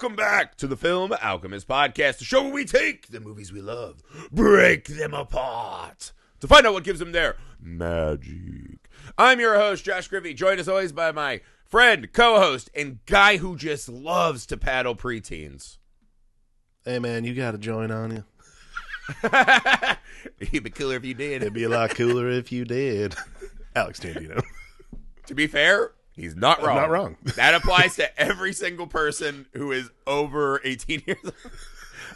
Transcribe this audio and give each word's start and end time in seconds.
Welcome 0.00 0.16
back 0.16 0.56
to 0.56 0.66
the 0.66 0.78
Film 0.78 1.12
Alchemist 1.22 1.68
Podcast, 1.68 2.20
the 2.20 2.24
show 2.24 2.44
where 2.44 2.52
we 2.54 2.64
take 2.64 3.08
the 3.08 3.20
movies 3.20 3.52
we 3.52 3.60
love, 3.60 4.02
break 4.32 4.86
them 4.86 5.12
apart, 5.12 6.12
to 6.40 6.48
find 6.48 6.66
out 6.66 6.72
what 6.72 6.84
gives 6.84 7.00
them 7.00 7.12
their 7.12 7.36
magic. 7.60 8.88
I'm 9.18 9.40
your 9.40 9.56
host, 9.56 9.84
Josh 9.84 10.08
Griffey, 10.08 10.32
joined 10.32 10.58
as 10.58 10.70
always 10.70 10.92
by 10.92 11.12
my 11.12 11.42
friend, 11.66 12.10
co 12.14 12.38
host, 12.38 12.70
and 12.74 13.04
guy 13.04 13.36
who 13.36 13.58
just 13.58 13.90
loves 13.90 14.46
to 14.46 14.56
paddle 14.56 14.96
preteens. 14.96 15.76
Hey 16.82 16.98
man, 16.98 17.24
you 17.24 17.34
got 17.34 17.50
to 17.50 17.58
join 17.58 17.90
on 17.90 18.10
you. 18.10 18.24
It'd 20.40 20.64
be 20.64 20.70
cooler 20.70 20.96
if 20.96 21.04
you 21.04 21.12
did. 21.12 21.42
It'd 21.42 21.52
be 21.52 21.64
a 21.64 21.68
lot 21.68 21.94
cooler 21.94 22.30
if 22.30 22.50
you 22.50 22.64
did. 22.64 23.16
Alex 23.76 24.00
Tandino. 24.00 24.42
To 25.26 25.34
be 25.34 25.46
fair, 25.46 25.92
he's 26.20 26.36
not 26.36 26.62
wrong. 26.62 26.76
not 26.76 26.90
wrong. 26.90 27.16
that 27.36 27.54
applies 27.54 27.96
to 27.96 28.20
every 28.20 28.52
single 28.52 28.86
person 28.86 29.46
who 29.54 29.72
is 29.72 29.90
over 30.06 30.60
18 30.64 31.02
years 31.06 31.18
old. 31.24 31.34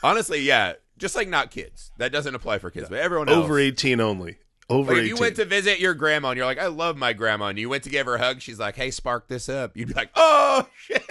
Honestly, 0.03 0.41
yeah. 0.41 0.75
Just 0.97 1.17
like 1.17 1.29
not 1.29 1.51
kids. 1.51 1.91
That 1.99 2.13
doesn't 2.13 2.35
apply 2.35 2.59
for 2.59 2.71
kids, 2.71 2.89
but 2.89 2.99
everyone 2.99 3.29
else. 3.29 3.45
Over 3.45 3.59
18 3.59 4.01
only. 4.01 4.39
Over 4.71 4.93
Like 4.93 4.99
if 4.99 5.05
18. 5.07 5.17
you 5.17 5.21
went 5.21 5.37
to 5.37 5.45
visit 5.45 5.81
your 5.81 5.93
grandma 5.95 6.29
and 6.31 6.37
you're 6.37 6.47
like, 6.47 6.59
I 6.59 6.69
love 6.69 6.97
my 6.97 7.13
grandma, 7.13 7.47
and 7.47 7.59
you 7.59 7.69
went 7.69 7.83
to 7.85 7.91
give 7.91 8.07
her 8.07 8.15
a 8.15 8.19
hug, 8.19 8.41
she's 8.41 8.59
like, 8.59 8.77
Hey, 8.77 8.91
spark 8.91 9.27
this 9.29 9.49
up. 9.49 9.77
You'd 9.77 9.89
be 9.89 9.95
like, 9.95 10.11
Oh 10.15 10.69
shit. 10.77 11.03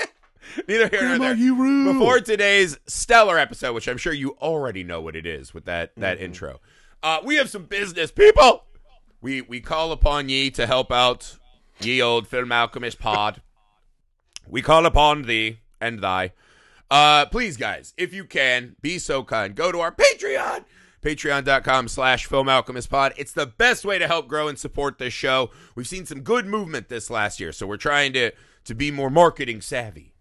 Neither 0.68 0.88
here 0.88 1.08
nor 1.10 1.18
there. 1.20 1.36
you 1.36 1.56
rule. 1.56 1.94
Before 1.94 2.20
today's 2.20 2.78
stellar 2.88 3.38
episode, 3.38 3.74
which 3.74 3.88
I'm 3.88 3.98
sure 3.98 4.14
you 4.14 4.32
already 4.42 4.84
know 4.84 5.02
what 5.02 5.16
it 5.16 5.26
is 5.26 5.54
with 5.54 5.66
that 5.66 5.92
that 5.98 6.18
Mm-hmm. 6.18 6.26
intro, 6.26 6.60
uh, 7.02 7.20
we 7.24 7.36
have 7.36 7.50
some 7.50 7.66
business 7.66 8.12
people. 8.12 8.64
We 9.22 9.42
we 9.42 9.60
call 9.62 9.92
upon 9.92 10.30
ye 10.30 10.50
to 10.52 10.66
help 10.66 10.92
out 10.92 11.38
ye 11.86 12.02
old 12.02 12.28
film 12.28 12.52
alchemist 12.52 13.00
pod. 13.00 13.42
we 14.48 14.62
call 14.62 14.86
upon 14.86 15.24
thee 15.24 15.60
and 15.80 16.00
thy. 16.00 16.32
Uh, 16.92 17.26
please, 17.26 17.58
guys, 17.58 17.94
if 17.98 18.14
you 18.14 18.26
can, 18.26 18.76
be 18.82 19.00
so 19.00 19.24
kind. 19.24 19.56
Go 19.56 19.72
to 19.72 19.80
our 19.80 19.92
Patreon, 19.92 20.66
patreon.com 21.02 21.88
slash 21.88 22.26
film 22.26 22.50
alchemist 22.50 22.90
pod. 22.90 23.14
It's 23.18 23.34
the 23.34 23.48
best 23.48 23.84
way 23.84 23.98
to 23.98 24.08
help 24.08 24.28
grow 24.28 24.48
and 24.48 24.60
support 24.60 24.98
this 24.98 25.14
show. 25.14 25.50
We've 25.76 25.88
seen 25.88 26.06
some 26.06 26.22
good 26.22 26.46
movement 26.46 26.90
this 26.90 27.10
last 27.10 27.40
year, 27.40 27.52
so 27.52 27.66
we're 27.66 27.78
trying 27.78 28.14
to 28.14 28.32
to 28.66 28.74
be 28.76 28.92
more 28.92 29.10
marketing 29.10 29.60
savvy 29.60 30.14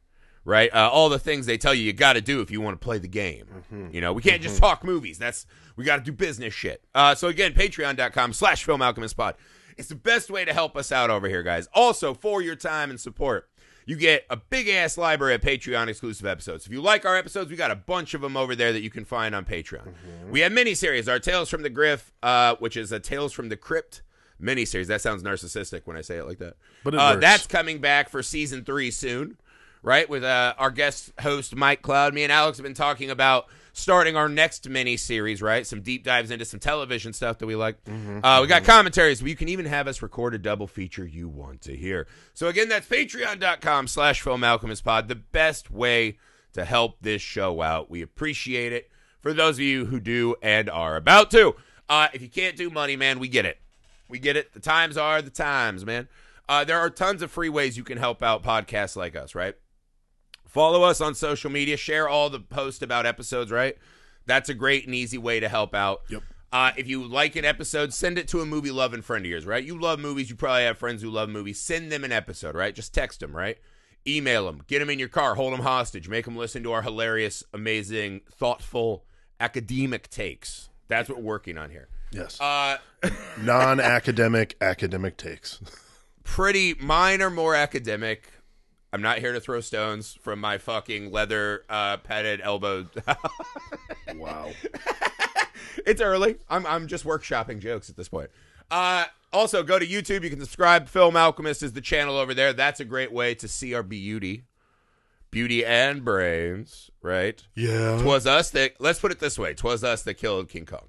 right? 0.44 0.74
Uh, 0.74 0.90
all 0.92 1.08
the 1.08 1.18
things 1.18 1.46
they 1.46 1.56
tell 1.56 1.74
you 1.74 1.84
you 1.84 1.92
got 1.92 2.14
to 2.14 2.20
do 2.20 2.40
if 2.40 2.50
you 2.50 2.60
want 2.60 2.80
to 2.80 2.84
play 2.84 2.98
the 2.98 3.08
game. 3.08 3.46
You 3.92 4.00
know, 4.00 4.12
we 4.12 4.22
can't 4.22 4.42
just 4.42 4.58
talk 4.58 4.82
movies. 4.84 5.18
That's 5.18 5.46
we 5.76 5.84
got 5.84 5.96
to 5.96 6.02
do 6.02 6.12
business 6.12 6.54
shit. 6.54 6.84
Uh, 6.94 7.14
so 7.14 7.28
again, 7.28 7.52
patreon.com 7.52 8.32
slash 8.32 8.64
film 8.64 8.82
alchemist 8.82 9.16
pod. 9.16 9.36
It's 9.76 9.88
the 9.88 9.94
best 9.94 10.30
way 10.30 10.44
to 10.44 10.52
help 10.52 10.76
us 10.76 10.92
out 10.92 11.10
over 11.10 11.28
here, 11.28 11.42
guys. 11.42 11.68
Also, 11.72 12.14
for 12.14 12.42
your 12.42 12.56
time 12.56 12.90
and 12.90 13.00
support, 13.00 13.48
you 13.86 13.96
get 13.96 14.24
a 14.30 14.36
big 14.36 14.68
ass 14.68 14.96
library 14.96 15.34
of 15.34 15.40
Patreon 15.40 15.88
exclusive 15.88 16.26
episodes. 16.26 16.66
If 16.66 16.72
you 16.72 16.80
like 16.80 17.04
our 17.04 17.16
episodes, 17.16 17.50
we 17.50 17.56
got 17.56 17.70
a 17.70 17.76
bunch 17.76 18.14
of 18.14 18.20
them 18.20 18.36
over 18.36 18.54
there 18.54 18.72
that 18.72 18.82
you 18.82 18.90
can 18.90 19.04
find 19.04 19.34
on 19.34 19.44
Patreon. 19.44 19.92
We 20.30 20.40
have 20.40 20.52
miniseries, 20.52 21.10
our 21.10 21.18
Tales 21.18 21.48
from 21.48 21.62
the 21.62 21.70
Griff, 21.70 22.12
uh, 22.22 22.56
which 22.58 22.76
is 22.76 22.92
a 22.92 23.00
Tales 23.00 23.32
from 23.32 23.48
the 23.48 23.56
Crypt 23.56 24.02
miniseries. 24.40 24.86
That 24.86 25.00
sounds 25.00 25.22
narcissistic 25.22 25.82
when 25.84 25.96
I 25.96 26.00
say 26.00 26.18
it 26.18 26.26
like 26.26 26.38
that. 26.38 26.54
But 26.84 26.94
uh, 26.94 27.16
that's 27.16 27.46
coming 27.46 27.80
back 27.80 28.08
for 28.08 28.22
season 28.22 28.64
three 28.64 28.90
soon, 28.90 29.36
right? 29.82 30.08
With 30.08 30.22
uh, 30.22 30.54
our 30.58 30.70
guest 30.70 31.12
host 31.20 31.56
Mike 31.56 31.82
Cloud. 31.82 32.14
Me 32.14 32.22
and 32.22 32.32
Alex 32.32 32.58
have 32.58 32.64
been 32.64 32.74
talking 32.74 33.10
about 33.10 33.46
starting 33.72 34.16
our 34.16 34.28
next 34.28 34.68
mini 34.68 34.96
series, 34.96 35.40
right? 35.42 35.66
Some 35.66 35.80
deep 35.80 36.04
dives 36.04 36.30
into 36.30 36.44
some 36.44 36.60
television 36.60 37.12
stuff 37.12 37.38
that 37.38 37.46
we 37.46 37.56
like. 37.56 37.76
Uh, 38.22 38.38
we 38.42 38.46
got 38.46 38.64
commentaries. 38.64 39.22
You 39.22 39.36
can 39.36 39.48
even 39.48 39.66
have 39.66 39.88
us 39.88 40.02
record 40.02 40.34
a 40.34 40.38
double 40.38 40.66
feature 40.66 41.06
you 41.06 41.28
want 41.28 41.62
to 41.62 41.76
hear. 41.76 42.06
So 42.34 42.48
again, 42.48 42.68
that's 42.68 42.86
patreon.com 42.86 43.88
slash 43.88 44.22
pod. 44.24 45.08
The 45.08 45.14
best 45.14 45.70
way 45.70 46.18
to 46.52 46.64
help 46.64 46.96
this 47.00 47.22
show 47.22 47.62
out. 47.62 47.90
We 47.90 48.02
appreciate 48.02 48.72
it. 48.72 48.90
For 49.20 49.32
those 49.32 49.56
of 49.56 49.60
you 49.60 49.86
who 49.86 50.00
do 50.00 50.34
and 50.42 50.68
are 50.68 50.96
about 50.96 51.30
to. 51.30 51.54
Uh, 51.88 52.08
if 52.12 52.22
you 52.22 52.28
can't 52.28 52.56
do 52.56 52.70
money, 52.70 52.96
man, 52.96 53.18
we 53.18 53.28
get 53.28 53.46
it. 53.46 53.58
We 54.08 54.18
get 54.18 54.36
it. 54.36 54.52
The 54.52 54.60
times 54.60 54.96
are 54.96 55.22
the 55.22 55.30
times, 55.30 55.86
man. 55.86 56.08
Uh, 56.48 56.64
there 56.64 56.78
are 56.78 56.90
tons 56.90 57.22
of 57.22 57.30
free 57.30 57.48
ways 57.48 57.76
you 57.76 57.84
can 57.84 57.98
help 57.98 58.22
out 58.22 58.42
podcasts 58.42 58.96
like 58.96 59.16
us, 59.16 59.34
right? 59.34 59.54
Follow 60.52 60.82
us 60.82 61.00
on 61.00 61.14
social 61.14 61.50
media. 61.50 61.76
Share 61.78 62.08
all 62.08 62.28
the 62.28 62.38
posts 62.38 62.82
about 62.82 63.06
episodes, 63.06 63.50
right? 63.50 63.76
That's 64.26 64.48
a 64.50 64.54
great 64.54 64.84
and 64.86 64.94
easy 64.94 65.16
way 65.18 65.40
to 65.40 65.48
help 65.48 65.74
out. 65.74 66.02
Yep. 66.10 66.22
Uh, 66.52 66.70
if 66.76 66.86
you 66.86 67.02
like 67.04 67.34
an 67.36 67.46
episode, 67.46 67.94
send 67.94 68.18
it 68.18 68.28
to 68.28 68.42
a 68.42 68.46
movie 68.46 68.70
loving 68.70 69.00
friend 69.00 69.24
of 69.24 69.30
yours, 69.30 69.46
right? 69.46 69.64
You 69.64 69.80
love 69.80 69.98
movies. 69.98 70.28
You 70.28 70.36
probably 70.36 70.64
have 70.64 70.76
friends 70.76 71.00
who 71.00 71.08
love 71.08 71.30
movies. 71.30 71.58
Send 71.58 71.90
them 71.90 72.04
an 72.04 72.12
episode, 72.12 72.54
right? 72.54 72.74
Just 72.74 72.92
text 72.92 73.20
them, 73.20 73.34
right? 73.34 73.56
Email 74.06 74.44
them. 74.44 74.60
Get 74.66 74.80
them 74.80 74.90
in 74.90 74.98
your 74.98 75.08
car. 75.08 75.34
Hold 75.36 75.54
them 75.54 75.62
hostage. 75.62 76.08
Make 76.10 76.26
them 76.26 76.36
listen 76.36 76.62
to 76.64 76.72
our 76.72 76.82
hilarious, 76.82 77.42
amazing, 77.54 78.20
thoughtful, 78.30 79.04
academic 79.40 80.10
takes. 80.10 80.68
That's 80.88 81.08
what 81.08 81.18
we're 81.18 81.24
working 81.24 81.56
on 81.56 81.70
here. 81.70 81.88
yes. 82.12 82.38
Uh, 82.38 82.76
Non-academic 83.40 84.56
academic 84.60 85.16
takes. 85.16 85.60
pretty 86.24 86.74
mine 86.74 87.22
are 87.22 87.30
more 87.30 87.54
academic. 87.54 88.28
I'm 88.92 89.00
not 89.02 89.18
here 89.18 89.32
to 89.32 89.40
throw 89.40 89.60
stones 89.60 90.18
from 90.20 90.38
my 90.38 90.58
fucking 90.58 91.10
leather 91.10 91.64
uh, 91.68 91.96
padded 91.98 92.40
elbow. 92.42 92.86
wow. 94.14 94.50
it's 95.86 96.00
early. 96.02 96.36
I'm 96.50 96.66
I'm 96.66 96.86
just 96.86 97.04
workshopping 97.04 97.58
jokes 97.60 97.88
at 97.88 97.96
this 97.96 98.08
point. 98.08 98.30
Uh, 98.70 99.04
also, 99.32 99.62
go 99.62 99.78
to 99.78 99.86
YouTube. 99.86 100.24
You 100.24 100.30
can 100.30 100.40
subscribe. 100.40 100.88
Film 100.88 101.16
Alchemist 101.16 101.62
is 101.62 101.72
the 101.72 101.80
channel 101.80 102.16
over 102.18 102.34
there. 102.34 102.52
That's 102.52 102.80
a 102.80 102.84
great 102.84 103.12
way 103.12 103.34
to 103.36 103.48
see 103.48 103.72
our 103.74 103.82
beauty, 103.82 104.44
beauty 105.30 105.64
and 105.64 106.04
brains. 106.04 106.90
Right? 107.00 107.42
Yeah. 107.54 107.98
Twas 108.02 108.26
us 108.26 108.50
that. 108.50 108.74
Let's 108.78 108.98
put 109.00 109.10
it 109.10 109.20
this 109.20 109.38
way. 109.38 109.54
Twas 109.54 109.82
us 109.82 110.02
that 110.02 110.14
killed 110.14 110.50
King 110.50 110.66
Kong. 110.66 110.88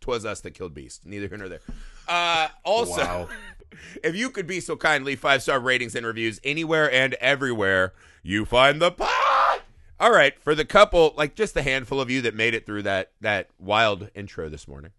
Twas 0.00 0.24
us 0.24 0.40
that 0.42 0.52
killed 0.52 0.72
Beast. 0.72 1.04
Neither 1.04 1.26
here 1.26 1.36
nor 1.36 1.48
there. 1.48 1.60
Uh, 2.06 2.48
also, 2.64 2.96
Wow. 3.02 3.28
if 4.02 4.14
you 4.16 4.30
could 4.30 4.46
be 4.46 4.60
so 4.60 4.76
kind, 4.76 5.04
leave 5.04 5.20
five 5.20 5.42
star 5.42 5.60
ratings 5.60 5.94
and 5.94 6.04
reviews 6.06 6.40
anywhere 6.44 6.90
and 6.92 7.14
everywhere 7.14 7.92
you 8.22 8.44
find 8.44 8.80
the 8.80 8.90
pod. 8.90 9.60
All 9.98 10.12
right, 10.12 10.38
for 10.42 10.54
the 10.54 10.64
couple, 10.64 11.12
like 11.16 11.34
just 11.34 11.56
a 11.56 11.62
handful 11.62 12.00
of 12.00 12.10
you 12.10 12.22
that 12.22 12.34
made 12.34 12.54
it 12.54 12.64
through 12.66 12.82
that 12.84 13.12
that 13.20 13.48
wild 13.58 14.10
intro 14.14 14.48
this 14.48 14.66
morning, 14.66 14.92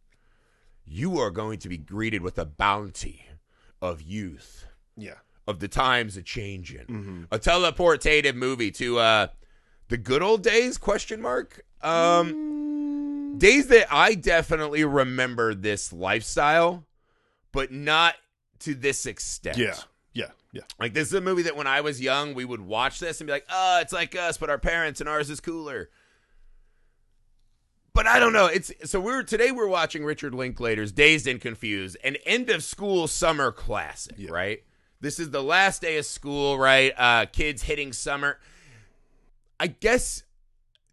you 0.85 1.17
are 1.19 1.31
going 1.31 1.57
to 1.59 1.69
be 1.69 1.77
greeted 1.77 2.21
with 2.21 2.37
a 2.37 2.45
bounty 2.45 3.25
of 3.81 4.01
youth, 4.01 4.67
Yeah. 4.95 5.15
of 5.47 5.59
the 5.59 5.67
times 5.67 6.17
a 6.17 6.21
changing, 6.21 6.85
Mm-hmm. 6.85 7.23
a 7.31 7.39
teleportative 7.39 8.35
movie 8.35 8.71
to 8.71 8.99
uh 8.99 9.27
the 9.87 9.97
good 9.97 10.21
old 10.21 10.43
days? 10.43 10.77
Question 10.77 11.21
mark. 11.21 11.65
Um, 11.81 13.35
days 13.39 13.67
that 13.67 13.87
I 13.91 14.13
definitely 14.15 14.83
remember 14.85 15.53
this 15.55 15.91
lifestyle, 15.91 16.85
but 17.51 17.71
not 17.71 18.15
to 18.61 18.73
this 18.75 19.05
extent. 19.05 19.57
Yeah. 19.57 19.75
Yeah. 20.13 20.31
Yeah. 20.51 20.63
Like 20.79 20.93
this 20.93 21.07
is 21.07 21.13
a 21.13 21.21
movie 21.21 21.43
that 21.43 21.55
when 21.55 21.67
I 21.67 21.81
was 21.81 22.01
young, 22.01 22.33
we 22.33 22.43
would 22.45 22.61
watch 22.61 22.99
this 22.99 23.21
and 23.21 23.27
be 23.27 23.31
like, 23.31 23.45
"Oh, 23.49 23.79
it's 23.81 23.93
like 23.93 24.15
us, 24.15 24.37
but 24.37 24.49
our 24.49 24.57
parents 24.57 24.99
and 24.99 25.07
ours 25.09 25.29
is 25.29 25.39
cooler." 25.39 25.89
But 27.93 28.07
I 28.07 28.19
don't 28.19 28.33
know. 28.33 28.45
It's 28.47 28.71
so 28.85 28.99
we're 29.01 29.23
today 29.23 29.51
we're 29.51 29.67
watching 29.67 30.05
Richard 30.05 30.33
Linklater's 30.33 30.91
Dazed 30.91 31.27
and 31.27 31.41
Confused, 31.41 31.97
an 32.03 32.15
end 32.25 32.49
of 32.49 32.63
school 32.63 33.07
summer 33.07 33.51
classic, 33.51 34.15
Yeah. 34.17 34.31
right? 34.31 34.63
This 35.01 35.19
is 35.19 35.31
the 35.31 35.43
last 35.43 35.81
day 35.81 35.97
of 35.97 36.05
school, 36.05 36.57
right? 36.57 36.93
Uh 36.97 37.25
kids 37.25 37.63
hitting 37.63 37.91
summer. 37.91 38.39
I 39.59 39.67
guess 39.67 40.23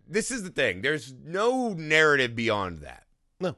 this 0.08 0.30
is 0.30 0.42
the 0.42 0.50
thing. 0.50 0.82
There's 0.82 1.12
no 1.24 1.70
narrative 1.72 2.34
beyond 2.34 2.78
that 2.78 3.06
No. 3.40 3.56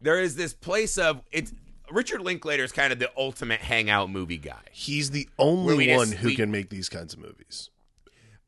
there 0.00 0.20
is 0.20 0.36
this 0.36 0.54
place 0.54 0.96
of 0.96 1.22
it's 1.30 1.52
Richard 1.90 2.20
Linklater 2.20 2.64
is 2.64 2.72
kind 2.72 2.92
of 2.92 2.98
the 2.98 3.10
ultimate 3.16 3.60
hangout 3.60 4.10
movie 4.10 4.38
guy. 4.38 4.60
He's 4.72 5.10
the 5.10 5.28
only 5.38 5.94
one 5.94 6.12
who 6.12 6.28
we- 6.28 6.36
can 6.36 6.50
make 6.50 6.70
these 6.70 6.88
kinds 6.88 7.14
of 7.14 7.20
movies. 7.20 7.70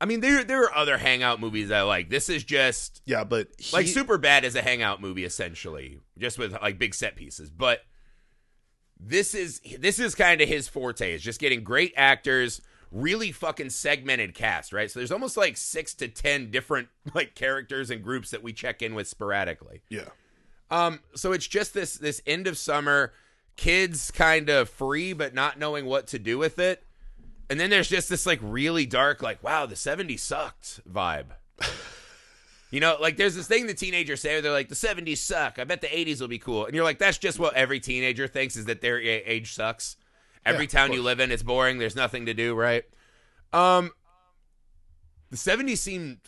I 0.03 0.07
mean, 0.07 0.21
there 0.21 0.43
there 0.45 0.63
are 0.65 0.75
other 0.75 0.97
hangout 0.97 1.41
movies 1.41 1.69
that 1.69 1.81
I 1.81 1.83
like. 1.83 2.09
This 2.09 2.31
is 2.31 2.43
just 2.43 3.03
Yeah, 3.05 3.23
but 3.25 3.49
he, 3.59 3.77
like 3.77 3.87
Super 3.87 4.17
Bad 4.17 4.45
is 4.47 4.55
a 4.57 4.63
hangout 4.63 5.01
movie 5.03 5.25
essentially, 5.25 5.99
just 6.17 6.39
with 6.39 6.53
like 6.63 6.79
big 6.79 6.95
set 6.95 7.17
pieces. 7.17 7.51
But 7.51 7.81
this 8.99 9.35
is 9.35 9.61
this 9.79 9.99
is 9.99 10.15
kind 10.15 10.41
of 10.41 10.49
his 10.49 10.69
forte 10.69 11.13
is 11.13 11.23
just 11.23 11.39
getting 11.39 11.63
great 11.65 11.93
actors, 11.97 12.61
really 12.91 13.31
fucking 13.33 13.71
segmented 13.71 14.35
cast, 14.35 14.73
right? 14.73 14.91
So 14.91 15.01
there's 15.01 15.13
almost 15.13 15.37
like 15.37 15.57
six 15.59 15.93
to 15.97 16.09
ten 16.09 16.51
different 16.51 16.89
like 17.15 17.35
characters 17.35 17.91
and 17.91 18.03
groups 18.03 18.31
that 18.31 18.43
we 18.43 18.53
check 18.55 18.81
in 18.83 18.95
with 18.95 19.07
sporadically. 19.07 19.83
Yeah. 19.91 20.09
Um, 20.71 21.01
so 21.15 21.33
it's 21.33 21.47
just 21.47 21.75
this 21.75 21.95
this 21.95 22.23
end 22.27 22.47
of 22.47 22.57
summer, 22.57 23.13
kids 23.61 24.11
kind 24.11 24.49
of 24.49 24.71
free 24.71 25.13
but 25.13 25.35
not 25.35 25.59
knowing 25.59 25.85
what 25.85 26.07
to 26.09 26.19
do 26.19 26.39
with 26.39 26.59
it. 26.59 26.83
And 27.51 27.61
then 27.61 27.69
there's 27.69 27.89
just 27.91 28.09
this 28.09 28.25
like 28.25 28.39
really 28.43 28.87
dark, 28.87 29.23
like, 29.23 29.43
wow, 29.43 29.67
the 29.67 29.75
70s 29.75 30.21
sucked 30.21 30.81
vibe. 30.91 31.27
you 32.71 32.81
know, 32.81 32.97
like 33.01 33.19
there's 33.19 33.35
this 33.35 33.47
thing 33.47 33.67
the 33.67 33.75
teenagers 33.75 34.23
say, 34.23 34.41
they're 34.41 34.51
like, 34.51 34.69
the 34.71 34.75
70s 34.75 35.19
suck. 35.19 35.59
I 35.59 35.65
bet 35.65 35.83
the 35.83 35.89
80s 35.89 36.21
will 36.21 36.29
be 36.29 36.39
cool. 36.39 36.65
And 36.65 36.75
you're 36.75 36.85
like, 36.85 36.99
that's 36.99 37.19
just 37.19 37.39
what 37.39 37.55
every 37.55 37.81
teenager 37.81 38.27
thinks 38.27 38.57
is 38.57 38.65
that 38.65 38.81
their 38.81 38.99
age 38.99 39.53
sucks. 39.53 39.97
Every 40.47 40.65
Yeah, 40.65 40.71
town 40.71 40.93
you 40.95 41.03
live 41.03 41.21
in, 41.21 41.31
it's 41.31 41.43
boring. 41.43 41.77
There's 41.79 41.97
nothing 41.97 42.25
to 42.27 42.35
do, 42.35 42.55
right? 42.55 42.85
Um, 43.53 43.91
the 45.31 45.37
70s 45.37 45.79
seemed 45.79 46.19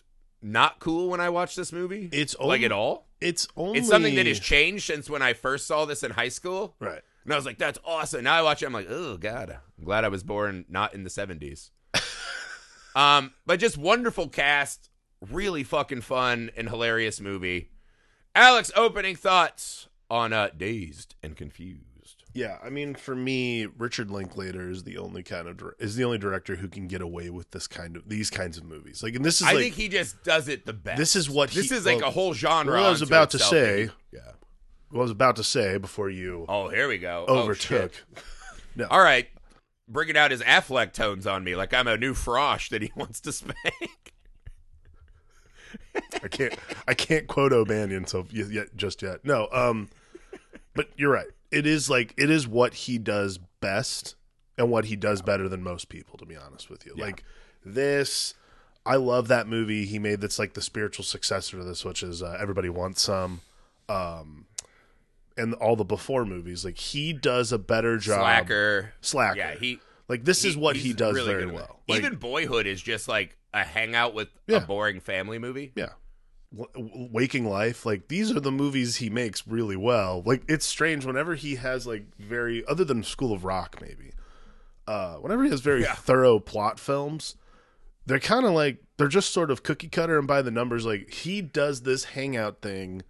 not 0.42 0.80
cool 0.80 1.08
when 1.08 1.20
I 1.20 1.30
watched 1.30 1.56
this 1.56 1.72
movie. 1.72 2.10
It's 2.12 2.38
like 2.38 2.62
at 2.62 2.72
all. 2.72 3.06
It's 3.22 3.48
only 3.56 3.78
It's 3.78 3.88
something 3.88 4.16
that 4.16 4.26
has 4.26 4.38
changed 4.40 4.84
since 4.84 5.08
when 5.08 5.22
I 5.22 5.32
first 5.32 5.66
saw 5.66 5.86
this 5.86 6.02
in 6.02 6.10
high 6.10 6.28
school. 6.28 6.74
right. 6.78 7.00
And 7.24 7.32
I 7.32 7.36
was 7.36 7.46
like, 7.46 7.58
that's 7.58 7.78
awesome. 7.84 8.24
Now 8.24 8.34
I 8.34 8.42
watch 8.42 8.62
it, 8.62 8.66
I'm 8.66 8.72
like, 8.72 8.88
oh 8.90 9.16
god. 9.16 9.58
I'm 9.78 9.84
glad 9.84 10.04
I 10.04 10.08
was 10.08 10.22
born 10.22 10.64
not 10.68 10.94
in 10.94 11.04
the 11.04 11.10
70s. 11.10 11.70
um, 12.96 13.32
but 13.46 13.60
just 13.60 13.78
wonderful 13.78 14.28
cast, 14.28 14.90
really 15.20 15.62
fucking 15.64 16.00
fun 16.02 16.50
and 16.56 16.68
hilarious 16.68 17.20
movie. 17.20 17.70
Alex, 18.34 18.72
opening 18.76 19.16
thoughts 19.16 19.88
on 20.10 20.32
uh 20.32 20.48
Dazed 20.56 21.14
and 21.22 21.36
Confused. 21.36 21.86
Yeah, 22.34 22.56
I 22.64 22.70
mean, 22.70 22.94
for 22.94 23.14
me, 23.14 23.66
Richard 23.66 24.10
Linklater 24.10 24.70
is 24.70 24.84
the 24.84 24.96
only 24.96 25.22
kind 25.22 25.46
of 25.48 25.62
is 25.78 25.96
the 25.96 26.04
only 26.04 26.16
director 26.18 26.56
who 26.56 26.68
can 26.68 26.88
get 26.88 27.02
away 27.02 27.28
with 27.28 27.50
this 27.50 27.66
kind 27.66 27.94
of 27.96 28.08
these 28.08 28.30
kinds 28.30 28.56
of 28.56 28.64
movies. 28.64 29.02
Like, 29.02 29.14
and 29.14 29.24
this 29.24 29.42
is 29.42 29.46
I 29.46 29.52
like 29.52 29.62
think 29.62 29.74
he 29.74 29.88
just 29.88 30.22
does 30.24 30.48
it 30.48 30.64
the 30.64 30.72
best. 30.72 30.96
this 30.96 31.14
is 31.14 31.28
what 31.28 31.50
this 31.50 31.68
he- 31.68 31.76
is 31.76 31.84
like 31.84 32.00
well, 32.00 32.08
a 32.08 32.10
whole 32.10 32.32
genre. 32.32 32.72
what 32.74 32.86
I 32.86 32.90
was 32.90 33.02
about 33.02 33.30
to 33.30 33.38
say- 33.38 33.90
yeah. 34.12 34.20
Was 34.92 35.10
about 35.10 35.36
to 35.36 35.44
say 35.44 35.78
before 35.78 36.10
you 36.10 36.44
Oh, 36.48 36.68
here 36.68 36.86
we 36.88 36.98
go. 36.98 37.24
Oh, 37.26 37.40
overtook. 37.40 37.92
shit. 38.76 38.86
All 38.90 39.00
right, 39.02 39.28
bringing 39.88 40.16
out 40.16 40.30
his 40.30 40.40
Affleck 40.42 40.92
tones 40.92 41.26
on 41.26 41.42
me 41.44 41.56
like 41.56 41.72
I'm 41.74 41.86
a 41.88 41.96
new 41.96 42.14
frosh 42.14 42.68
that 42.70 42.82
he 42.82 42.90
wants 42.96 43.20
to 43.22 43.32
spank. 43.32 44.12
I 46.22 46.28
can't 46.28 46.54
I 46.86 46.94
can't 46.94 47.26
quote 47.26 47.52
O'Banion 47.52 48.06
so 48.06 48.20
y- 48.34 48.44
yet 48.50 48.76
just 48.76 49.02
yet. 49.02 49.24
No, 49.24 49.48
um 49.52 49.88
but 50.74 50.88
you're 50.96 51.12
right. 51.12 51.26
It 51.50 51.66
is 51.66 51.90
like 51.90 52.14
it 52.16 52.30
is 52.30 52.46
what 52.48 52.74
he 52.74 52.98
does 52.98 53.38
best 53.60 54.14
and 54.56 54.70
what 54.70 54.86
he 54.86 54.96
does 54.96 55.22
better 55.22 55.48
than 55.48 55.62
most 55.62 55.88
people 55.88 56.18
to 56.18 56.26
be 56.26 56.36
honest 56.36 56.70
with 56.70 56.86
you. 56.86 56.94
Like 56.96 57.24
this 57.64 58.34
I 58.86 58.96
love 58.96 59.28
that 59.28 59.46
movie 59.46 59.84
he 59.86 59.98
made 59.98 60.20
that's 60.20 60.38
like 60.38 60.54
the 60.54 60.62
spiritual 60.62 61.04
successor 61.04 61.58
to 61.58 61.64
this 61.64 61.84
which 61.84 62.02
is 62.02 62.22
uh, 62.22 62.36
Everybody 62.40 62.68
Wants 62.68 63.02
Some 63.02 63.40
um 63.88 64.46
and 65.42 65.54
all 65.54 65.76
the 65.76 65.84
before 65.84 66.24
movies 66.24 66.64
like 66.64 66.78
he 66.78 67.12
does 67.12 67.52
a 67.52 67.58
better 67.58 67.98
job 67.98 68.20
Slacker. 68.20 68.92
Slacker. 69.00 69.36
Yeah, 69.38 69.54
he. 69.56 69.80
like 70.08 70.24
this 70.24 70.44
is 70.44 70.56
what 70.56 70.76
he 70.76 70.92
does 70.92 71.14
really 71.14 71.26
very 71.32 71.40
good 71.44 71.48
at 71.48 71.54
it. 71.54 71.56
well. 71.56 71.80
Like, 71.88 71.98
Even 71.98 72.14
Boyhood 72.16 72.66
is 72.66 72.80
just 72.80 73.08
like 73.08 73.36
a 73.52 73.64
hangout 73.64 74.14
with 74.14 74.28
Yeah. 74.46 74.58
a 74.58 74.60
boring 74.60 75.00
family 75.00 75.38
movie. 75.38 75.72
Yeah. 75.74 75.90
W- 76.56 77.08
Waking 77.12 77.46
Life, 77.46 77.84
like 77.86 78.08
these 78.08 78.30
are 78.30 78.40
the 78.40 78.52
movies 78.52 78.96
he 78.96 79.08
makes 79.10 79.46
really 79.46 79.76
well. 79.76 80.22
Like 80.24 80.42
it's 80.48 80.66
strange 80.66 81.04
whenever 81.04 81.34
he 81.34 81.56
has 81.56 81.86
like 81.86 82.04
very 82.18 82.64
other 82.66 82.84
than 82.84 83.02
School 83.02 83.32
of 83.32 83.44
Rock 83.44 83.78
maybe. 83.80 84.12
Uh 84.86 85.14
whenever 85.16 85.44
he 85.44 85.50
has 85.50 85.60
very 85.60 85.82
Yeah. 85.82 85.94
thorough 85.94 86.38
plot 86.38 86.78
films, 86.80 87.36
they're 88.06 88.18
kind 88.20 88.44
of 88.44 88.52
like 88.52 88.78
they're 88.98 89.08
just 89.08 89.30
sort 89.30 89.50
of 89.50 89.62
cookie 89.62 89.88
cutter 89.88 90.18
and 90.18 90.26
by 90.28 90.42
the 90.42 90.50
numbers 90.50 90.84
like 90.86 91.12
he 91.12 91.40
does 91.40 91.82
this 91.82 92.04
hangout 92.04 92.60
thing 92.60 93.02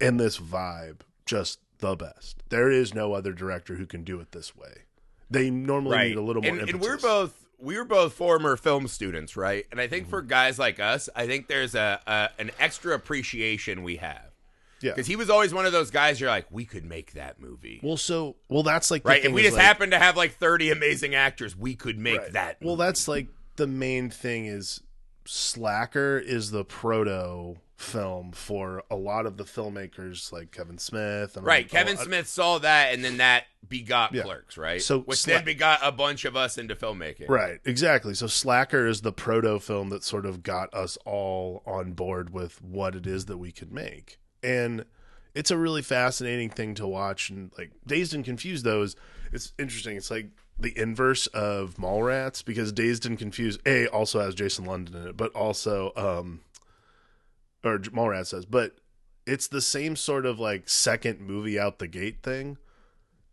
and 0.00 0.18
this 0.18 0.38
vibe 0.38 1.00
just 1.30 1.60
the 1.78 1.94
best. 1.96 2.42
There 2.50 2.70
is 2.70 2.92
no 2.94 3.12
other 3.14 3.32
director 3.32 3.76
who 3.76 3.86
can 3.86 4.02
do 4.04 4.20
it 4.20 4.32
this 4.32 4.54
way. 4.56 4.82
They 5.30 5.48
normally 5.48 6.08
need 6.08 6.16
a 6.16 6.20
little 6.22 6.42
more 6.42 6.50
and, 6.58 6.68
and 6.68 6.80
we're 6.80 6.98
both 6.98 7.46
we 7.60 7.76
were 7.76 7.84
both 7.84 8.14
former 8.14 8.56
film 8.56 8.88
students, 8.88 9.36
right? 9.36 9.64
And 9.70 9.80
I 9.80 9.86
think 9.86 10.04
Mm-hmm. 10.04 10.10
for 10.10 10.22
guys 10.22 10.58
like 10.58 10.80
us, 10.80 11.08
I 11.14 11.26
think 11.26 11.46
there's 11.46 11.74
a, 11.74 12.00
a 12.06 12.30
an 12.40 12.50
extra 12.58 12.94
appreciation 12.94 13.82
we 13.82 13.96
have 13.96 14.30
yeah. 14.80 14.90
because 14.92 15.06
he 15.06 15.14
was 15.14 15.30
always 15.30 15.54
one 15.54 15.66
of 15.66 15.72
those 15.72 15.90
guys. 15.90 16.20
You're 16.20 16.30
like, 16.30 16.46
we 16.50 16.64
could 16.64 16.84
make 16.84 17.12
that 17.12 17.40
movie, 17.40 17.80
Well, 17.82 17.96
so 17.96 18.36
well 18.48 18.62
that's 18.64 18.90
like 18.90 19.04
the 19.04 19.10
right? 19.10 19.24
If 19.24 19.32
we 19.32 19.42
just 19.42 19.56
like- 19.56 19.64
happen 19.64 19.90
to 19.90 19.98
have 19.98 20.16
like 20.16 20.32
30 20.34 20.70
amazing 20.70 21.14
actors, 21.14 21.56
we 21.56 21.74
could 21.76 21.98
make 21.98 22.18
Right. 22.18 22.32
that. 22.32 22.56
Well, 22.60 22.76
that's 22.76 23.06
like 23.06 23.28
the 23.56 23.66
main 23.68 24.10
thing 24.10 24.46
is 24.46 24.82
Slacker 25.26 26.18
is 26.18 26.50
the 26.50 26.64
proto 26.64 27.56
film 27.80 28.30
for 28.32 28.82
a 28.90 28.94
lot 28.94 29.24
of 29.24 29.36
the 29.38 29.44
filmmakers 29.44 30.30
like 30.32 30.52
Kevin 30.52 30.76
Smith 30.76 31.36
and 31.36 31.46
Right, 31.46 31.66
Kevin 31.68 31.96
Smith 31.96 32.28
saw 32.28 32.58
that, 32.58 32.92
and 32.92 33.02
then 33.02 33.16
that 33.16 33.44
begot 33.66 34.12
Yeah. 34.12 34.22
Clerks, 34.22 34.58
right? 34.58 34.82
So 34.82 35.00
which 35.00 35.20
Sla- 35.20 35.26
then 35.26 35.44
begot 35.46 35.80
a 35.82 35.90
bunch 35.90 36.24
of 36.26 36.36
us 36.36 36.58
into 36.58 36.74
filmmaking. 36.74 37.28
Right, 37.28 37.58
exactly. 37.64 38.12
So 38.14 38.26
Slacker 38.26 38.86
is 38.86 39.00
the 39.00 39.12
proto 39.12 39.58
film 39.58 39.88
that 39.90 40.04
sort 40.04 40.26
of 40.26 40.42
got 40.42 40.72
us 40.74 40.98
all 41.06 41.62
on 41.66 41.92
board 41.92 42.30
with 42.34 42.60
what 42.62 42.94
it 42.94 43.06
is 43.06 43.24
that 43.26 43.38
we 43.38 43.50
could 43.50 43.72
make. 43.72 44.18
And 44.42 44.84
it's 45.34 45.50
a 45.50 45.56
really 45.56 45.82
fascinating 45.82 46.50
thing 46.50 46.74
to 46.74 46.86
watch 46.86 47.30
and 47.30 47.50
like 47.56 47.70
Dazed 47.86 48.14
and 48.14 48.24
Confused 48.24 48.64
though 48.64 48.82
is 48.82 48.94
it's 49.32 49.52
interesting. 49.58 49.96
It's 49.96 50.10
like 50.10 50.28
the 50.58 50.76
inverse 50.78 51.26
of 51.28 51.76
Mallrats 51.76 52.44
because 52.44 52.72
Dazed 52.72 53.06
and 53.06 53.18
Confused 53.18 53.60
A 53.66 53.86
also 53.86 54.20
has 54.20 54.34
Jason 54.34 54.66
London 54.66 55.00
in 55.00 55.08
it, 55.08 55.16
but 55.16 55.32
also 55.34 55.92
um 55.96 56.40
or 57.64 57.78
Mallrats 57.78 58.30
does, 58.30 58.46
but 58.46 58.76
it's 59.26 59.48
the 59.48 59.60
same 59.60 59.96
sort 59.96 60.26
of 60.26 60.38
like 60.38 60.68
second 60.68 61.20
movie 61.20 61.58
out 61.58 61.78
the 61.78 61.86
gate 61.86 62.22
thing. 62.22 62.58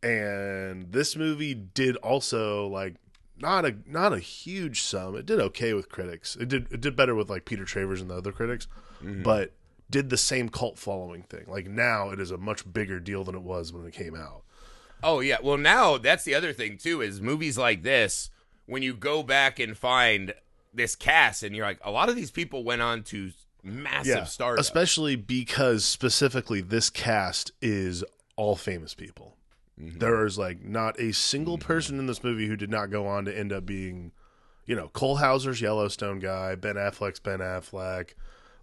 And 0.03 0.91
this 0.91 1.15
movie 1.15 1.55
did 1.55 1.95
also 1.97 2.67
like 2.67 2.95
not 3.39 3.65
a 3.65 3.75
not 3.85 4.13
a 4.13 4.19
huge 4.19 4.81
sum. 4.81 5.15
It 5.15 5.25
did 5.25 5.39
okay 5.39 5.73
with 5.73 5.89
critics. 5.89 6.35
It 6.35 6.49
did 6.49 6.71
it 6.71 6.81
did 6.81 6.95
better 6.95 7.15
with 7.15 7.29
like 7.29 7.45
Peter 7.45 7.65
Travers 7.65 8.01
and 8.01 8.09
the 8.09 8.15
other 8.15 8.31
critics, 8.31 8.67
mm-hmm. 9.01 9.23
but 9.23 9.53
did 9.89 10.09
the 10.09 10.17
same 10.17 10.49
cult 10.49 10.77
following 10.77 11.23
thing. 11.23 11.45
Like 11.47 11.67
now 11.67 12.09
it 12.09 12.19
is 12.19 12.31
a 12.31 12.37
much 12.37 12.71
bigger 12.71 12.99
deal 12.99 13.23
than 13.23 13.35
it 13.35 13.41
was 13.41 13.73
when 13.73 13.85
it 13.85 13.93
came 13.93 14.15
out. 14.15 14.43
Oh 15.03 15.19
yeah. 15.19 15.37
Well, 15.41 15.57
now 15.57 15.97
that's 15.97 16.23
the 16.23 16.35
other 16.35 16.53
thing 16.53 16.77
too 16.77 17.01
is 17.01 17.21
movies 17.21 17.57
like 17.57 17.83
this. 17.83 18.29
When 18.65 18.83
you 18.83 18.93
go 18.93 19.23
back 19.23 19.59
and 19.59 19.77
find 19.77 20.33
this 20.73 20.95
cast, 20.95 21.41
and 21.41 21.55
you're 21.55 21.65
like, 21.65 21.79
a 21.83 21.91
lot 21.91 22.09
of 22.09 22.15
these 22.15 22.31
people 22.31 22.65
went 22.65 22.81
on 22.81 23.03
to 23.03 23.31
massive 23.63 24.27
stars. 24.29 24.59
especially 24.59 25.15
because 25.15 25.85
specifically 25.85 26.61
this 26.61 26.89
cast 26.89 27.51
is 27.61 28.03
all 28.35 28.55
famous 28.55 28.93
people. 28.93 29.35
Mm-hmm. 29.79 29.99
There 29.99 30.25
is 30.25 30.37
like 30.37 30.63
not 30.63 30.99
a 30.99 31.11
single 31.11 31.57
person 31.57 31.99
in 31.99 32.07
this 32.07 32.23
movie 32.23 32.47
who 32.47 32.55
did 32.55 32.69
not 32.69 32.89
go 32.89 33.07
on 33.07 33.25
to 33.25 33.37
end 33.37 33.53
up 33.53 33.65
being, 33.65 34.11
you 34.65 34.75
know, 34.75 34.87
Cole 34.89 35.17
Hauser's 35.17 35.61
Yellowstone 35.61 36.19
guy, 36.19 36.55
Ben 36.55 36.75
Affleck's 36.75 37.19
Ben 37.19 37.39
Affleck. 37.39 38.11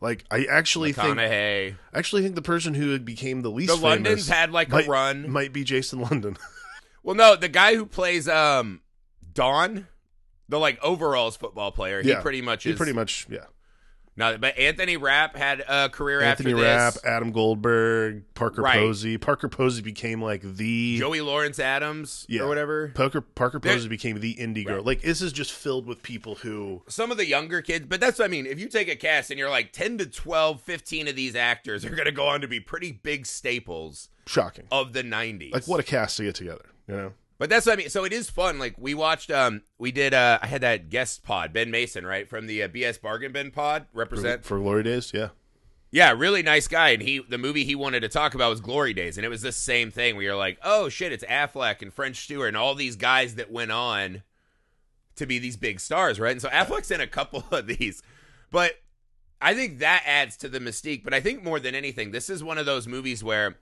Like 0.00 0.24
I 0.30 0.44
actually 0.44 0.92
think 0.92 1.18
I 1.18 1.76
actually 1.94 2.22
think 2.22 2.34
the 2.34 2.42
person 2.42 2.74
who 2.74 2.98
became 2.98 3.42
the 3.42 3.50
least 3.50 3.68
The 3.68 3.76
famous 3.76 3.90
Londons 3.90 4.28
had 4.28 4.50
like 4.50 4.68
might, 4.68 4.86
a 4.86 4.90
run. 4.90 5.30
might 5.30 5.52
be 5.52 5.64
Jason 5.64 6.00
London. 6.00 6.36
Well, 7.04 7.14
no, 7.14 7.36
the 7.36 7.50
guy 7.50 7.74
who 7.74 7.84
plays 7.84 8.26
um 8.28 8.80
Don, 9.34 9.88
the 10.48 10.58
like 10.58 10.82
overalls 10.82 11.36
football 11.36 11.70
player, 11.70 12.00
he 12.00 12.08
yeah, 12.08 12.22
pretty 12.22 12.40
much 12.40 12.64
he 12.64 12.70
is 12.70 12.76
pretty 12.78 12.94
much 12.94 13.26
yeah. 13.28 13.44
No. 14.16 14.38
But 14.38 14.56
Anthony 14.58 14.96
Rapp 14.96 15.36
had 15.36 15.64
a 15.68 15.88
career 15.88 16.20
after 16.20 16.42
this. 16.44 16.52
Anthony 16.52 16.66
after 16.68 16.84
Rapp, 16.84 16.94
this. 16.94 17.04
Adam 17.04 17.32
Goldberg, 17.32 18.22
Parker 18.34 18.62
Right. 18.62 18.78
Posey. 18.78 19.18
Parker 19.18 19.48
Posey 19.48 19.82
became 19.82 20.22
like 20.22 20.42
the 20.42 20.98
Joey 20.98 21.20
Lauren 21.20 21.52
Adams 21.60 22.24
Yeah. 22.28 22.42
or 22.42 22.48
whatever. 22.48 22.88
Parker 22.94 23.20
Parker 23.20 23.60
Posey 23.60 23.88
became 23.88 24.20
the 24.20 24.34
indie 24.36 24.64
girl. 24.64 24.76
Right. 24.76 24.84
Like 24.86 25.02
this 25.02 25.20
is 25.22 25.32
just 25.32 25.52
filled 25.52 25.86
with 25.86 26.02
people 26.02 26.36
who 26.36 26.82
some 26.88 27.10
of 27.10 27.16
the 27.16 27.26
younger 27.26 27.60
kids, 27.62 27.86
but 27.88 28.00
that's 28.00 28.18
what 28.18 28.26
I 28.26 28.28
mean. 28.28 28.46
If 28.46 28.58
you 28.60 28.68
take 28.68 28.88
a 28.88 28.96
cast 28.96 29.30
and 29.30 29.38
you're 29.38 29.50
like 29.50 29.72
10 29.72 29.98
to 29.98 30.06
12, 30.06 30.60
15 30.60 31.08
of 31.08 31.16
these 31.16 31.34
actors 31.34 31.84
are 31.84 31.90
going 31.90 32.04
to 32.04 32.12
go 32.12 32.26
on 32.28 32.40
to 32.40 32.48
be 32.48 32.60
pretty 32.60 32.92
big 32.92 33.26
staples 33.26 34.08
shocking. 34.26 34.66
of 34.70 34.92
the 34.92 35.02
90s. 35.02 35.52
Like 35.52 35.66
what 35.66 35.80
a 35.80 35.82
cast 35.82 36.16
to 36.18 36.22
get 36.24 36.34
together, 36.34 36.64
you 36.88 36.94
know? 36.94 37.12
But 37.38 37.50
that's 37.50 37.66
what 37.66 37.72
I 37.72 37.76
mean. 37.76 37.88
So 37.88 38.04
it 38.04 38.12
is 38.12 38.30
fun. 38.30 38.58
Like 38.58 38.74
we 38.78 38.94
watched, 38.94 39.30
um, 39.30 39.62
we 39.78 39.90
did, 39.90 40.14
uh, 40.14 40.38
I 40.40 40.46
had 40.46 40.60
that 40.60 40.88
guest 40.88 41.24
pod, 41.24 41.52
Ben 41.52 41.70
Mason, 41.70 42.06
right? 42.06 42.28
From 42.28 42.46
the 42.46 42.62
uh, 42.62 42.68
BS 42.68 43.00
Bargain 43.00 43.32
Bin 43.32 43.50
pod, 43.50 43.86
represent. 43.92 44.44
for 44.44 44.58
Glory 44.58 44.84
Days, 44.84 45.12
yeah. 45.12 45.30
Yeah, 45.90 46.12
really 46.16 46.42
nice 46.42 46.66
guy. 46.66 46.90
And 46.90 47.02
he, 47.02 47.20
the 47.20 47.38
movie 47.38 47.64
he 47.64 47.74
wanted 47.76 48.00
to 48.00 48.08
talk 48.08 48.34
about 48.34 48.50
was 48.50 48.60
Glory 48.60 48.94
Days. 48.94 49.16
And 49.16 49.24
it 49.24 49.28
was 49.28 49.42
the 49.42 49.52
same 49.52 49.90
thing 49.90 50.16
We 50.16 50.24
you're 50.24 50.36
like, 50.36 50.58
oh 50.64 50.88
shit, 50.88 51.12
it's 51.12 51.24
Affleck 51.24 51.82
and 51.82 51.92
French 51.92 52.24
Stewart 52.24 52.48
and 52.48 52.56
all 52.56 52.74
these 52.74 52.96
guys 52.96 53.36
that 53.36 53.50
went 53.50 53.70
on 53.70 54.22
to 55.16 55.26
be 55.26 55.38
these 55.38 55.56
big 55.56 55.80
stars, 55.80 56.18
right? 56.18 56.32
And 56.32 56.42
so 56.42 56.48
Affleck's 56.48 56.90
in 56.90 57.00
a 57.00 57.06
couple 57.06 57.44
of 57.50 57.66
these. 57.66 58.02
But 58.50 58.74
I 59.40 59.54
think 59.54 59.78
that 59.80 60.02
adds 60.06 60.36
to 60.38 60.48
the 60.48 60.58
mystique. 60.60 61.04
But 61.04 61.14
I 61.14 61.20
think 61.20 61.44
more 61.44 61.60
than 61.60 61.74
anything, 61.74 62.10
this 62.10 62.30
is 62.30 62.42
one 62.42 62.58
of 62.58 62.66
those 62.66 62.88
movies 62.88 63.22
where 63.22 63.56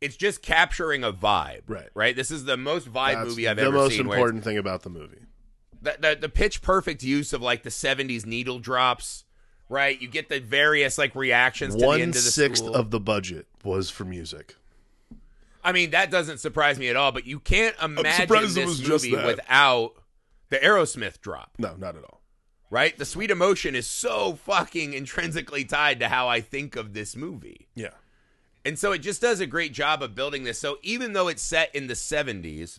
it's 0.00 0.16
just 0.16 0.42
capturing 0.42 1.04
a 1.04 1.12
vibe. 1.12 1.62
Right. 1.68 1.88
Right? 1.94 2.16
This 2.16 2.30
is 2.30 2.44
the 2.44 2.56
most 2.56 2.90
vibe 2.92 3.14
That's 3.14 3.28
movie 3.30 3.48
I've 3.48 3.58
ever 3.58 3.88
seen. 3.90 4.06
where 4.06 4.18
it's- 4.18 4.22
important 4.26 4.44
thing 4.44 4.58
about 4.58 4.82
the 4.82 4.90
movie. 4.90 5.18
the, 5.82 5.96
the 6.00 6.18
the 6.22 6.28
pitch 6.28 6.62
perfect 6.62 7.02
use 7.02 7.32
of 7.32 7.40
like 7.42 7.62
the 7.62 7.70
70s 7.70 8.24
needle 8.26 8.58
drops, 8.58 9.24
right? 9.68 10.00
You 10.00 10.08
get 10.08 10.28
the 10.28 10.40
various 10.40 10.98
like 10.98 11.14
reactions 11.14 11.74
to 11.74 11.80
the 11.80 11.86
One 11.86 12.00
end 12.00 12.10
of 12.16 12.24
the 12.24 12.30
sixth 12.30 12.64
school. 12.64 12.74
of 12.74 12.90
the 12.90 13.00
budget 13.00 13.46
was 13.64 13.90
for 13.90 14.04
music. 14.04 14.56
I 15.62 15.72
mean, 15.72 15.90
that 15.90 16.10
doesn't 16.10 16.38
surprise 16.38 16.78
me 16.78 16.88
at 16.88 16.96
all, 16.96 17.12
but 17.12 17.26
you 17.26 17.38
can't 17.38 17.76
imagine 17.82 18.28
this 18.54 18.88
movie 18.88 19.14
without 19.14 19.92
the 20.48 20.56
Aerosmith 20.56 21.20
drop, 21.20 21.50
No, 21.58 21.74
not 21.76 21.96
at 21.96 22.02
all. 22.04 22.22
right? 22.70 22.96
The 22.96 23.04
sweet 23.04 23.30
emotion 23.30 23.74
is 23.74 23.86
so 23.86 24.34
fucking 24.34 24.94
intrinsically 24.94 25.64
tied 25.66 26.00
to 26.00 26.08
how 26.08 26.28
I 26.28 26.40
think 26.40 26.76
of 26.76 26.94
this 26.94 27.14
movie. 27.14 27.68
Yeah. 27.74 27.90
And 28.64 28.78
so 28.78 28.92
it 28.92 28.98
just 28.98 29.22
does 29.22 29.40
a 29.40 29.46
great 29.46 29.72
job 29.72 30.02
of 30.02 30.14
building 30.14 30.44
this. 30.44 30.58
So 30.58 30.78
even 30.82 31.12
though 31.12 31.28
it's 31.28 31.42
set 31.42 31.74
in 31.74 31.86
the 31.86 31.94
70s, 31.94 32.78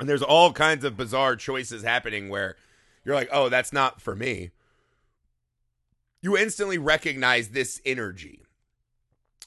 and 0.00 0.08
there's 0.08 0.22
all 0.22 0.52
kinds 0.52 0.84
of 0.84 0.96
bizarre 0.96 1.36
choices 1.36 1.82
happening 1.82 2.28
where 2.28 2.56
you're 3.04 3.14
like, 3.14 3.28
oh, 3.32 3.48
that's 3.48 3.72
not 3.72 4.00
for 4.00 4.16
me. 4.16 4.50
you 6.20 6.36
instantly 6.36 6.78
recognize 6.78 7.48
this 7.48 7.80
energy. 7.84 8.40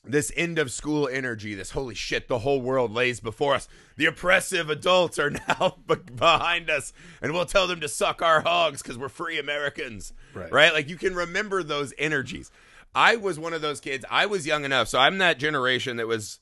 This 0.07 0.31
end 0.35 0.59
of 0.59 0.71
school 0.71 1.07
energy, 1.07 1.55
this 1.55 1.71
holy 1.71 1.95
shit, 1.95 2.27
the 2.27 2.39
whole 2.39 2.61
world 2.61 2.93
lays 2.93 3.19
before 3.19 3.55
us. 3.55 3.67
The 3.97 4.05
oppressive 4.05 4.69
adults 4.69 5.17
are 5.17 5.29
now 5.47 5.77
behind 6.15 6.69
us, 6.69 6.93
and 7.21 7.33
we'll 7.33 7.45
tell 7.45 7.65
them 7.65 7.81
to 7.81 7.87
suck 7.87 8.21
our 8.21 8.41
hogs 8.41 8.81
because 8.83 8.97
we're 8.97 9.09
free 9.09 9.39
Americans. 9.39 10.13
Right. 10.33 10.51
right? 10.51 10.73
Like 10.73 10.89
you 10.89 10.97
can 10.97 11.15
remember 11.15 11.63
those 11.63 11.93
energies. 11.97 12.51
I 12.95 13.17
was 13.17 13.37
one 13.37 13.53
of 13.53 13.61
those 13.61 13.79
kids. 13.79 14.05
I 14.09 14.25
was 14.25 14.47
young 14.47 14.63
enough, 14.65 14.87
so 14.87 14.99
I'm 14.99 15.17
that 15.19 15.37
generation 15.37 15.97
that 15.97 16.07
was 16.07 16.39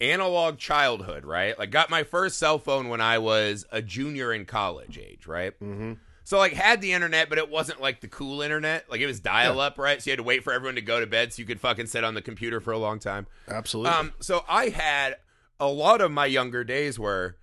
analog 0.00 0.58
childhood, 0.58 1.24
right? 1.24 1.58
Like 1.58 1.70
got 1.70 1.90
my 1.90 2.04
first 2.04 2.38
cell 2.38 2.58
phone 2.58 2.88
when 2.88 3.00
I 3.00 3.18
was 3.18 3.66
a 3.70 3.82
junior 3.82 4.32
in 4.32 4.44
college 4.44 4.98
age, 4.98 5.26
right? 5.26 5.52
Mm-hmm. 5.60 5.94
So 6.24 6.38
like 6.38 6.52
had 6.52 6.80
the 6.80 6.92
internet, 6.92 7.28
but 7.28 7.38
it 7.38 7.50
wasn't 7.50 7.80
like 7.80 8.00
the 8.00 8.08
cool 8.08 8.42
internet. 8.42 8.90
Like 8.90 9.00
it 9.00 9.06
was 9.06 9.20
dial 9.20 9.60
up, 9.60 9.78
right? 9.78 10.00
So 10.00 10.08
you 10.08 10.12
had 10.12 10.18
to 10.18 10.22
wait 10.22 10.44
for 10.44 10.52
everyone 10.52 10.76
to 10.76 10.82
go 10.82 11.00
to 11.00 11.06
bed 11.06 11.32
so 11.32 11.40
you 11.40 11.46
could 11.46 11.60
fucking 11.60 11.86
sit 11.86 12.04
on 12.04 12.14
the 12.14 12.22
computer 12.22 12.60
for 12.60 12.72
a 12.72 12.78
long 12.78 12.98
time. 12.98 13.26
Absolutely. 13.48 13.92
Um, 13.92 14.12
so 14.20 14.44
I 14.48 14.68
had 14.68 15.16
a 15.58 15.66
lot 15.66 16.00
of 16.00 16.10
my 16.10 16.26
younger 16.26 16.64
days 16.64 16.98
were, 16.98 17.36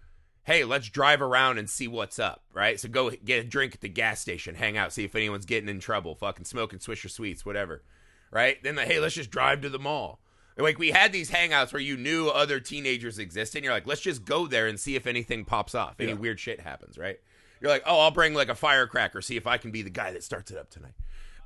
hey, 0.44 0.64
let's 0.64 0.90
drive 0.90 1.22
around 1.22 1.58
and 1.58 1.70
see 1.70 1.88
what's 1.88 2.20
up, 2.20 2.44
right? 2.54 2.80
So 2.80 2.88
go 2.88 3.12
get 3.12 3.46
a 3.46 3.48
drink 3.48 3.76
at 3.76 3.82
the 3.82 3.90
gas 3.90 4.22
station, 4.22 4.56
hang 4.56 4.78
out, 4.78 4.94
see 4.94 5.04
if 5.04 5.16
anyone's 5.16 5.46
getting 5.46 5.70
in 5.70 5.80
trouble, 5.80 6.16
fucking 6.16 6.46
smoking 6.46 6.80
Swisher 6.80 7.10
Sweets, 7.10 7.46
whatever, 7.46 7.84
right? 8.32 8.62
Then 8.64 8.76
the 8.76 8.84
hey, 8.84 9.00
let's 9.00 9.16
just 9.16 9.32
drive 9.32 9.62
to 9.62 9.70
the 9.70 9.80
mall. 9.80 10.20
Like 10.58 10.78
we 10.78 10.92
had 10.92 11.14
these 11.14 11.32
hangouts 11.32 11.72
where 11.72 11.82
you 11.82 11.96
knew 11.96 12.28
other 12.28 12.60
teenagers 12.60 13.18
existed. 13.18 13.60
And 13.60 13.64
you're 13.66 13.74
like, 13.74 13.88
let's 13.88 14.02
just 14.02 14.26
go 14.26 14.46
there 14.46 14.68
and 14.68 14.78
see 14.80 14.96
if 14.96 15.08
anything 15.08 15.46
pops 15.46 15.74
off, 15.74 15.96
any 16.00 16.10
Yeah. 16.10 16.16
weird 16.18 16.40
shit 16.40 16.60
happens, 16.60 16.98
right? 16.98 17.18
You're 17.62 17.72
like, 17.72 17.84
oh, 17.86 18.00
I'll 18.02 18.12
bring 18.12 18.34
like 18.34 18.50
a 18.50 18.56
firecracker, 18.56 19.22
see 19.22 19.38
if 19.38 19.48
I 19.48 19.58
can 19.58 19.72
be 19.72 19.82
the 19.84 19.90
guy 19.90 20.12
that 20.12 20.24
starts 20.24 20.52
it 20.52 20.58
up 20.58 20.70
tonight. 20.70 20.94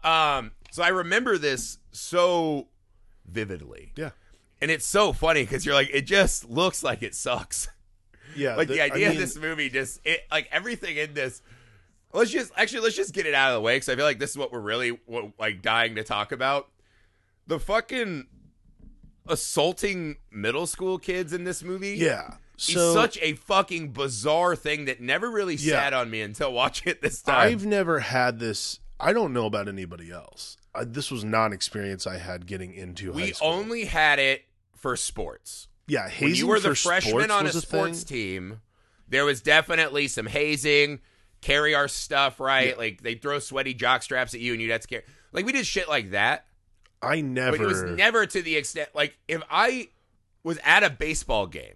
Um, 0.04 0.52
so 0.72 0.82
I 0.84 0.88
remember 0.90 1.38
this 1.38 1.78
so 1.92 2.68
vividly. 3.28 3.94
yeah. 3.96 4.12
And 4.62 4.72
it's 4.72 4.86
so 4.86 5.12
funny 5.14 5.44
because 5.44 5.66
you're 5.66 5.76
like, 5.76 5.90
it 5.94 6.04
just 6.08 6.50
looks 6.50 6.84
like 6.84 7.04
it 7.04 7.14
sucks. 7.16 7.68
Yeah. 8.36 8.56
Like 8.56 8.68
the, 8.70 8.82
I 8.82 8.86
idea 8.86 9.10
mean, 9.10 9.18
of 9.18 9.22
this 9.22 9.38
movie, 9.38 9.70
just 9.70 10.00
it, 10.06 10.22
like 10.32 10.48
everything 10.52 10.98
in 10.98 11.14
this. 11.14 11.42
Let's 12.14 12.32
just 12.32 12.52
actually 12.56 12.82
let's 12.82 12.96
just 12.96 13.14
get 13.14 13.26
it 13.26 13.34
out 13.34 13.52
of 13.52 13.56
the 13.56 13.62
way 13.62 13.76
because 13.76 13.90
I 13.90 13.96
feel 13.96 14.06
like 14.06 14.20
this 14.20 14.32
is 14.32 14.38
what 14.38 14.52
we're 14.52 14.60
really 14.62 14.90
what, 15.06 15.34
like 15.38 15.62
dying 15.62 15.96
to 15.96 16.04
talk 16.04 16.32
about. 16.32 16.70
The 17.48 17.60
fucking 17.60 18.28
assaulting 19.28 20.18
middle 20.32 20.68
school 20.68 20.98
kids 20.98 21.34
in 21.34 21.44
this 21.44 21.64
movie. 21.64 21.96
Yeah. 21.96 22.36
Is 22.58 22.94
such 22.94 23.18
a 23.22 23.34
fucking 23.34 23.90
bizarre 23.92 24.56
thing 24.56 24.86
that 24.86 25.02
never 25.02 25.30
really 25.30 25.56
Yeah. 25.56 25.74
sat 25.82 25.94
on 25.94 26.10
me 26.10 26.22
until 26.22 26.54
watching 26.54 26.90
it 26.90 27.02
this 27.02 27.22
time. 27.22 27.36
I've 27.52 27.66
never 27.66 28.00
had 28.00 28.40
this. 28.40 28.80
I 29.00 29.12
don't 29.12 29.34
know 29.34 29.46
about 29.46 29.68
anybody 29.68 30.12
else. 30.12 30.58
I, 30.74 30.86
this 30.86 31.12
was 31.12 31.24
not 31.26 31.48
an 31.48 31.54
experience 31.54 32.08
I 32.08 32.18
had 32.18 32.46
getting 32.46 32.74
into 32.74 33.12
high 33.14 33.32
school. 33.32 33.50
we 33.50 33.56
only 33.56 33.86
had 33.86 34.20
it 34.20 34.44
for 34.76 34.96
sports. 34.96 35.68
yeah 35.88 36.04
when 36.04 36.12
hazing 36.12 36.36
you 36.36 36.48
were 36.48 36.60
the 36.60 36.76
freshman 36.76 37.12
sports 37.14 37.32
on 37.34 37.46
a 37.48 37.52
sports 37.52 38.04
thing. 38.04 38.18
team, 38.18 38.62
there 39.10 39.26
was 39.26 39.42
definitely 39.42 40.08
some 40.08 40.26
hazing, 40.28 41.00
carry 41.42 41.76
our 41.76 41.88
stuff 41.90 42.40
right. 42.40 42.70
Yeah. 42.70 42.76
Like 42.78 43.02
they 43.02 43.16
throw 43.16 43.40
sweaty 43.40 43.74
jock 43.74 44.04
straps 44.04 44.34
at 44.34 44.40
you, 44.40 44.54
and 44.54 44.62
you'd 44.62 44.72
have 44.72 44.82
to 44.82 44.88
carry. 44.88 45.04
Like 45.34 45.46
we 45.46 45.52
did 45.52 45.66
shit 45.66 45.90
like 45.90 46.12
that, 46.12 46.46
I 47.04 47.22
never. 47.22 47.58
but 47.58 47.64
it 47.64 47.68
was 47.68 47.84
never 47.84 48.26
to 48.26 48.42
the 48.42 48.56
extent. 48.56 48.90
Like 48.94 49.18
if 49.28 49.42
I 49.50 49.90
was 50.44 50.60
at 50.64 50.84
a 50.84 50.90
baseball 50.90 51.48
game 51.48 51.76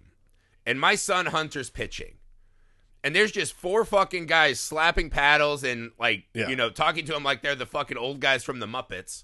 and 0.66 0.78
my 0.80 0.94
son 0.94 1.26
Hunter's 1.26 1.70
pitching. 1.70 2.14
And 3.04 3.14
there's 3.14 3.30
just 3.30 3.52
four 3.52 3.84
fucking 3.84 4.26
guys 4.26 4.58
slapping 4.58 5.08
paddles 5.08 5.62
and 5.62 5.92
like 6.00 6.24
Yeah. 6.34 6.48
you 6.48 6.56
know 6.56 6.68
talking 6.68 7.04
to 7.06 7.14
him 7.16 7.22
like 7.22 7.42
they're 7.42 7.54
the 7.54 7.64
fucking 7.64 7.96
old 7.96 8.20
guys 8.20 8.42
from 8.44 8.58
the 8.58 8.66
Muppets. 8.66 9.22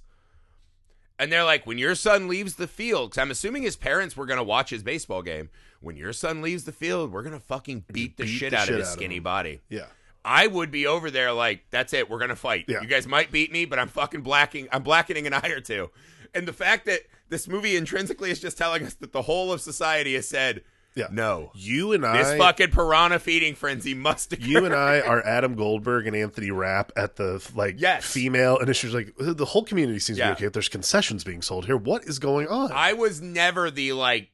And 1.19 1.31
they're 1.31 1.45
like, 1.45 1.65
when 1.67 1.79
your 1.79 1.95
son 1.95 2.27
leaves 2.27 2.55
the 2.57 2.67
field, 2.67 3.11
because 3.11 3.23
I'm 3.23 3.31
assuming 3.31 3.63
his 3.63 3.77
parents 3.77 4.17
were 4.17 4.27
going 4.27 4.39
to 4.39 4.43
watch 4.45 4.71
his 4.71 4.83
baseball 4.83 5.23
game. 5.23 5.49
When 5.81 5.97
your 5.97 6.13
son 6.13 6.43
leaves 6.43 6.65
the 6.65 6.73
field, 6.73 7.13
we're 7.13 7.23
going 7.23 7.35
to 7.39 7.45
fucking 7.45 7.85
beat 7.93 8.17
the 8.17 8.25
Beat 8.25 8.31
shit 8.31 8.51
the 8.51 8.57
out 8.57 8.65
shit 8.67 8.75
of 8.75 8.79
his 8.81 8.89
out 8.89 8.95
of 8.95 8.99
skinny 8.99 9.17
him. 9.19 9.23
body. 9.23 9.61
yeah. 9.69 9.87
I 10.25 10.47
would 10.47 10.71
be 10.71 10.87
over 10.87 11.11
there 11.11 11.33
like, 11.33 11.65
that's 11.71 11.93
it, 11.93 12.09
we're 12.09 12.19
to 12.27 12.37
fight. 12.37 12.65
Yeah. 12.69 12.81
You 12.81 12.87
guys 12.89 13.07
might 13.07 13.31
beat 13.31 13.53
me, 13.53 13.65
but 13.67 13.79
I'm 13.79 13.89
fucking 13.89 14.23
blacking, 14.23 14.69
I'm 14.73 14.83
blackening 14.83 15.27
an 15.27 15.35
eye 15.35 15.49
or 15.55 15.61
two. 15.61 15.91
And 16.35 16.49
the 16.49 16.53
fact 16.53 16.87
that 16.87 17.01
this 17.29 17.47
movie 17.49 17.77
intrinsically 17.77 18.31
is 18.31 18.41
just 18.41 18.59
telling 18.59 18.85
us 18.85 18.95
that 18.95 19.13
the 19.13 19.23
whole 19.23 19.53
of 19.53 19.61
society 19.61 20.15
has 20.15 20.27
said, 20.29 20.63
Yeah. 20.97 21.07
no, 21.13 21.53
You 21.55 21.93
and 21.93 22.05
I. 22.05 22.17
this 22.23 22.39
fucking 22.39 22.71
piranha 22.71 23.19
feeding 23.19 23.55
frenzy 23.55 23.95
must 23.95 24.33
occur. 24.33 24.45
you 24.45 24.65
and 24.65 24.75
I 24.75 25.01
are 25.07 25.25
Adam 25.27 25.55
Goldberg 25.55 26.07
and 26.07 26.17
Anthony 26.17 26.51
Rapp 26.51 26.91
at 26.97 27.17
the 27.17 27.47
like 27.55 27.77
Yes. 27.79 28.05
female 28.05 28.57
initiatives. 28.59 28.95
Like 28.95 29.15
the 29.19 29.45
whole 29.45 29.63
community 29.65 29.99
seems 30.01 30.19
to 30.19 30.25
be 30.25 30.31
okay. 30.33 30.47
If 30.47 30.53
there's 30.55 30.69
concessions 30.69 31.23
being 31.23 31.43
sold 31.43 31.67
here, 31.67 31.77
what 31.77 32.05
is 32.05 32.19
going 32.19 32.49
on? 32.49 32.73
I 32.73 32.95
was 32.95 33.21
never 33.21 33.71
the 33.71 33.93
like, 33.93 34.31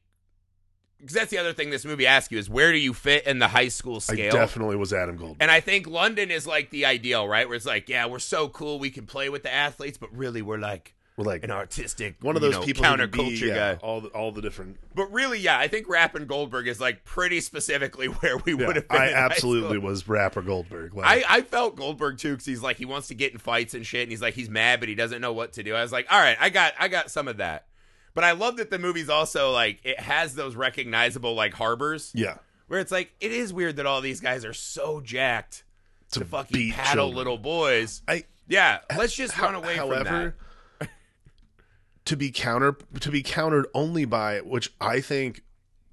because 1.01 1.15
that's 1.15 1.31
the 1.31 1.39
other 1.39 1.53
thing 1.53 1.71
this 1.71 1.85
movie 1.85 2.07
asks 2.07 2.31
you 2.31 2.39
is 2.39 2.49
where 2.51 2.73
do 2.73 2.79
you 2.79 2.93
fit 2.95 3.27
in 3.27 3.39
the 3.39 3.49
high 3.49 3.69
school 3.69 4.01
scale? 4.01 4.35
I 4.35 4.39
definitely 4.39 4.77
was 4.77 4.93
Adam 4.93 5.17
Goldberg. 5.17 5.39
And 5.41 5.51
I 5.51 5.61
think 5.61 5.87
London 5.87 6.31
is 6.31 6.47
like 6.47 6.71
the 6.71 6.85
ideal, 6.87 7.27
right? 7.27 7.47
Where 7.49 7.57
it's 7.57 7.67
like, 7.67 7.89
yeah, 7.89 8.07
we're 8.07 8.19
so 8.19 8.49
cool, 8.49 8.79
we 8.79 8.91
can 8.91 9.07
play 9.07 9.29
with 9.29 9.43
the 9.43 9.53
athletes, 9.53 9.99
but 9.99 10.15
really 10.15 10.43
we're 10.43 10.59
like 10.59 10.95
We're 11.17 11.25
like 11.25 11.43
an 11.45 11.51
artistic, 11.51 12.17
one 12.23 12.37
of 12.37 12.43
you 12.43 12.51
those 12.51 12.61
know, 12.61 12.65
people 12.65 12.85
counterculture 12.85 13.41
be, 13.41 13.47
yeah, 13.49 13.75
guy. 13.75 13.79
all 13.83 14.01
the, 14.01 14.09
all 14.09 14.33
the 14.33 14.41
different. 14.41 14.79
But 14.95 15.13
really, 15.13 15.39
yeah, 15.39 15.59
I 15.59 15.69
think 15.69 15.89
Rapp 15.89 16.15
and 16.15 16.27
Goldberg 16.27 16.67
is 16.69 16.81
like 16.81 17.05
pretty 17.05 17.41
specifically 17.41 18.07
where 18.21 18.37
we 18.39 18.55
Yeah, 18.55 18.67
would 18.67 18.77
have 18.77 18.89
been. 18.89 18.99
I 19.01 19.13
absolutely 19.13 19.79
was 19.79 20.09
rapper 20.09 20.43
Goldberg. 20.43 20.95
Like, 20.95 21.07
I, 21.29 21.39
I 21.39 21.43
felt 21.43 21.77
Goldberg 21.77 22.19
too 22.19 22.33
because 22.33 22.47
he's 22.47 22.63
like 22.63 22.77
he 22.79 22.85
wants 22.85 23.09
to 23.09 23.15
get 23.15 23.33
in 23.33 23.39
fights 23.39 23.75
and 23.75 23.85
shit, 23.85 24.03
and 24.03 24.11
he's 24.11 24.23
like 24.23 24.35
he's 24.35 24.49
mad, 24.51 24.81
but 24.81 24.89
he 24.89 24.95
doesn't 24.95 25.21
know 25.21 25.33
what 25.33 25.55
to 25.55 25.63
do. 25.63 25.75
I 25.75 25.83
was 25.83 25.93
like, 25.93 26.07
all 26.11 26.21
right, 26.21 26.37
I 26.41 26.49
got 26.51 26.73
I 26.79 26.89
got 26.89 27.11
some 27.11 27.29
of 27.29 27.37
that, 27.39 27.67
but 28.15 28.25
I 28.25 28.33
love 28.33 28.57
that 28.57 28.71
the 28.71 28.79
movie's 28.79 29.09
also 29.09 29.53
like 29.53 29.81
it 29.85 30.01
has 30.01 30.35
those 30.35 30.57
recognizable 30.57 31.35
like 31.35 31.55
harbors 31.55 32.13
yeah, 32.15 32.39
where 32.69 32.81
it's 32.81 32.93
like 32.93 33.13
it 33.21 33.33
is 33.33 33.53
weird 33.53 33.77
that 33.77 33.87
all 33.87 34.01
these 34.01 34.21
guys 34.21 34.45
are 34.45 34.53
so 34.53 35.01
jacked 35.01 35.65
to 36.13 36.21
to 36.21 36.25
fucking 36.25 36.73
paddle 36.73 37.07
children. 37.07 37.17
little 37.17 37.39
boys. 37.39 38.03
I 38.09 38.25
Yeah, 38.49 38.79
let's 38.97 39.15
just 39.15 39.35
How- 39.35 39.47
run 39.47 39.55
away 39.57 39.77
from 39.77 39.91
that. 40.05 40.35
to 42.05 42.17
be 42.17 42.31
counter 42.31 42.77
to 43.01 43.11
be 43.11 43.23
countered 43.23 43.67
only 43.75 44.05
by 44.05 44.41
which 44.41 44.73
I 44.81 45.01
think 45.01 45.43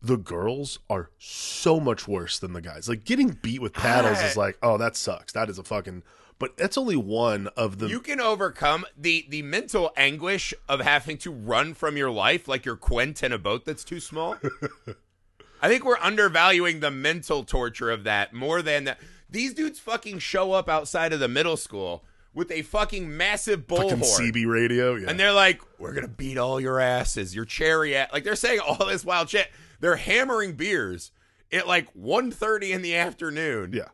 the 0.01 0.17
girls 0.17 0.79
are 0.89 1.09
so 1.17 1.79
much 1.79 2.07
worse 2.07 2.39
than 2.39 2.53
the 2.53 2.61
guys. 2.61 2.87
Like 2.87 3.03
getting 3.03 3.29
beat 3.29 3.61
with 3.61 3.73
paddles 3.73 4.21
is 4.21 4.37
like, 4.37 4.57
oh, 4.61 4.77
that 4.77 4.95
sucks. 4.95 5.33
That 5.33 5.49
is 5.49 5.57
a 5.59 5.63
fucking. 5.63 6.03
But 6.39 6.55
that's 6.55 6.77
only 6.77 6.95
one 6.95 7.47
of 7.57 7.79
the. 7.79 7.87
You 7.87 7.99
can 7.99 8.21
overcome 8.21 8.85
the 8.95 9.25
the 9.27 9.41
mental 9.41 9.91
anguish 9.97 10.53
of 10.69 10.81
having 10.81 11.17
to 11.19 11.31
run 11.31 11.73
from 11.73 11.97
your 11.97 12.11
life 12.11 12.47
like 12.47 12.65
you're 12.65 12.75
Quint 12.75 13.23
in 13.23 13.31
a 13.31 13.39
boat 13.39 13.65
that's 13.65 13.83
too 13.83 13.99
small. 13.99 14.37
I 15.61 15.67
think 15.67 15.83
we're 15.83 15.97
undervaluing 15.97 16.79
the 16.79 16.91
mental 16.91 17.43
torture 17.43 17.89
of 17.89 18.03
that 18.03 18.33
more 18.33 18.61
than 18.61 18.83
that. 18.83 18.99
These 19.29 19.55
dudes 19.55 19.79
fucking 19.79 20.19
show 20.19 20.53
up 20.53 20.69
outside 20.69 21.11
of 21.11 21.19
the 21.19 21.27
middle 21.27 21.57
school 21.57 22.05
with 22.33 22.51
a 22.51 22.61
fucking 22.61 23.17
massive 23.17 23.65
fucking 23.67 23.97
bullhorn. 23.97 24.31
CB 24.31 24.47
radio. 24.47 24.95
Yeah. 24.95 25.09
And 25.09 25.19
they're 25.19 25.33
like, 25.33 25.59
we're 25.79 25.93
going 25.93 26.05
to 26.05 26.07
beat 26.07 26.37
all 26.37 26.61
your 26.61 26.79
asses, 26.79 27.35
your 27.35 27.45
chariot. 27.45 28.09
Like, 28.13 28.23
they're 28.23 28.35
saying 28.35 28.59
all 28.59 28.85
this 28.85 29.03
wild 29.03 29.29
shit. 29.29 29.49
They're 29.79 29.95
hammering 29.95 30.53
beers 30.53 31.11
at 31.51 31.67
like 31.67 31.93
1.30 31.95 32.69
in 32.69 32.81
the 32.83 32.95
afternoon 32.95 33.73
yeah. 33.73 33.87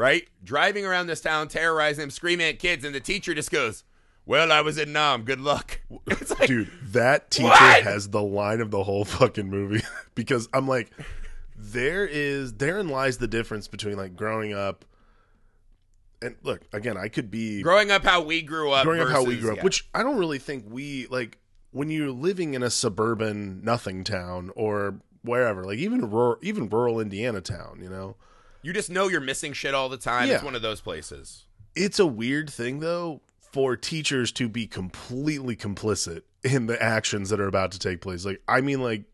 Right? 0.00 0.26
Driving 0.42 0.86
around 0.86 1.06
this 1.08 1.20
town, 1.20 1.48
terrorizing 1.48 2.00
them, 2.00 2.10
screaming 2.10 2.48
at 2.48 2.58
kids, 2.58 2.84
and 2.84 2.94
the 2.94 3.00
teacher 3.00 3.34
just 3.34 3.50
goes, 3.50 3.84
"Well, 4.24 4.50
I 4.50 4.62
was 4.62 4.78
in 4.78 4.92
Nam. 4.92 5.22
Good 5.22 5.40
luck." 5.40 5.80
Like, 6.06 6.46
Dude, 6.46 6.70
that 6.92 7.30
teacher 7.30 7.48
What? 7.48 7.82
has 7.82 8.08
the 8.08 8.22
line 8.22 8.60
of 8.60 8.70
the 8.70 8.82
whole 8.84 9.04
fucking 9.04 9.48
movie 9.50 9.82
because 10.14 10.48
I'm 10.54 10.66
like, 10.66 10.90
there 11.56 12.06
is 12.06 12.54
therein 12.54 12.88
lies 12.88 13.18
the 13.18 13.28
difference 13.28 13.68
between 13.68 13.96
like 13.96 14.16
growing 14.16 14.54
up. 14.54 14.84
And 16.22 16.36
look, 16.42 16.62
again, 16.72 16.96
I 16.96 17.08
could 17.08 17.30
be 17.30 17.62
growing 17.62 17.90
up 17.90 18.04
how 18.04 18.22
we 18.22 18.42
grew 18.42 18.70
up. 18.72 18.84
growing 18.84 19.00
up 19.02 19.08
how 19.08 19.24
we 19.24 19.36
grew 19.36 19.50
up, 19.50 19.56
yeah. 19.58 19.64
which 19.64 19.88
I 19.94 20.02
don't 20.02 20.18
really 20.18 20.38
think 20.38 20.64
we 20.68 21.06
like 21.08 21.38
when 21.72 21.90
you're 21.90 22.10
living 22.10 22.54
in 22.54 22.62
a 22.62 22.70
suburban 22.70 23.62
nothing 23.62 24.04
town 24.04 24.50
or 24.56 25.00
wherever, 25.22 25.64
like 25.64 25.78
even 25.78 26.10
rural, 26.10 26.36
even 26.42 26.68
rural 26.68 27.00
Indiana 27.00 27.40
town, 27.40 27.80
you 27.82 27.90
know. 27.90 28.16
You 28.62 28.72
just 28.72 28.90
know 28.90 29.08
you're 29.08 29.20
missing 29.20 29.52
shit 29.52 29.74
all 29.74 29.88
the 29.88 29.96
time. 29.96 30.28
Yeah. 30.28 30.36
It's 30.36 30.44
one 30.44 30.54
of 30.54 30.62
those 30.62 30.80
places. 30.80 31.44
It's 31.74 31.98
a 31.98 32.06
weird 32.06 32.50
thing 32.50 32.80
though 32.80 33.20
for 33.52 33.76
teachers 33.76 34.32
to 34.32 34.48
be 34.48 34.66
completely 34.66 35.56
complicit 35.56 36.22
in 36.42 36.66
the 36.66 36.80
actions 36.82 37.30
that 37.30 37.40
are 37.40 37.48
about 37.48 37.72
to 37.72 37.78
take 37.78 38.00
place. 38.00 38.24
Like 38.24 38.42
I 38.48 38.60
mean 38.60 38.82
like 38.82 39.04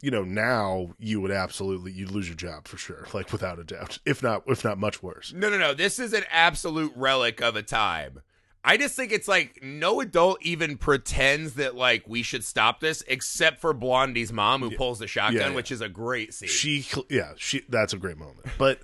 you 0.00 0.12
know, 0.12 0.22
now 0.22 0.94
you 0.98 1.20
would 1.20 1.32
absolutely 1.32 1.90
you'd 1.90 2.10
lose 2.10 2.28
your 2.28 2.36
job 2.36 2.68
for 2.68 2.76
sure, 2.76 3.06
like 3.12 3.32
without 3.32 3.58
a 3.58 3.64
doubt. 3.64 3.98
If 4.04 4.22
not 4.22 4.44
if 4.46 4.64
not 4.64 4.78
much 4.78 5.02
worse. 5.02 5.32
No, 5.34 5.50
no, 5.50 5.58
no. 5.58 5.74
This 5.74 5.98
is 5.98 6.12
an 6.12 6.24
absolute 6.30 6.92
relic 6.94 7.40
of 7.40 7.56
a 7.56 7.62
time. 7.62 8.20
I 8.64 8.76
just 8.76 8.96
think 8.96 9.12
it's 9.12 9.28
like 9.28 9.62
no 9.62 10.00
adult 10.00 10.38
even 10.42 10.76
pretends 10.76 11.54
that 11.54 11.74
like 11.74 12.06
we 12.06 12.22
should 12.22 12.44
stop 12.44 12.80
this, 12.80 13.02
except 13.06 13.60
for 13.60 13.72
Blondie's 13.72 14.32
mom 14.32 14.62
who 14.62 14.76
pulls 14.76 14.98
the 14.98 15.06
shotgun, 15.06 15.50
yeah. 15.50 15.56
which 15.56 15.72
is 15.72 15.80
a 15.80 15.88
great 15.88 16.34
scene. 16.34 16.48
She 16.48 16.84
yeah, 17.08 17.32
she 17.36 17.62
that's 17.68 17.92
a 17.92 17.96
great 17.96 18.18
moment. 18.18 18.46
But 18.58 18.80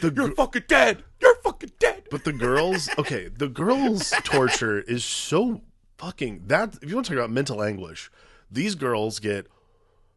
the 0.00 0.12
You're 0.12 0.28
gr- 0.28 0.34
fucking 0.34 0.64
dead. 0.68 1.04
You're 1.20 1.36
fucking 1.36 1.72
dead. 1.78 2.04
But 2.10 2.24
the 2.24 2.32
girls, 2.32 2.88
okay, 2.98 3.28
the 3.28 3.48
girls' 3.48 4.10
torture 4.24 4.80
is 4.80 5.04
so 5.04 5.62
fucking 5.98 6.44
that. 6.46 6.76
If 6.82 6.88
you 6.90 6.94
want 6.96 7.06
to 7.06 7.12
talk 7.14 7.18
about 7.18 7.30
mental 7.30 7.62
anguish, 7.62 8.10
these 8.50 8.74
girls 8.74 9.18
get 9.18 9.46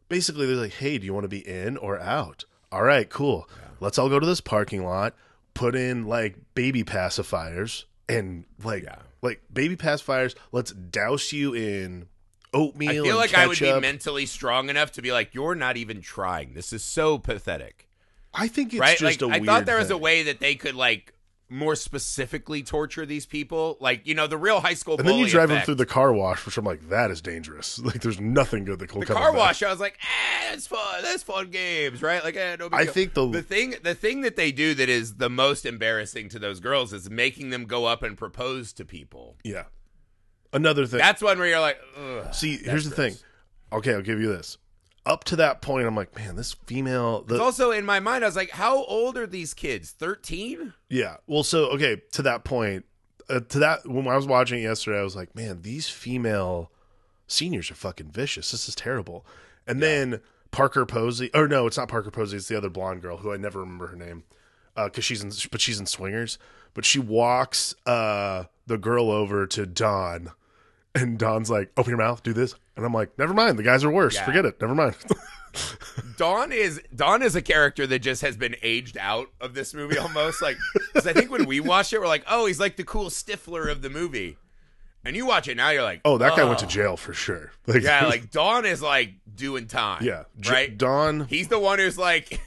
basically 0.08 0.46
they're 0.46 0.56
like, 0.56 0.74
"Hey, 0.74 0.98
do 0.98 1.06
you 1.06 1.14
want 1.14 1.24
to 1.24 1.28
be 1.28 1.46
in 1.46 1.76
or 1.76 1.98
out?" 1.98 2.44
All 2.70 2.82
right, 2.82 3.08
cool. 3.08 3.48
Let's 3.80 3.98
all 3.98 4.08
go 4.08 4.18
to 4.18 4.26
this 4.26 4.40
parking 4.40 4.84
lot. 4.84 5.14
Put 5.54 5.74
in 5.74 6.06
like 6.06 6.36
baby 6.54 6.84
pacifiers 6.84 7.84
and 8.08 8.44
like 8.62 8.84
Yeah. 8.84 8.96
like 9.22 9.42
baby 9.52 9.76
pacifiers. 9.76 10.34
Let's 10.52 10.70
douse 10.72 11.32
you 11.32 11.54
in 11.54 12.08
oatmeal. 12.54 12.90
I 12.90 12.94
feel 12.94 13.06
and 13.06 13.16
like 13.16 13.34
I 13.34 13.46
would 13.46 13.58
be 13.58 13.80
mentally 13.80 14.26
strong 14.26 14.68
enough 14.70 14.92
to 14.92 15.02
be 15.02 15.10
like, 15.12 15.34
"You're 15.34 15.54
not 15.54 15.76
even 15.76 16.00
trying. 16.00 16.54
This 16.54 16.72
is 16.72 16.84
so 16.84 17.18
pathetic." 17.18 17.87
I 18.34 18.48
think 18.48 18.72
it's 18.72 18.80
right? 18.80 18.98
just 18.98 19.20
like 19.20 19.22
a 19.22 19.34
I 19.34 19.38
weird 19.38 19.46
thought 19.46 19.66
there 19.66 19.78
was 19.78 19.90
a 19.90 19.98
way 19.98 20.24
that 20.24 20.40
they 20.40 20.54
could 20.54 20.74
like 20.74 21.14
more 21.50 21.74
specifically 21.74 22.62
torture 22.62 23.06
these 23.06 23.24
people, 23.24 23.78
like 23.80 24.06
you 24.06 24.14
know 24.14 24.26
the 24.26 24.36
real 24.36 24.60
high 24.60 24.74
school. 24.74 24.98
And 24.98 25.08
then 25.08 25.18
you 25.18 25.26
drive 25.28 25.48
them 25.48 25.62
through 25.62 25.76
the 25.76 25.86
car 25.86 26.12
wash, 26.12 26.44
which 26.44 26.58
I'm 26.58 26.64
like, 26.66 26.90
that 26.90 27.10
is 27.10 27.22
dangerous. 27.22 27.78
Like, 27.82 28.02
there's 28.02 28.20
nothing 28.20 28.66
good 28.66 28.80
that 28.80 28.92
will 28.92 29.00
the 29.00 29.06
come 29.06 29.16
car 29.16 29.28
of 29.30 29.34
that. 29.34 29.38
wash. 29.40 29.62
I 29.62 29.70
was 29.70 29.80
like, 29.80 29.98
eh, 30.02 30.52
it's 30.52 30.66
fun. 30.66 31.02
That's 31.02 31.22
fun 31.22 31.50
games, 31.50 32.02
right? 32.02 32.22
Like, 32.22 32.36
eh, 32.36 32.56
no 32.58 32.68
big 32.68 32.78
I 32.78 32.84
deal. 32.84 32.92
think 32.92 33.14
the- 33.14 33.30
the 33.30 33.42
thing 33.42 33.74
the 33.82 33.94
thing 33.94 34.20
that 34.20 34.36
they 34.36 34.52
do 34.52 34.74
that 34.74 34.90
is 34.90 35.14
the 35.14 35.30
most 35.30 35.64
embarrassing 35.64 36.28
to 36.30 36.38
those 36.38 36.60
girls 36.60 36.92
is 36.92 37.08
making 37.08 37.48
them 37.48 37.64
go 37.64 37.86
up 37.86 38.02
and 38.02 38.16
propose 38.18 38.74
to 38.74 38.84
people. 38.84 39.36
Yeah. 39.42 39.64
Another 40.52 40.84
thing. 40.86 40.98
That's 40.98 41.22
one 41.22 41.38
where 41.38 41.48
you're 41.48 41.60
like, 41.60 41.78
Ugh, 41.96 42.34
See, 42.34 42.56
that's 42.56 42.68
here's 42.68 42.84
the 42.88 42.94
thing. 42.94 43.14
Okay, 43.72 43.94
I'll 43.94 44.02
give 44.02 44.20
you 44.20 44.28
this. 44.28 44.58
Up 45.08 45.24
to 45.24 45.36
that 45.36 45.62
point, 45.62 45.86
I'm 45.86 45.96
like, 45.96 46.14
man, 46.14 46.36
this 46.36 46.52
female. 46.52 47.22
The, 47.22 47.40
also 47.40 47.70
in 47.70 47.86
my 47.86 47.98
mind, 47.98 48.24
I 48.24 48.28
was 48.28 48.36
like, 48.36 48.50
how 48.50 48.84
old 48.84 49.16
are 49.16 49.26
these 49.26 49.54
kids? 49.54 49.90
Thirteen? 49.90 50.74
yeah. 50.90 51.16
Well, 51.26 51.42
so 51.42 51.70
okay, 51.70 52.02
to 52.12 52.22
that 52.22 52.44
point, 52.44 52.84
uh, 53.30 53.40
to 53.40 53.58
that 53.58 53.88
when 53.88 54.06
I 54.06 54.16
was 54.16 54.26
watching 54.26 54.58
it 54.60 54.64
yesterday, 54.64 55.00
I 55.00 55.02
was 55.02 55.16
like, 55.16 55.34
man, 55.34 55.62
these 55.62 55.88
female 55.88 56.70
seniors 57.26 57.70
are 57.70 57.74
fucking 57.74 58.10
vicious. 58.10 58.50
This 58.50 58.68
is 58.68 58.74
terrible. 58.74 59.24
And 59.66 59.82
then 59.82 60.20
Parker 60.50 60.84
Posey, 60.86 61.30
or 61.34 61.48
no, 61.48 61.66
it's 61.66 61.76
not 61.76 61.88
Parker 61.88 62.10
Posey. 62.10 62.36
It's 62.36 62.48
the 62.48 62.56
other 62.56 62.70
blonde 62.70 63.02
girl 63.02 63.18
who 63.18 63.32
I 63.32 63.36
never 63.36 63.60
remember 63.60 63.88
her 63.88 63.96
name, 63.96 64.24
because 64.74 65.04
she's 65.04 65.22
in, 65.22 65.30
but 65.50 65.60
she's 65.60 65.80
in 65.80 65.86
Swingers. 65.86 66.38
But 66.74 66.84
she 66.84 66.98
walks 66.98 67.74
uh, 67.86 68.44
the 68.66 68.78
girl 68.78 69.10
over 69.10 69.46
to 69.46 69.66
Don, 69.66 70.32
and 70.94 71.18
Don's 71.18 71.50
like, 71.50 71.70
"Open 71.76 71.90
your 71.90 71.98
mouth, 71.98 72.22
do 72.22 72.32
this," 72.32 72.54
and 72.78 72.86
I'm 72.86 72.94
like, 72.94 73.18
"Never 73.18 73.34
mind. 73.34 73.58
The 73.58 73.62
guys 73.62 73.84
are 73.84 73.90
worse. 73.90 74.14
Yeah. 74.14 74.24
Forget 74.24 74.46
it. 74.46 74.58
Never 74.60 74.74
mind." 74.74 74.94
Don 76.16 76.52
is 76.52 76.80
Don 76.94 77.22
is 77.22 77.34
a 77.36 77.42
character 77.42 77.86
that 77.86 78.00
just 78.00 78.22
has 78.22 78.36
been 78.36 78.56
aged 78.62 78.96
out 78.98 79.28
of 79.40 79.54
this 79.54 79.74
movie 79.74 79.98
almost. 79.98 80.40
Like, 80.42 80.56
because 80.74 81.06
I 81.06 81.12
think 81.12 81.30
when 81.30 81.46
we 81.46 81.60
watched 81.60 81.92
it, 81.92 82.00
we're 82.00 82.06
like, 82.06 82.24
oh, 82.28 82.46
he's 82.46 82.60
like 82.60 82.76
the 82.76 82.84
cool 82.84 83.06
Stifler 83.06 83.70
of 83.70 83.82
the 83.82 83.90
movie. 83.90 84.36
And 85.04 85.14
you 85.16 85.26
watch 85.26 85.48
it 85.48 85.56
now, 85.56 85.70
you're 85.70 85.82
like, 85.84 86.00
oh, 86.04 86.18
that 86.18 86.36
guy 86.36 86.44
went 86.44 86.58
to 86.58 86.66
jail 86.66 86.96
for 86.96 87.12
sure. 87.14 87.52
Like, 87.66 87.82
Yeah, 87.82 88.06
like 88.08 88.30
Don 88.30 88.66
is 88.66 88.82
like 88.82 89.14
doing 89.32 89.66
time. 89.66 90.04
yeah, 90.04 90.24
J- 90.40 90.52
right. 90.52 90.78
Don. 90.78 91.26
He's 91.26 91.48
the 91.48 91.58
one 91.58 91.78
who's 91.78 91.96
like, 91.98 92.40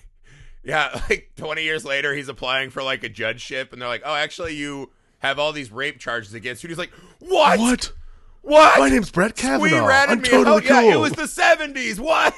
yeah, 0.63 1.01
like 1.09 1.31
20 1.37 1.63
years 1.63 1.83
later, 1.85 2.13
he's 2.13 2.27
applying 2.29 2.69
for 2.69 2.83
like 2.83 3.03
a 3.03 3.09
judgeship, 3.09 3.73
and 3.73 3.81
they're 3.81 3.89
like, 3.89 4.03
oh, 4.05 4.13
actually, 4.13 4.55
you 4.55 4.91
have 5.19 5.39
all 5.39 5.53
these 5.53 5.71
rape 5.71 5.99
charges 5.99 6.33
against 6.33 6.61
you. 6.63 6.67
And 6.67 6.71
he's 6.71 6.77
like, 6.77 6.91
what? 7.19 7.59
What? 7.59 7.93
What? 8.41 8.79
My 8.79 8.89
name's 8.89 9.11
Brett 9.11 9.35
Kavanaugh. 9.35 9.85
ratted 9.85 10.11
I'm 10.17 10.21
me. 10.21 10.29
totally 10.29 10.57
oh, 10.57 10.67
cool. 10.67 10.81
yeah, 10.81 10.93
it 10.95 10.99
was 10.99 11.11
the 11.13 11.23
70s. 11.23 11.99
What? 11.99 12.33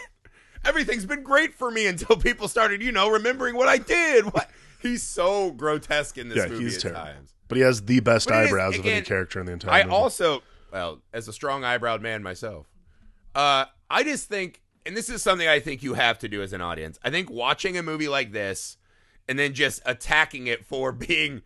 Everything's 0.65 1.05
been 1.05 1.23
great 1.23 1.53
for 1.53 1.71
me 1.71 1.87
until 1.87 2.15
people 2.17 2.47
started, 2.47 2.81
you 2.81 2.91
know, 2.91 3.09
remembering 3.09 3.55
what 3.55 3.67
I 3.67 3.77
did. 3.77 4.25
What? 4.25 4.49
He's 4.81 5.03
so 5.03 5.51
grotesque 5.51 6.17
in 6.17 6.27
this 6.29 6.37
yeah, 6.37 6.47
movie 6.47 6.65
he's 6.65 6.75
at 6.77 6.81
terrible. 6.81 7.01
times. 7.03 7.33
But 7.47 7.57
he 7.57 7.61
has 7.63 7.81
the 7.83 7.99
best 8.01 8.27
But 8.27 8.35
it 8.35 8.41
is- 8.45 8.47
eyebrows 8.49 8.77
of 8.79 8.85
any 8.85 9.01
character 9.01 9.39
in 9.39 9.45
the 9.45 9.53
entire 9.53 9.71
movie. 9.71 9.81
I 9.81 9.85
movie. 9.85 9.95
also, 9.95 10.43
well, 10.71 11.01
as 11.13 11.27
a 11.27 11.33
strong 11.33 11.61
eyebrowed 11.61 12.01
man 12.01 12.21
myself, 12.23 12.67
uh, 13.35 13.65
I 13.89 14.03
just 14.03 14.27
think, 14.27 14.61
and 14.85 14.95
this 14.97 15.09
is 15.09 15.21
something 15.21 15.47
I 15.47 15.59
think 15.59 15.83
you 15.83 15.93
have 15.93 16.19
to 16.19 16.27
do 16.27 16.41
as 16.41 16.51
an 16.53 16.61
audience. 16.61 16.99
I 17.03 17.09
think 17.09 17.29
watching 17.29 17.77
a 17.77 17.83
movie 17.83 18.07
like 18.09 18.31
this 18.33 18.77
and 19.29 19.39
then 19.39 19.53
just 19.53 19.81
attacking 19.85 20.47
it 20.47 20.65
for 20.65 20.91
being 20.91 21.43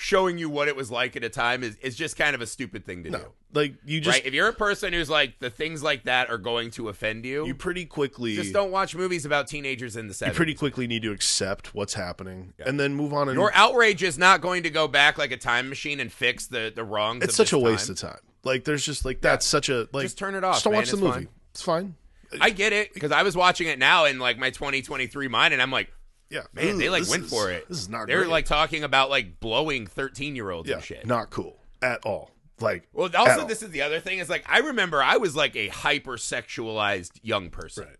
showing 0.00 0.38
you 0.38 0.48
what 0.48 0.66
it 0.66 0.74
was 0.74 0.90
like 0.90 1.14
at 1.14 1.22
a 1.22 1.28
time 1.28 1.62
is, 1.62 1.76
is 1.76 1.94
just 1.94 2.16
kind 2.16 2.34
of 2.34 2.40
a 2.40 2.46
stupid 2.46 2.86
thing 2.86 3.04
to 3.04 3.10
do. 3.10 3.24
like 3.52 3.74
you 3.84 4.00
just 4.00 4.16
right? 4.18 4.26
If 4.26 4.32
you're 4.32 4.48
a 4.48 4.52
person 4.54 4.94
who's 4.94 5.10
like 5.10 5.38
the 5.40 5.50
things 5.50 5.82
like 5.82 6.04
that 6.04 6.30
are 6.30 6.38
going 6.38 6.70
to 6.72 6.88
offend 6.88 7.26
you, 7.26 7.46
you 7.46 7.54
pretty 7.54 7.84
quickly 7.84 8.34
just 8.34 8.52
don't 8.54 8.70
watch 8.70 8.96
movies 8.96 9.26
about 9.26 9.46
teenagers 9.46 9.96
in 9.96 10.08
the 10.08 10.14
70s. 10.14 10.26
you 10.28 10.32
pretty 10.32 10.54
quickly 10.54 10.86
need 10.86 11.02
to 11.02 11.12
accept 11.12 11.74
what's 11.74 11.92
happening 11.94 12.54
and 12.64 12.80
then 12.80 12.94
move 12.94 13.12
on. 13.12 13.28
And 13.28 13.36
Your 13.36 13.52
outrage 13.54 14.02
is 14.02 14.16
not 14.16 14.40
going 14.40 14.62
to 14.62 14.70
go 14.70 14.88
back 14.88 15.18
like 15.18 15.32
a 15.32 15.36
time 15.36 15.68
machine 15.68 16.00
and 16.00 16.10
fix 16.10 16.46
the 16.46 16.72
the 16.74 16.82
wrongs. 16.82 17.22
it's 17.22 17.36
such 17.36 17.52
a 17.52 17.58
waste 17.58 17.86
time. 17.88 17.92
of 17.92 17.98
time. 18.00 18.20
Like 18.42 18.64
there's 18.64 18.84
just 18.86 19.04
like 19.04 19.20
that's 19.20 19.44
such 19.46 19.68
a 19.68 19.86
like 19.92 20.04
Just 20.04 20.16
turn 20.16 20.34
it 20.34 20.42
off, 20.44 20.54
Just 20.54 20.64
don't 20.64 20.72
man. 20.72 20.80
watch 20.80 20.90
the 20.90 20.96
movie. 20.96 21.12
fine. 21.12 21.28
It's 21.52 21.62
fine. 21.62 21.94
I 22.40 22.48
get 22.50 22.72
it 22.72 22.94
because 22.94 23.12
I 23.12 23.22
was 23.22 23.36
watching 23.36 23.66
it 23.68 23.78
now 23.78 24.06
in 24.06 24.18
like 24.18 24.38
my 24.38 24.48
2023 24.50 25.28
mind, 25.28 25.52
and 25.52 25.60
I'm 25.60 25.70
like, 25.72 25.92
Yeah, 26.30 26.42
man, 26.52 26.78
they 26.78 26.88
like 26.88 27.02
this 27.02 27.10
went 27.10 27.24
is- 27.24 27.30
for 27.30 27.50
it. 27.50 27.68
This 27.68 27.78
is 27.78 27.88
not. 27.88 28.06
They're 28.06 28.18
great. 28.20 28.30
like 28.30 28.44
talking 28.46 28.84
about 28.84 29.10
like 29.10 29.40
blowing 29.40 29.86
13 29.86 30.36
year 30.36 30.50
olds 30.50 30.68
yeah, 30.68 30.76
and 30.76 30.84
shit. 30.84 31.06
not 31.06 31.30
cool 31.30 31.58
at 31.82 32.04
all. 32.06 32.30
Like 32.60 32.88
Well, 32.92 33.10
also 33.16 33.40
all. 33.40 33.46
this 33.46 33.62
is 33.62 33.70
the 33.70 33.82
other 33.82 34.00
thing 34.00 34.18
is 34.18 34.28
like 34.28 34.44
I 34.48 34.58
remember 34.58 35.02
I 35.02 35.16
was 35.16 35.34
like 35.34 35.56
a 35.56 35.68
hyper 35.68 36.16
sexualized 36.16 37.12
young 37.22 37.50
person. 37.50 37.84
Right. 37.84 37.96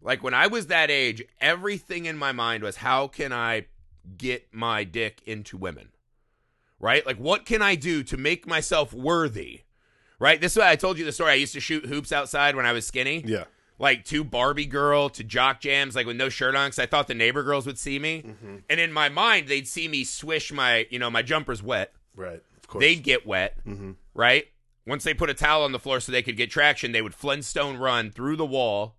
Like 0.00 0.22
when 0.22 0.32
I 0.34 0.46
was 0.46 0.68
that 0.68 0.90
age, 0.90 1.22
everything 1.40 2.06
in 2.06 2.16
my 2.16 2.32
mind 2.32 2.62
was 2.62 2.76
how 2.76 3.08
can 3.08 3.32
I 3.32 3.66
get 4.16 4.46
my 4.52 4.84
dick 4.84 5.20
into 5.26 5.56
women? 5.56 5.88
Right? 6.78 7.04
Like 7.04 7.16
what 7.18 7.44
can 7.46 7.62
I 7.62 7.74
do 7.74 8.02
to 8.04 8.16
make 8.16 8.46
myself 8.46 8.92
worthy? 8.94 9.62
Right? 10.18 10.40
This 10.40 10.52
is 10.52 10.58
why 10.58 10.70
I 10.70 10.76
told 10.76 10.98
you 10.98 11.04
the 11.04 11.12
story. 11.12 11.32
I 11.32 11.34
used 11.34 11.54
to 11.54 11.60
shoot 11.60 11.86
hoops 11.86 12.12
outside 12.12 12.54
when 12.56 12.64
I 12.64 12.72
was 12.72 12.86
skinny. 12.86 13.22
yeah, 13.26 13.44
Like 13.78 14.04
to 14.06 14.24
Barbie 14.24 14.64
girl, 14.66 15.10
to 15.10 15.22
jock 15.22 15.60
jams, 15.60 15.94
like 15.94 16.06
with 16.06 16.16
no 16.16 16.28
shirt 16.30 16.54
on, 16.54 16.68
because 16.68 16.78
I 16.78 16.86
thought 16.86 17.08
the 17.08 17.14
neighbor 17.14 17.42
girls 17.42 17.66
would 17.66 17.78
see 17.78 17.98
me. 17.98 18.22
Mm-hmm. 18.26 18.56
And 18.70 18.80
in 18.80 18.90
my 18.92 19.08
mind, 19.10 19.48
they'd 19.48 19.68
see 19.68 19.86
me 19.86 20.02
swish 20.04 20.50
my, 20.52 20.86
you 20.90 20.98
know, 20.98 21.10
my 21.10 21.20
jumper's 21.22 21.62
wet 21.62 21.92
right. 22.14 22.40
Of 22.56 22.66
course. 22.68 22.82
they'd 22.82 23.02
get 23.02 23.26
wet, 23.26 23.56
Mm-hmm. 23.66 23.92
right? 24.14 24.46
Once 24.86 25.04
they 25.04 25.12
put 25.14 25.28
a 25.28 25.34
towel 25.34 25.62
on 25.64 25.72
the 25.72 25.78
floor 25.78 26.00
so 26.00 26.10
they 26.12 26.22
could 26.22 26.36
get 26.38 26.50
traction, 26.50 26.92
they 26.92 27.02
would 27.02 27.14
Flintstone 27.14 27.76
run 27.76 28.10
through 28.10 28.36
the 28.36 28.46
wall 28.46 28.96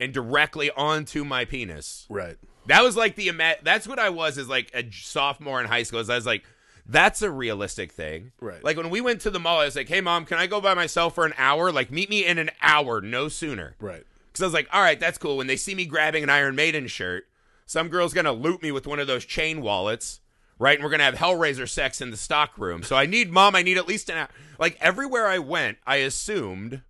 and 0.00 0.12
directly 0.12 0.70
onto 0.72 1.24
my 1.24 1.44
penis. 1.44 2.06
right. 2.08 2.36
That 2.66 2.82
was 2.82 2.96
like 2.96 3.14
the 3.14 3.28
ima- 3.28 3.54
that's 3.62 3.86
what 3.86 4.00
I 4.00 4.08
was 4.10 4.36
as 4.38 4.48
like 4.48 4.72
a 4.74 4.90
sophomore 4.90 5.60
in 5.60 5.68
high 5.68 5.84
school. 5.84 6.00
Is 6.00 6.10
I 6.10 6.16
was 6.16 6.26
like, 6.26 6.44
that's 6.88 7.22
a 7.22 7.30
realistic 7.30 7.92
thing, 7.92 8.32
Right. 8.40 8.62
Like 8.62 8.76
when 8.76 8.90
we 8.90 9.00
went 9.00 9.20
to 9.22 9.30
the 9.30 9.40
mall, 9.40 9.60
I 9.60 9.64
was 9.64 9.76
like, 9.76 9.88
hey 9.88 10.00
mom, 10.00 10.24
can 10.24 10.38
I 10.38 10.46
go 10.46 10.60
by 10.60 10.74
myself 10.74 11.14
for 11.14 11.24
an 11.26 11.34
hour? 11.36 11.72
Like 11.72 11.90
meet 11.90 12.08
me 12.08 12.24
in 12.24 12.38
an 12.38 12.50
hour, 12.62 13.00
no 13.00 13.28
sooner. 13.28 13.74
Right. 13.80 14.04
Because 14.28 14.42
I 14.42 14.46
was 14.46 14.54
like, 14.54 14.68
all 14.72 14.82
right, 14.82 15.00
that's 15.00 15.18
cool. 15.18 15.36
When 15.36 15.46
they 15.46 15.56
see 15.56 15.74
me 15.74 15.86
grabbing 15.86 16.22
an 16.22 16.30
Iron 16.30 16.54
Maiden 16.54 16.86
shirt, 16.86 17.24
some 17.64 17.88
girl's 17.88 18.14
gonna 18.14 18.32
loot 18.32 18.62
me 18.62 18.70
with 18.70 18.86
one 18.86 19.00
of 19.00 19.06
those 19.06 19.24
chain 19.24 19.60
wallets, 19.62 20.20
right? 20.58 20.76
And 20.76 20.84
we're 20.84 20.90
gonna 20.90 21.04
have 21.04 21.14
Hellraiser 21.14 21.68
sex 21.68 22.00
in 22.00 22.10
the 22.10 22.16
stock 22.16 22.56
room. 22.56 22.82
So 22.82 22.96
I 22.96 23.06
need 23.06 23.32
mom. 23.32 23.56
I 23.56 23.62
need 23.62 23.78
at 23.78 23.88
least 23.88 24.08
an 24.08 24.18
hour. 24.18 24.28
Like 24.58 24.76
everywhere 24.80 25.26
I 25.26 25.38
went, 25.38 25.78
I 25.86 25.96
assumed 25.96 26.82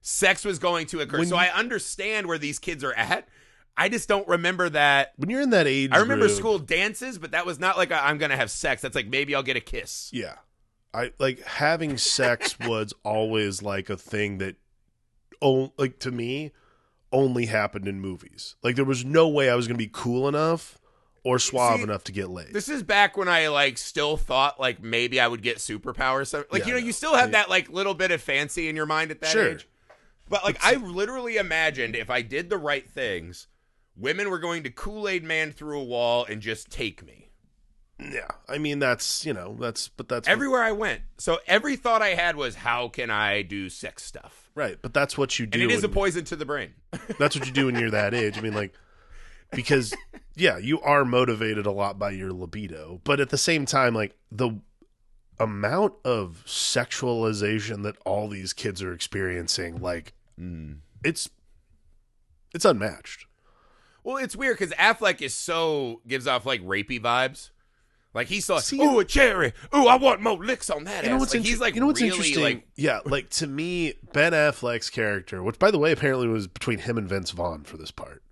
sex 0.00 0.44
was 0.44 0.58
going 0.58 0.86
to 0.88 1.00
occur. 1.00 1.18
When 1.18 1.28
so 1.28 1.36
I 1.36 1.48
understand 1.48 2.26
where 2.26 2.38
these 2.38 2.58
kids 2.58 2.84
are 2.84 2.94
at. 2.94 3.28
I 3.80 3.88
just 3.88 4.08
don't 4.10 4.28
remember 4.28 4.68
that. 4.68 5.14
When 5.16 5.30
you're 5.30 5.40
in 5.40 5.50
that 5.50 5.66
age, 5.66 5.88
I 5.90 5.98
remember 6.00 6.26
group- 6.26 6.36
school 6.36 6.58
dances, 6.58 7.16
but 7.18 7.30
that 7.30 7.46
was 7.46 7.58
not 7.58 7.78
like 7.78 7.90
i 7.90 8.08
I'm 8.08 8.18
gonna 8.18 8.36
have 8.36 8.50
sex. 8.50 8.82
That's 8.82 8.94
like 8.94 9.08
maybe 9.08 9.34
I'll 9.34 9.42
get 9.42 9.56
a 9.56 9.60
kiss. 9.60 10.10
Yeah. 10.12 10.34
I 10.92 11.12
like 11.18 11.42
having 11.44 11.96
sex 11.96 12.58
was 12.60 12.92
always 13.04 13.62
like 13.62 13.88
a 13.88 13.96
thing 13.96 14.36
that 14.38 14.56
oh 15.40 15.72
like 15.78 15.98
to 16.00 16.10
me 16.10 16.52
only 17.10 17.46
happened 17.46 17.88
in 17.88 18.00
movies. 18.00 18.56
Like 18.62 18.76
there 18.76 18.84
was 18.84 19.02
no 19.04 19.28
way 19.28 19.48
I 19.48 19.54
was 19.54 19.66
going 19.66 19.78
to 19.78 19.82
be 19.84 19.90
cool 19.92 20.28
enough 20.28 20.78
or 21.24 21.38
suave 21.38 21.78
See, 21.78 21.82
enough 21.82 22.04
to 22.04 22.12
get 22.12 22.28
laid. 22.28 22.52
This 22.52 22.68
is 22.68 22.82
back 22.82 23.16
when 23.16 23.28
I 23.28 23.48
like 23.48 23.78
still 23.78 24.16
thought 24.18 24.60
like 24.60 24.82
maybe 24.82 25.18
I 25.20 25.26
would 25.26 25.42
get 25.42 25.56
superpowers. 25.56 26.34
Like 26.52 26.62
Yeah, 26.62 26.66
you 26.66 26.72
know, 26.74 26.78
you 26.86 26.92
still 26.92 27.14
have 27.14 27.30
Yeah. 27.30 27.40
that 27.40 27.48
like 27.50 27.70
little 27.70 27.94
bit 27.94 28.10
of 28.10 28.20
fancy 28.20 28.68
in 28.68 28.76
your 28.76 28.86
mind 28.86 29.10
at 29.10 29.20
that 29.22 29.30
Sure. 29.30 29.52
age. 29.52 29.66
But 30.28 30.44
like 30.44 30.58
I 30.62 30.74
literally 30.74 31.38
imagined 31.38 31.96
if 31.96 32.10
I 32.10 32.20
did 32.22 32.50
the 32.50 32.58
right 32.58 32.88
things, 32.88 33.48
women 34.00 34.30
were 34.30 34.38
going 34.38 34.62
to 34.64 34.70
Kool 34.70 35.08
Aid 35.08 35.24
Man 35.24 35.52
through 35.52 35.78
a 35.78 35.84
wall 35.84 36.24
and 36.24 36.40
just 36.40 36.70
take 36.70 37.04
me 37.04 37.30
yeah. 38.08 38.28
I 38.48 38.58
mean 38.58 38.78
that's, 38.78 39.26
you 39.26 39.32
know, 39.32 39.56
that's 39.58 39.88
but 39.88 40.08
that's 40.08 40.26
everywhere 40.28 40.62
I 40.62 40.72
went. 40.72 41.02
So 41.18 41.38
every 41.46 41.76
thought 41.76 42.02
I 42.02 42.10
had 42.10 42.36
was 42.36 42.54
how 42.54 42.88
can 42.88 43.10
I 43.10 43.42
do 43.42 43.68
sex 43.68 44.02
stuff, 44.02 44.50
right, 44.54 44.78
but 44.80 44.94
that's 44.94 45.18
what 45.18 45.38
you 45.38 45.46
do. 45.46 45.60
and 45.60 45.70
it 45.70 45.74
is 45.74 45.84
a 45.84 45.88
poison 45.88 46.24
to 46.26 46.36
the 46.36 46.46
brain. 46.46 46.74
that's 47.18 47.36
what 47.36 47.46
you 47.46 47.52
do 47.52 47.66
when 47.66 47.78
you're 47.78 47.90
that 47.90 48.14
age. 48.14 48.38
I 48.38 48.40
mean 48.40 48.54
like 48.54 48.74
because 49.50 49.94
yeah, 50.34 50.58
you 50.58 50.80
are 50.80 51.04
motivated 51.04 51.66
a 51.66 51.72
lot 51.72 51.98
by 51.98 52.10
your 52.10 52.32
libido, 52.32 53.00
but 53.04 53.20
at 53.20 53.30
the 53.30 53.38
same 53.38 53.66
time 53.66 53.94
like 53.94 54.16
the 54.32 54.58
amount 55.38 55.94
of 56.04 56.42
sexualization 56.46 57.82
that 57.82 57.96
all 58.04 58.28
these 58.28 58.52
kids 58.52 58.82
are 58.82 58.92
experiencing 58.92 59.80
like 59.80 60.12
mm. 60.40 60.78
it's 61.04 61.28
it's 62.54 62.64
unmatched. 62.64 63.26
Well, 64.04 64.16
it's 64.16 64.34
weird 64.36 64.58
because 64.58 64.74
Affleck 64.74 65.20
is 65.22 65.34
so 65.34 66.00
gives 66.06 66.26
off 66.26 66.46
like 66.46 66.62
rapey 66.62 67.00
vibes. 67.00 67.50
Like 68.12 68.26
he 68.26 68.40
saw, 68.40 68.58
See- 68.58 68.80
ooh, 68.80 68.98
a 68.98 69.04
cherry. 69.04 69.52
Ooh, 69.74 69.86
I 69.86 69.94
want 69.96 70.20
more 70.20 70.36
licks 70.44 70.68
on 70.68 70.82
that 70.84 71.04
You 71.04 71.10
know 71.10 71.18
what's 71.18 71.32
like, 71.32 71.38
inter- 71.40 71.48
he's 71.50 71.60
like 71.60 71.74
you 71.74 71.80
know 71.80 71.86
what's 71.86 72.00
really 72.00 72.10
interesting? 72.16 72.42
like 72.42 72.68
yeah, 72.74 73.00
like 73.04 73.30
to 73.30 73.46
me, 73.46 73.94
Ben 74.12 74.32
Affleck's 74.32 74.90
character, 74.90 75.42
which 75.42 75.58
by 75.60 75.70
the 75.70 75.78
way 75.78 75.92
apparently 75.92 76.26
was 76.26 76.48
between 76.48 76.80
him 76.80 76.98
and 76.98 77.08
Vince 77.08 77.30
Vaughn 77.30 77.62
for 77.62 77.76
this 77.76 77.90
part. 77.92 78.22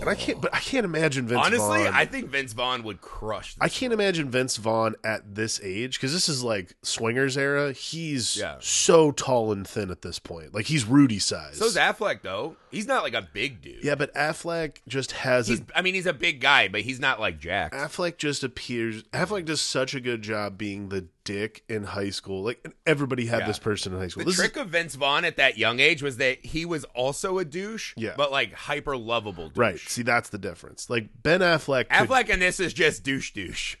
And 0.00 0.08
I 0.08 0.14
can't, 0.14 0.40
but 0.40 0.54
I 0.54 0.60
can't 0.60 0.84
imagine 0.86 1.26
Vince. 1.26 1.42
honestly, 1.44 1.84
Vaughn, 1.84 1.92
I 1.94 2.06
think 2.06 2.30
Vince 2.30 2.52
Vaughn 2.54 2.82
would 2.84 3.00
crush. 3.02 3.54
This. 3.54 3.58
I 3.60 3.68
can't 3.68 3.92
imagine 3.92 4.30
Vince 4.30 4.56
Vaughn 4.56 4.94
at 5.04 5.34
this 5.34 5.60
age 5.62 5.98
because 5.98 6.12
this 6.12 6.28
is 6.28 6.42
like 6.42 6.74
swingers 6.82 7.36
era. 7.36 7.72
He's 7.72 8.36
Yeah. 8.36 8.56
so 8.60 9.10
tall 9.10 9.52
and 9.52 9.66
thin 9.68 9.90
at 9.90 10.00
this 10.02 10.18
point. 10.18 10.54
Like 10.54 10.66
he's 10.66 10.84
Rudy 10.86 11.18
size. 11.18 11.56
So's 11.58 11.76
Affleck 11.76 12.22
though. 12.22 12.56
He's 12.70 12.86
not 12.86 13.02
like 13.02 13.14
a 13.14 13.22
big 13.32 13.60
dude. 13.60 13.82
yeah, 13.84 13.94
but 13.94 14.14
Affleck 14.14 14.76
just 14.86 15.12
has 15.12 15.48
He's, 15.48 15.60
a 15.60 15.64
I 15.74 15.82
mean, 15.82 15.94
he's 15.94 16.06
a 16.06 16.12
big 16.14 16.40
guy, 16.40 16.68
but 16.68 16.82
he's 16.82 17.00
not 17.00 17.20
like 17.20 17.38
Jack. 17.38 17.72
Affleck 17.72 18.16
just 18.16 18.42
appears. 18.44 19.02
Affleck 19.12 19.44
does 19.44 19.60
such 19.60 19.94
a 19.94 20.00
good 20.00 20.22
job 20.22 20.56
being 20.56 20.88
the 20.88 21.06
dick 21.28 21.62
in 21.68 21.84
high 21.84 22.08
school. 22.08 22.42
Like 22.42 22.66
everybody 22.86 23.26
had 23.26 23.40
Yeah. 23.40 23.46
this 23.48 23.58
person 23.58 23.92
in 23.92 23.98
high 24.00 24.08
school. 24.08 24.24
The 24.24 24.30
This 24.30 24.36
trick 24.38 24.56
is, 24.56 24.62
of 24.62 24.68
Vince 24.70 24.94
Vaughn 24.94 25.26
at 25.26 25.36
that 25.36 25.58
young 25.58 25.78
age 25.78 26.02
was 26.02 26.16
that 26.16 26.44
he 26.44 26.64
was 26.64 26.84
also 26.94 27.38
a 27.38 27.44
douche, 27.44 27.92
Yeah. 27.96 28.14
but 28.16 28.32
like 28.32 28.54
hyper 28.54 28.96
lovable 28.96 29.48
douche. 29.50 29.56
right. 29.58 29.78
See, 29.78 30.02
that's 30.02 30.30
the 30.30 30.38
difference. 30.38 30.88
Like 30.88 31.10
Ben 31.22 31.40
Affleck, 31.40 31.90
could, 31.90 32.08
Affleck 32.08 32.30
and 32.30 32.40
this 32.40 32.58
is 32.58 32.72
just 32.72 33.02
douche 33.02 33.32
douche. 33.32 33.76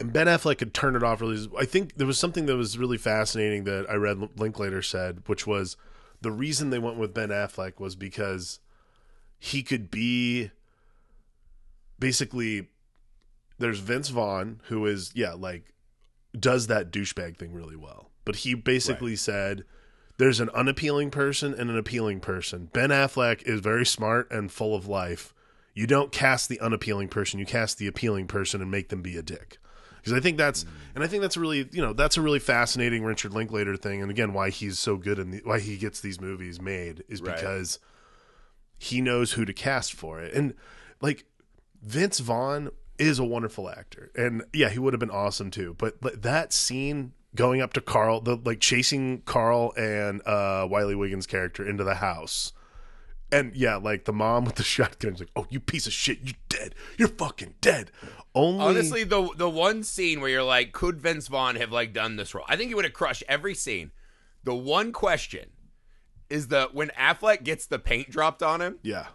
and 0.00 0.12
Ben 0.12 0.26
Affleck 0.28 0.56
could 0.58 0.72
turn 0.72 0.96
it 0.96 1.02
off 1.02 1.20
really. 1.20 1.46
I 1.58 1.66
think 1.66 1.96
there 1.96 2.06
was 2.06 2.18
something 2.18 2.46
that 2.46 2.56
was 2.56 2.78
really 2.78 2.98
fascinating 2.98 3.64
that 3.64 3.84
I 3.90 3.94
read 3.96 4.18
Linklater 4.38 4.80
said, 4.80 5.22
which 5.26 5.46
was 5.46 5.76
the 6.22 6.30
reason 6.32 6.70
they 6.70 6.78
went 6.78 6.96
with 6.96 7.12
Ben 7.12 7.28
Affleck 7.28 7.78
was 7.78 7.96
because 7.96 8.60
he 9.38 9.62
could 9.62 9.90
be 9.90 10.50
basically. 11.98 12.68
There's 13.60 13.80
Vince 13.80 14.08
Vaughn 14.08 14.60
who 14.68 14.86
is 14.86 15.10
yeah 15.14 15.32
like 15.32 15.74
does 16.38 16.66
that 16.66 16.90
douchebag 16.90 17.36
thing 17.36 17.52
really 17.52 17.76
well, 17.76 18.10
but 18.24 18.36
he 18.36 18.54
basically 18.54 19.16
said 19.16 19.64
there's 20.18 20.40
an 20.40 20.50
unappealing 20.50 21.10
person 21.10 21.54
and 21.54 21.70
an 21.70 21.78
appealing 21.78 22.20
person. 22.20 22.68
Ben 22.72 22.90
Affleck 22.90 23.42
is 23.42 23.60
very 23.60 23.86
smart 23.86 24.30
and 24.30 24.50
full 24.50 24.74
of 24.74 24.86
life. 24.86 25.32
You 25.74 25.86
don't 25.86 26.10
cast 26.10 26.48
the 26.48 26.60
unappealing 26.60 27.08
person, 27.08 27.38
you 27.38 27.46
cast 27.46 27.78
the 27.78 27.86
appealing 27.86 28.26
person 28.26 28.60
and 28.60 28.70
make 28.70 28.88
them 28.88 29.00
be 29.00 29.16
a 29.16 29.22
dick. 29.22 29.58
Because 29.96 30.12
I 30.12 30.20
think 30.20 30.36
that's 30.38 30.64
mm. 30.64 30.68
and 30.94 31.04
I 31.04 31.06
think 31.06 31.22
that's 31.22 31.36
really 31.36 31.68
you 31.70 31.82
know 31.82 31.92
that's 31.92 32.16
a 32.16 32.22
really 32.22 32.38
fascinating 32.38 33.04
Richard 33.04 33.32
Linklater 33.32 33.76
thing, 33.76 34.02
and 34.02 34.10
again 34.10 34.32
why 34.32 34.50
he's 34.50 34.78
so 34.78 34.96
good 34.96 35.18
and 35.18 35.40
why 35.44 35.60
he 35.60 35.76
gets 35.76 36.00
these 36.00 36.20
movies 36.20 36.60
made 36.60 37.04
is 37.08 37.20
Right. 37.20 37.36
because 37.36 37.78
he 38.78 39.00
knows 39.00 39.32
who 39.32 39.44
to 39.44 39.52
cast 39.52 39.92
for 39.92 40.20
it, 40.20 40.34
and 40.34 40.54
like 41.00 41.24
Vince 41.82 42.20
Vaughn 42.20 42.70
is 42.98 43.18
a 43.18 43.24
wonderful 43.24 43.68
actor, 43.70 44.10
and 44.16 44.44
yeah, 44.52 44.68
he 44.68 44.78
would 44.78 44.92
have 44.92 45.00
been 45.00 45.10
awesome 45.10 45.50
too. 45.50 45.74
But, 45.78 46.00
that 46.22 46.52
scene 46.52 47.12
going 47.34 47.60
up 47.60 47.72
to 47.74 47.80
Carl, 47.80 48.20
the 48.20 48.36
like 48.36 48.60
chasing 48.60 49.22
Carl 49.22 49.72
and 49.76 50.20
uh, 50.26 50.66
Wiley 50.68 50.94
Wiggins' 50.94 51.26
character 51.26 51.68
into 51.68 51.84
the 51.84 51.96
house, 51.96 52.52
and 53.30 53.54
yeah, 53.54 53.76
like 53.76 54.04
the 54.04 54.12
mom 54.12 54.44
with 54.44 54.56
the 54.56 54.62
shotgun 54.64 55.14
is 55.14 55.20
like, 55.20 55.30
"Oh, 55.36 55.46
you 55.50 55.60
piece 55.60 55.86
of 55.86 55.92
shit, 55.92 56.20
you 56.22 56.34
dead, 56.48 56.74
you're 56.96 57.08
fucking 57.08 57.54
dead." 57.60 57.90
Only 58.34 58.64
Honestly, 58.64 59.04
the 59.04 59.30
the 59.36 59.48
one 59.50 59.82
scene 59.82 60.20
where 60.20 60.30
you're 60.30 60.42
like, 60.42 60.72
could 60.72 61.00
Vince 61.00 61.28
Vaughn 61.28 61.56
have 61.56 61.72
like 61.72 61.92
done 61.92 62.16
this 62.16 62.34
role? 62.34 62.44
I 62.48 62.56
think 62.56 62.68
he 62.68 62.74
would 62.74 62.84
have 62.84 62.94
crushed 62.94 63.24
every 63.28 63.54
scene. 63.54 63.90
The 64.44 64.54
one 64.54 64.92
question 64.92 65.50
is 66.30 66.48
the 66.48 66.68
when 66.72 66.88
Affleck 66.90 67.42
gets 67.42 67.66
the 67.66 67.78
paint 67.78 68.10
dropped 68.10 68.42
on 68.42 68.60
him. 68.60 68.78
yeah, 68.82 69.06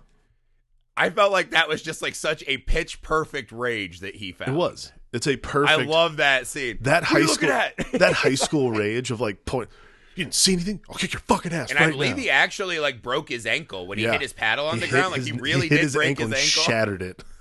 I 0.96 1.10
felt 1.10 1.32
like 1.32 1.52
that 1.52 1.68
was 1.68 1.82
just 1.82 2.02
like 2.02 2.16
such 2.16 2.44
a 2.48 2.58
pitch 2.58 3.02
perfect 3.02 3.52
rage 3.52 4.00
that 4.02 4.16
he 4.16 4.32
found. 4.32 4.52
it 4.54 4.58
was. 4.58 4.92
It's 5.12 5.28
a 5.28 5.38
perfect. 5.38 5.80
I 5.80 5.84
love 5.84 6.18
that 6.18 6.48
scene. 6.48 6.78
that 6.82 7.04
high 7.04 7.26
school. 7.26 7.50
at? 7.52 7.76
that 7.94 8.14
high 8.14 8.36
school 8.36 8.72
rage 8.72 9.12
of 9.12 9.20
like 9.22 9.46
point. 9.46 9.70
You 10.16 10.26
didn't 10.26 10.36
see 10.36 10.54
anything? 10.54 10.80
I'll 10.90 10.96
kick 10.96 11.14
your 11.14 11.22
fucking 11.22 11.52
ass 11.54 11.72
and 11.72 11.80
right 11.80 11.88
I 11.90 11.92
believe 11.92 12.16
now. 12.18 12.22
he 12.22 12.30
actually 12.30 12.78
like 12.80 13.02
broke 13.02 13.30
his 13.30 13.48
ankle 13.48 13.88
when 13.88 13.98
he 13.98 14.04
Yeah. 14.04 14.12
hit 14.12 14.22
his 14.22 14.34
paddle 14.34 14.68
on 14.68 14.76
He 14.76 14.82
the 14.82 14.88
ground. 14.88 15.12
Like 15.12 15.18
his- 15.22 15.26
he 15.28 15.32
really 15.34 15.68
hit 15.68 15.76
did 15.78 15.84
his 15.84 15.96
break 15.96 16.10
ankle 16.10 16.28
his 16.28 16.34
ankle. 16.58 16.72
shattered 16.72 17.02
it. 17.02 17.24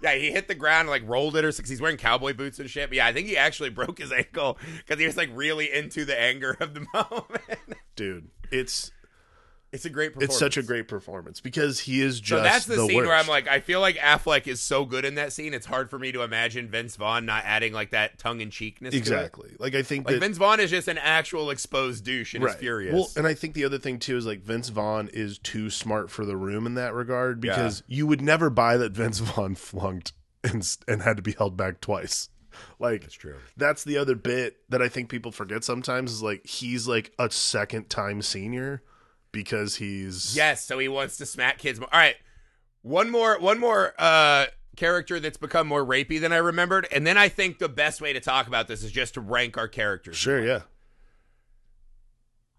Yeah, 0.00 0.14
he 0.14 0.30
hit 0.30 0.46
the 0.46 0.54
ground 0.54 0.82
and 0.82 0.90
like 0.90 1.02
rolled 1.08 1.34
it 1.36 1.44
or 1.44 1.50
because 1.50 1.68
he's 1.68 1.80
wearing 1.80 1.96
cowboy 1.96 2.32
boots 2.32 2.60
and 2.60 2.70
shit. 2.70 2.88
But 2.88 2.94
yeah, 2.98 3.06
I 3.08 3.12
think 3.12 3.26
he 3.26 3.36
actually 3.36 3.70
broke 3.70 3.98
his 3.98 4.12
ankle 4.12 4.56
because 4.76 5.00
he 5.00 5.06
was 5.06 5.16
like 5.16 5.28
really 5.34 5.72
into 5.72 6.04
the 6.04 6.16
anger 6.16 6.56
of 6.60 6.72
the 6.74 6.86
moment. 6.94 7.58
Dude, 7.96 8.28
it's 8.52 8.92
it's 9.70 9.84
a 9.84 9.90
great 9.90 10.14
performance. 10.14 10.30
it's 10.32 10.38
such 10.38 10.56
a 10.56 10.62
great 10.62 10.88
performance 10.88 11.40
because 11.40 11.78
he 11.80 12.00
is 12.00 12.20
just 12.20 12.38
So 12.38 12.42
that's 12.42 12.64
the, 12.64 12.76
scene 12.86 12.96
worst. 12.96 13.06
where 13.08 13.16
I'm 13.16 13.26
like, 13.26 13.46
I 13.48 13.60
feel 13.60 13.80
like 13.80 13.96
Affleck 13.96 14.46
is 14.46 14.60
so 14.62 14.84
good 14.84 15.04
in 15.04 15.16
that 15.16 15.32
scene. 15.32 15.52
It's 15.52 15.66
hard 15.66 15.90
for 15.90 15.98
me 15.98 16.10
to 16.12 16.22
imagine 16.22 16.68
Vince 16.70 16.96
Vaughn 16.96 17.26
not 17.26 17.44
adding 17.44 17.72
like 17.74 17.90
that 17.90 18.18
tongue 18.18 18.40
in 18.40 18.50
cheekness. 18.50 18.94
exactly. 18.94 19.54
Like 19.58 19.74
I 19.74 19.82
think 19.82 20.06
Like 20.06 20.14
that 20.14 20.20
Vince 20.20 20.38
Vaughn 20.38 20.60
is 20.60 20.70
just 20.70 20.88
an 20.88 20.98
actual 20.98 21.50
exposed 21.50 22.04
douche 22.04 22.34
and 22.34 22.44
is 22.44 22.54
furious. 22.54 22.94
Well, 22.94 23.08
and 23.16 23.26
I 23.26 23.34
think 23.34 23.54
the 23.54 23.64
other 23.64 23.78
thing 23.78 23.98
too 23.98 24.16
is 24.16 24.24
like 24.24 24.40
Vince 24.40 24.70
Vaughn 24.70 25.08
is 25.12 25.38
too 25.38 25.68
smart 25.70 26.10
for 26.10 26.24
the 26.24 26.36
room 26.36 26.66
in 26.66 26.74
that 26.74 26.94
regard 26.94 27.40
because 27.40 27.82
you 27.86 28.06
would 28.06 28.22
never 28.22 28.48
buy 28.50 28.76
that 28.78 28.92
Vince 28.92 29.18
Vaughn 29.20 29.54
flunked 29.54 30.12
and 30.42 30.66
and 30.86 31.02
had 31.02 31.16
to 31.18 31.22
be 31.22 31.32
held 31.32 31.56
back 31.56 31.80
twice. 31.82 32.30
Like 32.78 33.02
That's 33.02 33.14
true. 33.14 33.36
That's 33.56 33.84
the 33.84 33.98
other 33.98 34.14
bit 34.14 34.56
that 34.70 34.80
I 34.82 34.88
think 34.88 35.10
people 35.10 35.30
forget 35.30 35.62
sometimes 35.62 36.10
is 36.10 36.22
like 36.22 36.46
he's 36.46 36.88
like 36.88 37.12
a 37.18 37.30
second 37.30 37.90
time 37.90 38.22
senior 38.22 38.82
because 39.38 39.76
he's 39.76 40.36
Yes, 40.36 40.64
so 40.64 40.78
he 40.78 40.88
wants 40.88 41.16
to 41.18 41.26
smack 41.26 41.58
kids 41.58 41.78
more. 41.78 41.88
All 41.92 42.00
right. 42.00 42.16
One 42.82 43.10
more 43.10 43.38
one 43.38 43.58
more 43.58 43.94
uh 43.98 44.46
character 44.76 45.20
that's 45.20 45.36
become 45.38 45.66
more 45.66 45.84
rapey 45.84 46.20
than 46.20 46.32
I 46.32 46.38
remembered. 46.38 46.88
And 46.92 47.06
then 47.06 47.16
I 47.16 47.28
think 47.28 47.58
the 47.58 47.68
best 47.68 48.00
way 48.00 48.12
to 48.12 48.20
talk 48.20 48.46
about 48.46 48.68
this 48.68 48.82
is 48.82 48.90
just 48.92 49.14
to 49.14 49.20
rank 49.20 49.56
our 49.56 49.68
characters. 49.68 50.16
sure 50.16 50.44
yeah 50.44 50.62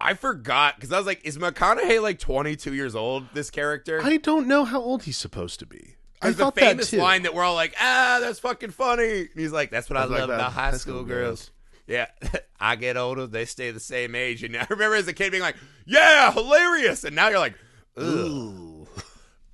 I 0.01 0.13
forgot 0.13 0.75
because 0.75 0.93
I 0.93 0.97
was 0.97 1.05
like, 1.05 1.25
is 1.25 1.37
McConaughey 1.37 2.01
like 2.01 2.19
22 2.19 2.73
years 2.73 2.95
old, 2.95 3.25
this 3.33 3.49
character? 3.49 3.99
I 4.01 4.15
don't 4.15 4.47
know 4.47 4.63
how 4.63 4.81
old 4.81 5.03
he's 5.03 5.17
supposed 5.17 5.59
to 5.59 5.65
be. 5.65 5.95
I 6.21 6.27
There's 6.27 6.37
the 6.37 6.43
thought 6.45 6.55
famous 6.55 6.91
that 6.91 6.97
too. 6.97 7.03
line 7.03 7.23
that 7.23 7.33
we're 7.33 7.43
all 7.43 7.55
like, 7.55 7.75
ah, 7.81 8.19
that's 8.21 8.39
fucking 8.39 8.71
funny. 8.71 9.21
And 9.21 9.29
he's 9.35 9.51
like, 9.51 9.71
that's 9.71 9.89
what 9.89 9.97
I, 9.97 10.03
I 10.03 10.05
love 10.05 10.29
that. 10.29 10.35
about 10.35 10.53
high 10.53 10.71
school 10.71 11.03
girls. 11.03 11.51
Yeah, 11.89 12.05
I 12.59 12.75
get 12.75 12.95
older, 12.95 13.25
they 13.25 13.45
stay 13.45 13.71
the 13.71 13.79
same 13.79 14.15
age. 14.15 14.43
And 14.43 14.55
I 14.57 14.65
remember 14.69 14.95
as 14.95 15.07
a 15.07 15.13
kid 15.13 15.31
being 15.31 15.43
like, 15.43 15.57
yeah, 15.85 16.31
hilarious. 16.31 17.03
And 17.03 17.15
now 17.15 17.29
you're 17.29 17.39
like, 17.39 17.55
ugh, 17.97 18.05
Ooh. 18.05 18.87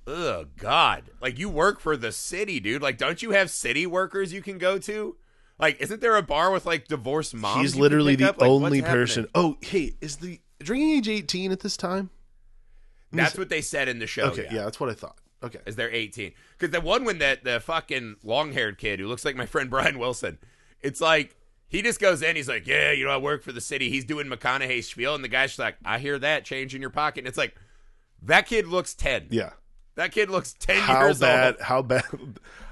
ugh, 0.06 0.50
God. 0.58 1.04
Like, 1.20 1.38
you 1.38 1.48
work 1.48 1.80
for 1.80 1.96
the 1.96 2.12
city, 2.12 2.60
dude. 2.60 2.82
Like, 2.82 2.98
don't 2.98 3.22
you 3.22 3.30
have 3.30 3.50
city 3.50 3.86
workers 3.86 4.32
you 4.32 4.42
can 4.42 4.58
go 4.58 4.78
to? 4.78 5.16
Like, 5.58 5.80
isn't 5.80 6.02
there 6.02 6.16
a 6.16 6.22
bar 6.22 6.52
with 6.52 6.66
like 6.66 6.86
divorced 6.86 7.34
moms? 7.34 7.62
He's 7.62 7.76
literally 7.76 8.14
the? 8.14 8.26
Like, 8.26 8.42
only 8.42 8.80
happening? 8.80 9.00
person. 9.00 9.26
Oh, 9.34 9.56
hey, 9.62 9.94
is 10.02 10.16
the 10.16 10.38
drinking 10.58 10.90
age 10.90 11.08
18 11.08 11.50
at 11.50 11.60
this 11.60 11.78
time? 11.78 12.10
That's 13.10 13.38
what 13.38 13.48
they 13.48 13.62
said 13.62 13.88
in 13.88 13.98
the 13.98 14.06
show. 14.06 14.24
okay, 14.24 14.42
yeah. 14.44 14.56
yeah. 14.56 14.64
that's 14.64 14.78
what 14.78 14.90
I 14.90 14.92
thought. 14.92 15.16
Okay. 15.42 15.60
Is 15.64 15.76
they're 15.76 15.90
18. 15.90 16.32
Because 16.58 16.72
the 16.72 16.82
one 16.82 17.04
when 17.04 17.18
that 17.18 17.44
the 17.44 17.60
fucking 17.60 18.16
long 18.22 18.52
haired 18.52 18.76
kid 18.76 19.00
who 19.00 19.06
looks 19.06 19.24
like 19.24 19.36
my 19.36 19.46
friend 19.46 19.70
Brian 19.70 19.98
Wilson, 19.98 20.36
it's 20.82 21.00
like 21.00 21.34
he 21.68 21.82
just 21.82 22.00
goes 22.00 22.22
in, 22.22 22.36
he's 22.36 22.48
like, 22.48 22.66
Yeah, 22.66 22.92
you 22.92 23.04
know, 23.04 23.10
I 23.10 23.16
work 23.16 23.42
for 23.42 23.52
the 23.52 23.60
city. 23.60 23.90
He's 23.90 24.04
doing 24.04 24.26
McConaughey's 24.26 24.88
spiel, 24.88 25.14
and 25.14 25.22
the 25.24 25.28
guy's 25.28 25.58
like, 25.58 25.76
I 25.84 25.98
hear 25.98 26.18
that, 26.18 26.44
change 26.44 26.74
in 26.74 26.80
your 26.80 26.90
pocket. 26.90 27.20
And 27.20 27.28
it's 27.28 27.38
like, 27.38 27.54
that 28.22 28.46
kid 28.46 28.66
looks 28.66 28.94
10. 28.94 29.28
Yeah. 29.30 29.50
That 29.96 30.12
kid 30.12 30.30
looks 30.30 30.52
10 30.54 30.76
How 30.78 31.00
years 31.06 31.20
bad 31.20 31.54
old. 31.54 31.62
how 31.62 31.82
bad 31.82 32.04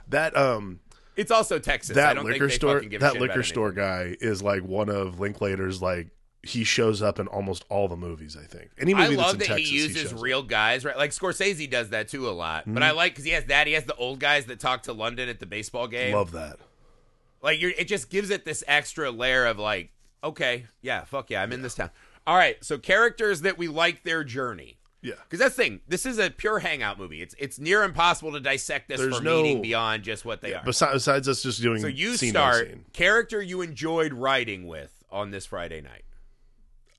that 0.09 0.37
um 0.37 0.81
It's 1.17 1.31
also 1.31 1.59
Texas. 1.59 1.97
I 1.97 2.01
that 2.01 2.15
don't 2.15 2.25
liquor 2.27 2.41
think 2.41 2.51
they 2.51 2.57
store 2.57 2.81
give 2.81 3.01
that 3.01 3.17
liquor 3.21 3.43
store 3.43 3.73
guy 3.73 4.17
is 4.21 4.43
like 4.43 4.63
one 4.63 4.89
of 4.91 5.21
Linklater's 5.21 5.81
like 5.81 6.09
he 6.43 6.63
shows 6.65 7.01
up 7.01 7.19
in 7.19 7.27
almost 7.29 7.65
all 7.71 7.89
the 7.89 7.97
movies, 7.97 8.37
I 8.37 8.45
think. 8.45 8.71
Any 8.79 8.93
I 8.93 9.05
movie 9.05 9.17
that's 9.17 9.27
love 9.29 9.39
that 9.39 9.47
Texas, 9.49 9.71
he 9.71 9.77
uses 9.77 10.13
up. 10.13 10.21
real 10.21 10.43
guys, 10.43 10.85
right? 10.85 10.97
Like 10.97 11.13
Scorsese 11.13 11.71
does 11.71 11.89
that 11.91 12.09
too 12.09 12.29
a 12.29 12.33
lot. 12.33 12.65
But 12.67 12.83
I 12.83 12.91
like 12.91 13.13
because 13.13 13.25
he 13.25 13.31
has 13.31 13.47
that. 13.47 13.67
He 13.67 13.73
has 13.73 13.85
the 13.85 13.97
old 13.97 14.21
guys 14.21 14.45
that 14.47 14.61
talk 14.61 14.83
to 14.83 14.93
London 14.93 15.31
at 15.31 15.41
the 15.41 15.47
baseball 15.47 15.89
game. 15.89 16.15
Love 16.15 16.33
that. 16.33 16.59
Like 17.45 17.61
you're, 17.61 17.71
it 17.73 17.87
just 17.87 18.09
gives 18.11 18.31
it 18.31 18.45
this 18.45 18.65
extra 18.67 19.11
layer 19.11 19.45
of 19.47 19.59
like, 19.59 19.93
okay, 20.25 20.67
yeah, 20.83 21.05
fuck 21.05 21.31
yeah, 21.31 21.43
I'm 21.43 21.53
in 21.53 21.63
this 21.63 21.75
town. 21.75 21.91
All 22.27 22.37
right, 22.37 22.57
so 22.65 22.79
characters 22.79 23.43
that 23.43 23.59
we 23.59 23.69
like 23.69 24.03
their 24.03 24.25
journey. 24.25 24.79
Yeah. 25.03 25.13
Because 25.23 25.39
that's 25.41 25.55
the 25.55 25.63
thing. 25.65 25.81
This 25.87 26.07
is 26.07 26.19
a 26.19 26.31
pure 26.31 26.61
hangout 26.61 26.99
movie. 26.99 27.21
It's 27.21 27.35
it's 27.39 27.59
near 27.59 27.83
impossible 27.83 28.33
to 28.33 28.41
dissect 28.41 28.89
this 28.89 28.99
There's 28.99 29.19
for 29.19 29.23
no- 29.23 29.43
meaning 29.43 29.61
beyond 29.61 30.03
just 30.03 30.25
what 30.25 30.41
they 30.41 30.55
are. 30.55 30.63
Besides, 30.65 30.95
besides 30.95 31.29
us 31.29 31.43
just 31.43 31.61
doing 31.61 31.81
So 31.83 31.87
you 31.89 32.17
scene 32.17 32.33
by 32.33 32.39
start 32.53 32.69
scene. 32.69 32.85
character 32.95 33.43
you 33.43 33.61
enjoyed 33.61 34.15
writing 34.15 34.67
with 34.67 35.05
on 35.13 35.31
this 35.31 35.45
Friday 35.45 35.83
night. 35.83 36.05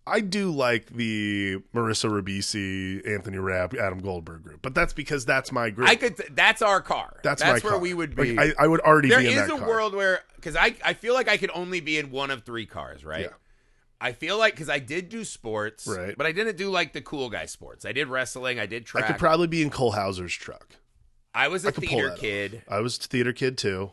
I 0.08 0.20
do 0.20 0.52
like 0.52 0.88
the 0.88 1.58
Marissa 1.74 2.10
Ribisi, 2.12 3.08
Anthony 3.08 3.40
Rapp, 3.40 3.74
Adam 3.74 4.00
Goldberg 4.00 4.44
group, 4.44 4.62
but 4.62 4.76
that's 4.76 4.94
because 4.94 5.26
that's 5.26 5.52
my 5.52 5.72
group. 5.72 5.90
I 5.90 5.96
could. 5.96 6.16
That's 6.32 6.62
our 6.62 6.80
car. 6.82 7.20
that's 7.24 7.42
that's 7.42 7.64
where 7.64 7.74
car. 7.74 7.80
we 7.82 7.94
would 7.96 8.18
Like, 8.18 8.28
be. 8.28 8.40
I, 8.40 8.54
I 8.60 8.68
would 8.68 8.82
already 8.82 9.10
there 9.10 9.20
be 9.20 9.32
in 9.32 9.38
is 9.40 9.50
a 9.50 9.58
car. 9.58 9.68
world 9.68 9.96
where 9.96 10.22
because 10.36 10.56
I 10.56 10.76
I 10.86 10.94
feel 10.94 11.14
like 11.16 11.28
I 11.28 11.38
could 11.38 11.50
only 11.56 11.80
be 11.82 11.98
in 11.98 12.12
one 12.12 12.30
of 12.30 12.44
three 12.44 12.66
cars, 12.68 13.04
right? 13.04 13.22
Yeah. 13.22 13.30
I 14.00 14.12
feel 14.12 14.38
like 14.38 14.54
because 14.54 14.70
I 14.70 14.78
did 14.80 15.10
do 15.10 15.24
sports, 15.24 15.88
Right. 15.88 16.16
But 16.16 16.28
I 16.28 16.34
didn't 16.34 16.58
do 16.58 16.70
like 16.70 16.94
the 16.94 17.02
cool 17.02 17.30
guy 17.30 17.46
sports. 17.48 17.86
I 17.86 17.92
did 17.94 18.08
wrestling. 18.08 18.60
I 18.60 18.66
did 18.68 18.86
track. 18.86 19.06
I 19.06 19.08
could 19.08 19.18
probably 19.18 19.48
be 19.48 19.62
in 19.64 19.70
Cole 19.72 19.94
Hauser's 19.94 20.34
truck. 20.34 20.76
I 21.34 21.48
was 21.48 21.66
a 21.66 21.70
I 21.70 21.72
theater 21.72 22.08
that 22.08 22.14
off. 22.14 22.20
kid. 22.20 22.62
I 22.70 22.80
was 22.82 22.98
a 22.98 23.02
theater 23.02 23.34
kid 23.34 23.58
too. 23.58 23.92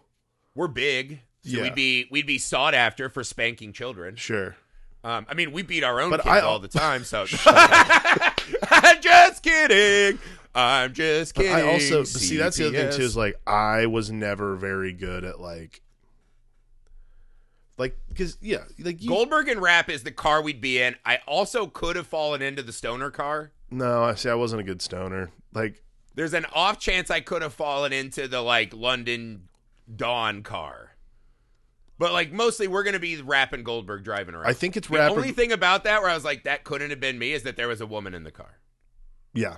we're 0.55 0.69
big, 0.69 1.21
so 1.43 1.57
Yeah. 1.57 1.63
we'd 1.63 1.75
be 1.75 2.07
we'd 2.11 2.27
be 2.27 2.37
sought 2.39 2.75
after 2.75 3.09
for 3.09 3.25
spanking 3.25 3.73
children. 3.73 4.17
Sure. 4.17 4.57
Um, 5.05 5.27
I 5.29 5.35
mean, 5.35 5.51
we 5.53 5.63
beat 5.63 5.83
our 5.85 6.01
own 6.01 6.11
But 6.11 6.23
kids 6.23 6.33
I- 6.37 6.41
all 6.41 6.59
the 6.59 6.69
time. 6.69 7.05
So 7.05 7.25
I'm 7.47 9.01
just 9.03 9.43
kidding. 9.43 10.19
I'm 10.55 10.93
just 10.93 11.35
But 11.35 11.43
kidding. 11.43 11.57
I 11.57 11.73
also 11.73 12.05
see 12.05 12.37
that's 12.37 12.57
the 12.59 12.69
other 12.69 12.77
thing 12.91 12.99
too 12.99 13.03
is 13.05 13.17
like 13.17 13.35
I 13.47 13.87
was 13.87 14.11
never 14.13 14.55
very 14.55 14.93
good 14.93 15.25
at 15.25 15.41
like 15.41 15.81
like 17.79 17.97
because 18.09 18.37
yeah 18.41 18.65
like 18.79 19.03
you, 19.03 19.09
Goldberg 19.09 19.49
and 19.49 19.61
Rapp 19.61 19.89
is 19.89 20.03
the 20.03 20.11
car 20.13 20.43
we'd 20.43 20.61
be 20.61 20.81
in. 20.81 20.95
I 21.05 21.21
also 21.27 21.67
could 21.67 21.97
have 21.97 22.07
fallen 22.07 22.43
into 22.43 22.63
the 22.63 22.73
stoner 22.73 23.11
car. 23.11 23.51
no 23.71 24.05
I 24.05 24.15
see 24.15 24.29
I 24.29 24.35
wasn't 24.35 24.61
a 24.61 24.65
good 24.65 24.83
stoner 24.83 25.31
like 25.55 25.83
There's 26.15 26.35
an 26.35 26.47
off 26.53 26.79
chance 26.79 27.11
I 27.11 27.21
could 27.21 27.43
have 27.43 27.55
fallen 27.55 27.93
into 27.93 28.29
the 28.29 28.41
like 28.43 28.75
London 28.75 29.49
Don 29.95 30.43
car. 30.43 30.92
But 32.03 32.13
like 32.13 32.33
mostly 32.33 32.67
we're 32.67 32.83
gonna 32.83 32.99
be 32.99 33.23
Rapp 33.23 33.53
and 33.53 33.65
Goldberg 33.65 34.03
driving 34.03 34.35
around. 34.35 34.47
I 34.49 34.53
think 34.55 34.77
it's 34.77 34.89
the 34.89 34.95
Rapp 34.99 35.13
only 35.13 35.31
or- 35.31 35.33
thing 35.33 35.53
about 35.53 35.85
that 35.85 36.03
where 36.03 36.11
I 36.11 36.15
was 36.15 36.25
like, 36.25 36.45
that 36.45 36.65
couldn't 36.65 36.91
have 36.91 36.99
been 37.01 37.17
me 37.19 37.33
is 37.33 37.45
that 37.45 37.57
there 37.57 37.69
was 37.69 37.81
a 37.81 37.87
woman 37.87 38.13
in 38.15 38.25
the 38.25 38.33
car. 38.33 38.59
yeah 39.35 39.57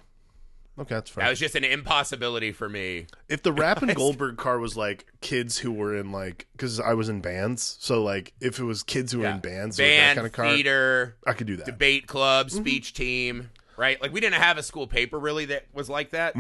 okay 0.79 0.95
that's 0.97 1.11
fine. 1.11 1.25
That 1.25 1.31
was 1.31 1.39
just 1.39 1.55
an 1.55 1.63
impossibility 1.65 2.51
for 2.53 2.69
me. 2.69 3.07
if 3.29 3.43
the 3.43 3.53
Rapp 3.53 3.81
and 3.83 3.95
Goldberg 4.03 4.37
car 4.37 4.59
was 4.59 4.77
like 4.77 5.07
kids 5.21 5.59
who 5.59 5.73
were 5.73 5.97
in 5.97 6.11
like 6.13 6.47
because 6.53 6.81
I 6.81 6.95
was 6.95 7.09
in 7.09 7.21
bands 7.21 7.77
so 7.81 8.03
like 8.03 8.35
if 8.41 8.59
it 8.59 8.65
was 8.65 8.83
kids 8.83 9.13
who 9.13 9.19
were 9.21 9.25
Yeah. 9.25 9.35
in 9.37 9.41
bands 9.41 9.79
or 9.81 9.85
Band, 9.85 10.11
that 10.11 10.15
kind 10.17 10.27
of 10.27 10.33
car 10.33 10.47
theater, 10.53 11.17
I 11.27 11.33
could 11.33 11.47
do 11.47 11.57
that 11.57 11.67
debate 11.67 12.07
club, 12.07 12.49
Mm-hmm. 12.49 12.59
speech 12.59 12.93
team, 12.95 13.51
right? 13.77 14.01
Like 14.03 14.13
we 14.13 14.21
didn't 14.21 14.41
have 14.43 14.59
a 14.59 14.63
school 14.63 14.87
paper 14.87 15.19
really 15.19 15.47
that 15.47 15.65
was 15.73 15.89
like 15.89 16.11
that. 16.11 16.35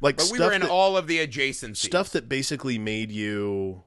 like 0.00 0.16
But 0.18 0.28
we 0.32 0.38
were 0.40 0.52
in 0.52 0.60
that, 0.62 0.70
all 0.70 0.96
of 0.96 1.06
the 1.06 1.24
adjacencies. 1.26 1.76
stuff 1.76 2.10
that 2.10 2.28
basically 2.28 2.78
made 2.78 3.10
you 3.12 3.82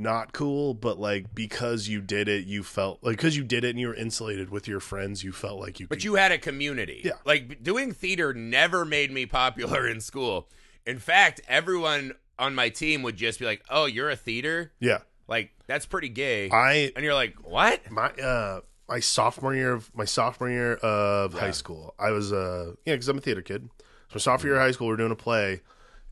not 0.00 0.32
cool 0.32 0.74
but 0.74 0.98
like 0.98 1.34
because 1.34 1.88
you 1.88 2.00
did 2.00 2.26
it 2.28 2.46
you 2.46 2.62
felt 2.62 2.98
like 3.02 3.16
because 3.16 3.36
you 3.36 3.44
did 3.44 3.64
it 3.64 3.70
and 3.70 3.78
you 3.78 3.88
were 3.88 3.94
insulated 3.94 4.50
with 4.50 4.66
your 4.66 4.80
friends 4.80 5.22
you 5.22 5.30
felt 5.32 5.60
like 5.60 5.78
you 5.78 5.86
But 5.86 5.96
could 5.98 6.04
you 6.04 6.14
had 6.14 6.32
a 6.32 6.38
community. 6.38 7.02
Yeah. 7.04 7.12
Like 7.24 7.62
doing 7.62 7.92
theater 7.92 8.32
never 8.34 8.84
made 8.84 9.10
me 9.12 9.26
popular 9.26 9.86
in 9.92 10.00
school. 10.00 10.48
In 10.86 10.98
fact, 10.98 11.40
everyone 11.46 12.14
on 12.38 12.54
my 12.54 12.70
team 12.70 13.02
would 13.02 13.16
just 13.16 13.38
be 13.38 13.44
like, 13.44 13.62
"Oh, 13.68 13.84
you're 13.84 14.08
a 14.10 14.16
theater? 14.16 14.72
yeah 14.80 14.98
Like 15.28 15.50
that's 15.66 15.84
pretty 15.86 16.08
gay." 16.08 16.48
I 16.50 16.90
and 16.96 17.04
you're 17.04 17.14
like, 17.14 17.36
"What?" 17.44 17.90
my 17.90 18.08
uh 18.08 18.60
my 18.88 18.98
sophomore 19.00 19.54
year 19.54 19.72
of 19.72 19.94
my 19.94 20.04
sophomore 20.06 20.50
year 20.50 20.74
of 20.76 21.32
high 21.34 21.52
school 21.52 21.94
i 21.96 22.10
was 22.10 22.32
uh 22.32 22.72
yeah 22.84 22.94
because 22.94 23.08
i'm 23.08 23.18
a 23.18 23.20
theater 23.20 23.40
kid 23.40 23.70
so 24.12 24.18
sophomore 24.18 24.52
year 24.52 24.60
of 24.60 24.66
high 24.66 24.72
school 24.72 24.88
we 24.88 24.94
are 24.94 24.96
doing 24.96 25.12
a 25.12 25.16
play 25.16 25.60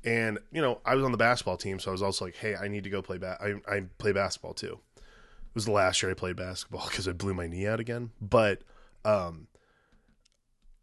and 0.05 0.39
you 0.53 0.63
know 0.63 0.81
i 0.85 0.95
was 0.95 1.05
on 1.05 1.11
the 1.13 1.19
basketball 1.19 1.57
team 1.57 1.79
so 1.81 1.91
i 1.91 1.93
was 1.93 2.03
also 2.03 2.25
like 2.27 2.37
hey 2.37 2.55
i 2.55 2.69
need 2.69 2.85
to 2.85 2.91
go 2.91 3.03
play 3.03 3.19
ba- 3.19 3.37
I, 3.41 3.77
I 3.77 3.81
play 3.99 4.13
basketball 4.13 4.55
too 4.55 4.79
it 4.97 5.55
was 5.55 5.65
the 5.65 5.73
last 5.73 6.03
year 6.03 6.11
i 6.11 6.15
played 6.15 6.37
basketball 6.37 6.87
because 6.89 7.09
i 7.09 7.13
blew 7.13 7.35
my 7.35 7.47
knee 7.49 7.67
out 7.67 7.81
again 7.81 8.11
but 8.21 8.63
um 9.05 9.49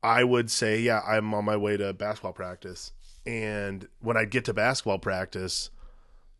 i 0.03 0.23
would 0.23 0.51
say 0.51 0.79
yeah 0.79 1.01
i'm 1.07 1.33
on 1.33 1.45
my 1.45 1.55
way 1.57 1.77
to 1.77 1.93
basketball 1.93 2.33
practice 2.33 2.91
and 3.25 3.87
when 4.01 4.17
i'd 4.17 4.29
get 4.31 4.45
to 4.45 4.53
basketball 4.53 4.99
practice 4.99 5.69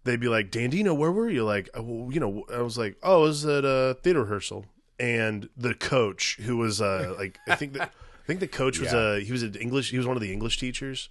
they'd 0.04 0.20
be 0.20 0.28
like, 0.28 0.52
Dandino, 0.52 0.96
where 0.96 1.12
were 1.12 1.32
you? 1.32 1.44
Like, 1.44 1.68
uh, 1.76 1.82
well, 1.82 2.14
you 2.14 2.20
know, 2.20 2.44
I 2.54 2.62
was 2.62 2.78
like, 2.78 2.96
oh, 3.02 3.22
I 3.22 3.22
was 3.24 3.44
at 3.44 3.66
a 3.66 3.98
theater 4.04 4.22
rehearsal. 4.22 4.68
And 5.00 5.50
the 5.58 5.74
coach, 5.74 6.38
who 6.44 6.58
was 6.58 6.80
uh, 6.80 7.16
like, 7.18 7.40
I 7.48 7.56
think 7.56 7.74
that, 7.74 7.92
I 8.24 8.28
think 8.28 8.40
the 8.40 8.48
coach 8.48 8.78
was 8.80 8.94
Yeah. 8.94 9.00
uh, 9.00 9.16
he 9.16 9.32
was 9.32 9.42
an 9.42 9.56
English, 9.56 9.90
he 9.90 9.98
was 9.98 10.06
one 10.06 10.16
of 10.16 10.22
the 10.22 10.32
English 10.32 10.60
teachers. 10.60 11.10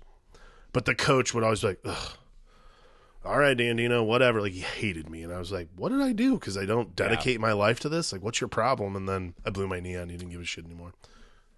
But 0.75 0.85
the 0.85 0.95
coach 0.95 1.33
would 1.33 1.43
always 1.43 1.63
be 1.63 1.69
like, 1.69 1.81
Ugh, 1.87 2.09
all 3.25 3.39
right, 3.39 3.57
Dandino, 3.57 4.05
whatever. 4.05 4.43
Like, 4.43 4.53
he 4.53 4.61
hated 4.61 5.09
me. 5.09 5.23
And 5.23 5.33
I 5.33 5.39
was 5.39 5.51
like, 5.51 5.69
what 5.77 5.89
did 5.89 6.03
I 6.03 6.13
do? 6.13 6.35
Because 6.35 6.59
I 6.59 6.67
don't 6.67 6.95
dedicate 6.95 7.41
my 7.41 7.53
life 7.53 7.81
to 7.81 7.89
this. 7.89 8.13
Like, 8.13 8.23
what's 8.23 8.39
your 8.39 8.49
problem? 8.49 8.95
And 8.97 9.09
then 9.09 9.33
I 9.47 9.51
blew 9.51 9.67
my 9.67 9.81
knee 9.81 9.95
and 9.95 10.11
he 10.11 10.19
didn't 10.19 10.31
give 10.33 10.43
a 10.43 10.45
shit 10.45 10.67
anymore. 10.67 10.93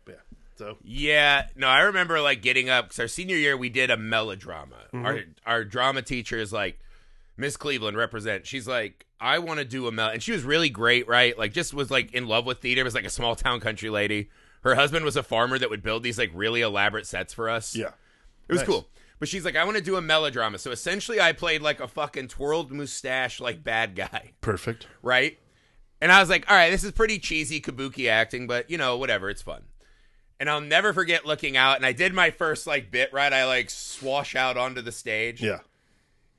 But 0.05 0.13
yeah. 0.15 0.37
So, 0.57 0.77
Yeah, 0.85 1.49
no, 1.57 1.67
I 1.67 1.81
remember 1.81 2.21
like 2.21 2.41
getting 2.41 2.69
up 2.71 2.85
because 2.87 3.01
our 3.01 3.09
senior 3.09 3.37
year 3.37 3.57
we 3.57 3.69
did 3.69 3.91
a 3.91 3.97
melodrama. 3.97 4.77
Mm-hmm. 4.95 5.07
Our 5.07 5.21
our 5.45 5.65
drama 5.65 6.03
teacher 6.03 6.39
is 6.39 6.53
like 6.53 6.79
Miss 7.37 7.57
Cleveland 7.57 7.97
represent. 7.97 8.47
She's 8.47 8.69
like, 8.69 9.05
I 9.21 9.41
want 9.41 9.59
to 9.59 9.65
do 9.65 9.89
a 9.89 9.93
mel, 9.93 10.11
and 10.11 10.23
she 10.23 10.31
was 10.33 10.45
really 10.45 10.69
great, 10.71 11.09
right? 11.09 11.37
Like, 11.37 11.53
just 11.53 11.75
was 11.75 11.91
like 11.91 12.13
in 12.15 12.29
love 12.29 12.47
with 12.47 12.59
theater. 12.61 12.85
Was 12.85 12.95
like 12.95 13.05
a 13.07 13.11
small 13.11 13.35
town 13.35 13.59
country 13.61 13.91
lady. 13.91 14.29
Her 14.63 14.75
husband 14.77 15.05
was 15.05 15.17
a 15.17 15.23
farmer 15.23 15.59
that 15.59 15.69
would 15.71 15.83
build 15.83 16.03
these 16.05 16.17
like 16.19 16.31
really 16.33 16.61
elaborate 16.61 17.07
sets 17.07 17.35
for 17.35 17.49
us. 17.49 17.75
yeah. 17.75 17.89
It 18.49 18.53
was 18.53 18.59
Nice. 18.61 18.67
cool. 18.69 18.89
But 19.19 19.29
she's 19.29 19.45
like, 19.45 19.57
I 19.57 19.65
want 19.65 19.77
to 19.79 19.83
do 19.83 19.97
a 19.97 20.03
melodrama. 20.03 20.59
So 20.59 20.71
essentially, 20.71 21.21
I 21.21 21.33
played 21.33 21.63
like 21.63 21.81
a 21.81 21.89
fucking 21.89 22.29
twirled 22.29 22.71
mustache, 22.71 23.41
like 23.41 23.65
bad 23.65 23.95
guy, 23.95 24.33
Perfect. 24.41 24.87
right? 25.03 25.39
And 26.01 26.13
I 26.13 26.21
was 26.21 26.29
like, 26.29 26.51
all 26.51 26.57
right, 26.57 26.71
this 26.71 26.85
is 26.85 26.93
pretty 26.93 27.19
cheesy 27.19 27.61
kabuki 27.61 28.09
acting, 28.11 28.47
but 28.47 28.71
you 28.71 28.77
know, 28.77 28.99
whatever, 28.99 29.31
it's 29.31 29.43
fun. 29.43 29.63
And 30.39 30.51
I'll 30.51 30.61
never 30.61 30.93
forget 30.93 31.25
looking 31.25 31.57
out, 31.57 31.77
and 31.77 31.87
I 31.87 31.93
did 31.93 32.13
my 32.13 32.31
first 32.31 32.67
like 32.67 32.91
bit 32.91 33.11
right. 33.13 33.33
I 33.33 33.47
like 33.47 33.71
swash 33.71 34.37
out 34.37 34.59
onto 34.59 34.83
the 34.83 34.93
stage. 34.93 35.43
Yeah. 35.43 35.61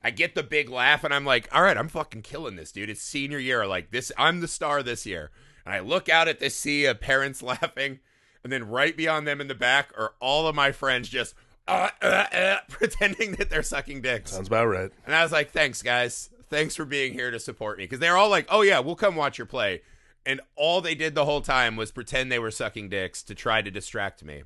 I 0.00 0.10
get 0.10 0.36
the 0.36 0.44
big 0.44 0.68
laugh, 0.68 1.02
and 1.02 1.12
I'm 1.12 1.24
like, 1.24 1.48
all 1.52 1.62
right, 1.62 1.76
I'm 1.76 1.88
fucking 1.88 2.22
killing 2.22 2.54
this, 2.54 2.70
dude. 2.70 2.88
It's 2.88 3.02
senior 3.02 3.40
year. 3.40 3.66
Like 3.66 3.90
this, 3.90 4.12
I'm 4.16 4.40
the 4.40 4.46
star 4.46 4.84
this 4.84 5.04
year. 5.04 5.32
And 5.66 5.74
I 5.74 5.80
look 5.80 6.08
out 6.08 6.28
at 6.28 6.38
this 6.38 6.54
sea 6.54 6.84
of 6.84 7.00
parents 7.00 7.42
laughing, 7.42 7.98
and 8.44 8.52
then 8.52 8.68
right 8.68 8.96
beyond 8.96 9.26
them 9.26 9.40
in 9.40 9.48
the 9.48 9.56
back 9.56 9.90
are 9.98 10.12
all 10.20 10.46
of 10.46 10.54
my 10.54 10.70
friends 10.70 11.08
just 11.08 11.34
uh, 11.66 11.90
uh, 12.00 12.26
uh, 12.32 12.57
pretending 12.78 13.32
that 13.32 13.50
they're 13.50 13.62
sucking 13.62 14.00
dicks. 14.02 14.30
Sounds 14.32 14.48
about 14.48 14.66
right. 14.66 14.90
And 15.06 15.14
I 15.14 15.22
was 15.22 15.32
like, 15.32 15.50
thanks, 15.50 15.82
guys. 15.82 16.30
Thanks 16.48 16.74
for 16.76 16.84
being 16.84 17.12
here 17.12 17.30
to 17.30 17.38
support 17.38 17.76
me. 17.78 17.84
Because 17.84 17.98
they're 17.98 18.16
all 18.16 18.30
like, 18.30 18.46
oh, 18.48 18.62
yeah, 18.62 18.78
we'll 18.78 18.96
come 18.96 19.16
watch 19.16 19.36
your 19.36 19.46
play. 19.46 19.82
And 20.24 20.40
all 20.56 20.80
they 20.80 20.94
did 20.94 21.14
the 21.14 21.24
whole 21.24 21.40
time 21.40 21.76
was 21.76 21.90
pretend 21.90 22.30
they 22.30 22.38
were 22.38 22.50
sucking 22.50 22.88
dicks 22.88 23.22
to 23.24 23.34
try 23.34 23.60
to 23.62 23.70
distract 23.70 24.24
me. 24.24 24.44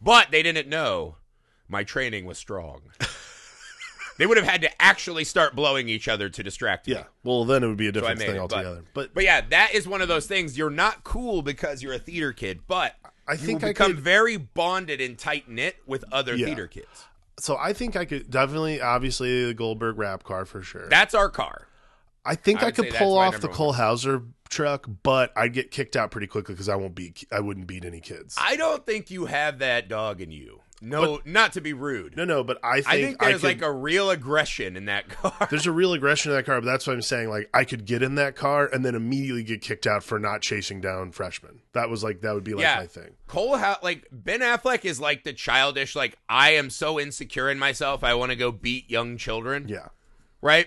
But 0.00 0.30
they 0.30 0.42
didn't 0.42 0.68
know 0.68 1.16
my 1.68 1.84
training 1.84 2.26
was 2.26 2.38
strong. 2.38 2.82
they 4.18 4.26
would 4.26 4.36
have 4.36 4.46
had 4.46 4.62
to 4.62 4.82
actually 4.82 5.24
start 5.24 5.54
blowing 5.54 5.88
each 5.88 6.06
other 6.08 6.28
to 6.28 6.42
distract 6.42 6.86
me. 6.86 6.94
Yeah. 6.94 7.04
Well, 7.24 7.44
then 7.44 7.62
it 7.64 7.68
would 7.68 7.76
be 7.76 7.88
a 7.88 7.92
different 7.92 8.18
made 8.18 8.26
thing 8.26 8.36
it, 8.36 8.40
altogether. 8.40 8.82
But, 8.94 9.14
But 9.14 9.24
yeah, 9.24 9.40
that 9.50 9.74
is 9.74 9.88
one 9.88 10.02
of 10.02 10.08
those 10.08 10.26
things. 10.26 10.58
You're 10.58 10.70
not 10.70 11.02
cool 11.04 11.42
because 11.42 11.82
you're 11.82 11.94
a 11.94 11.98
theater 11.98 12.32
kid, 12.32 12.60
but 12.66 12.94
I 13.26 13.32
you 13.32 13.38
think 13.38 13.64
I 13.64 13.68
become 13.68 13.92
could- 13.92 14.00
very 14.00 14.36
bonded 14.36 15.00
and 15.00 15.16
tight 15.18 15.48
knit 15.48 15.76
with 15.86 16.04
other 16.12 16.34
Yeah. 16.34 16.46
theater 16.46 16.66
kids. 16.66 17.06
So 17.38 17.56
I 17.56 17.72
think 17.72 17.96
I 17.96 18.04
could 18.04 18.30
definitely, 18.30 18.80
obviously, 18.80 19.46
the 19.46 19.54
Goldberg 19.54 19.98
Rapp 19.98 20.22
car 20.22 20.44
for 20.44 20.62
sure. 20.62 20.88
That's 20.88 21.14
our 21.14 21.28
car. 21.28 21.66
I 22.24 22.34
think 22.36 22.62
I 22.62 22.68
I, 22.68 22.70
could 22.70 22.90
pull 22.90 23.18
off 23.18 23.40
the 23.40 23.48
Cole 23.48 23.68
one. 23.68 23.76
Hauser 23.76 24.22
truck, 24.48 24.86
but 25.02 25.32
I'd 25.36 25.52
get 25.52 25.70
kicked 25.70 25.96
out 25.96 26.10
pretty 26.10 26.28
quickly 26.28 26.54
because 26.54 26.68
I 26.68 26.76
won't 26.76 26.94
beat. 26.94 27.24
I 27.32 27.40
wouldn't 27.40 27.66
beat 27.66 27.84
any 27.84 28.00
kids. 28.00 28.36
I 28.40 28.56
don't 28.56 28.86
think 28.86 29.10
you 29.10 29.26
have 29.26 29.58
that 29.58 29.88
dog 29.88 30.20
in 30.20 30.30
you. 30.30 30.60
No, 30.84 31.20
not 31.24 31.52
to 31.52 31.60
be 31.60 31.72
rude. 31.72 32.16
no, 32.16 32.24
no, 32.24 32.42
but 32.42 32.58
I 32.64 32.80
think 32.80 32.86
I 32.88 33.00
think 33.00 33.18
there's 33.20 33.34
could- 33.40 33.46
like 33.46 33.62
a 33.62 33.70
real 33.72 34.10
aggression 34.10 34.76
in 34.76 34.86
that 34.86 35.08
car. 35.10 35.46
there's 35.48 35.66
a 35.66 35.72
real 35.72 35.92
aggression 35.92 36.32
in 36.32 36.36
that 36.36 36.44
car. 36.44 36.60
But 36.60 36.66
that's 36.66 36.86
what 36.86 36.94
I'm 36.94 37.02
saying. 37.02 37.28
Like 37.30 37.48
I 37.54 37.64
could 37.64 37.84
get 37.84 38.02
in 38.02 38.16
that 38.16 38.34
car 38.34 38.66
and 38.66 38.84
then 38.84 38.94
immediately 38.96 39.44
get 39.44 39.60
kicked 39.62 39.86
out 39.86 40.02
for 40.02 40.18
not 40.18 40.42
chasing 40.42 40.80
down 40.80 41.12
freshmen. 41.12 41.60
That 41.72 41.88
was 41.88 42.02
like 42.02 42.22
that 42.22 42.34
would 42.34 42.42
be 42.44 42.54
like 42.54 42.62
yeah, 42.62 42.76
my 42.78 42.86
thing. 42.86 43.14
Cole, 43.28 43.56
ha- 43.56 43.78
like 43.82 44.06
Ben 44.10 44.40
Affleck 44.40 44.84
is 44.84 44.98
like 45.00 45.22
the 45.24 45.32
childish, 45.32 45.94
like 45.94 46.18
I 46.28 46.54
am 46.54 46.68
so 46.68 46.98
insecure 46.98 47.48
in 47.48 47.58
myself, 47.58 48.02
I 48.02 48.14
want 48.14 48.30
to 48.30 48.36
go 48.36 48.50
beat 48.50 48.90
young 48.90 49.16
children. 49.16 49.68
Yeah, 49.68 49.88
right? 50.40 50.66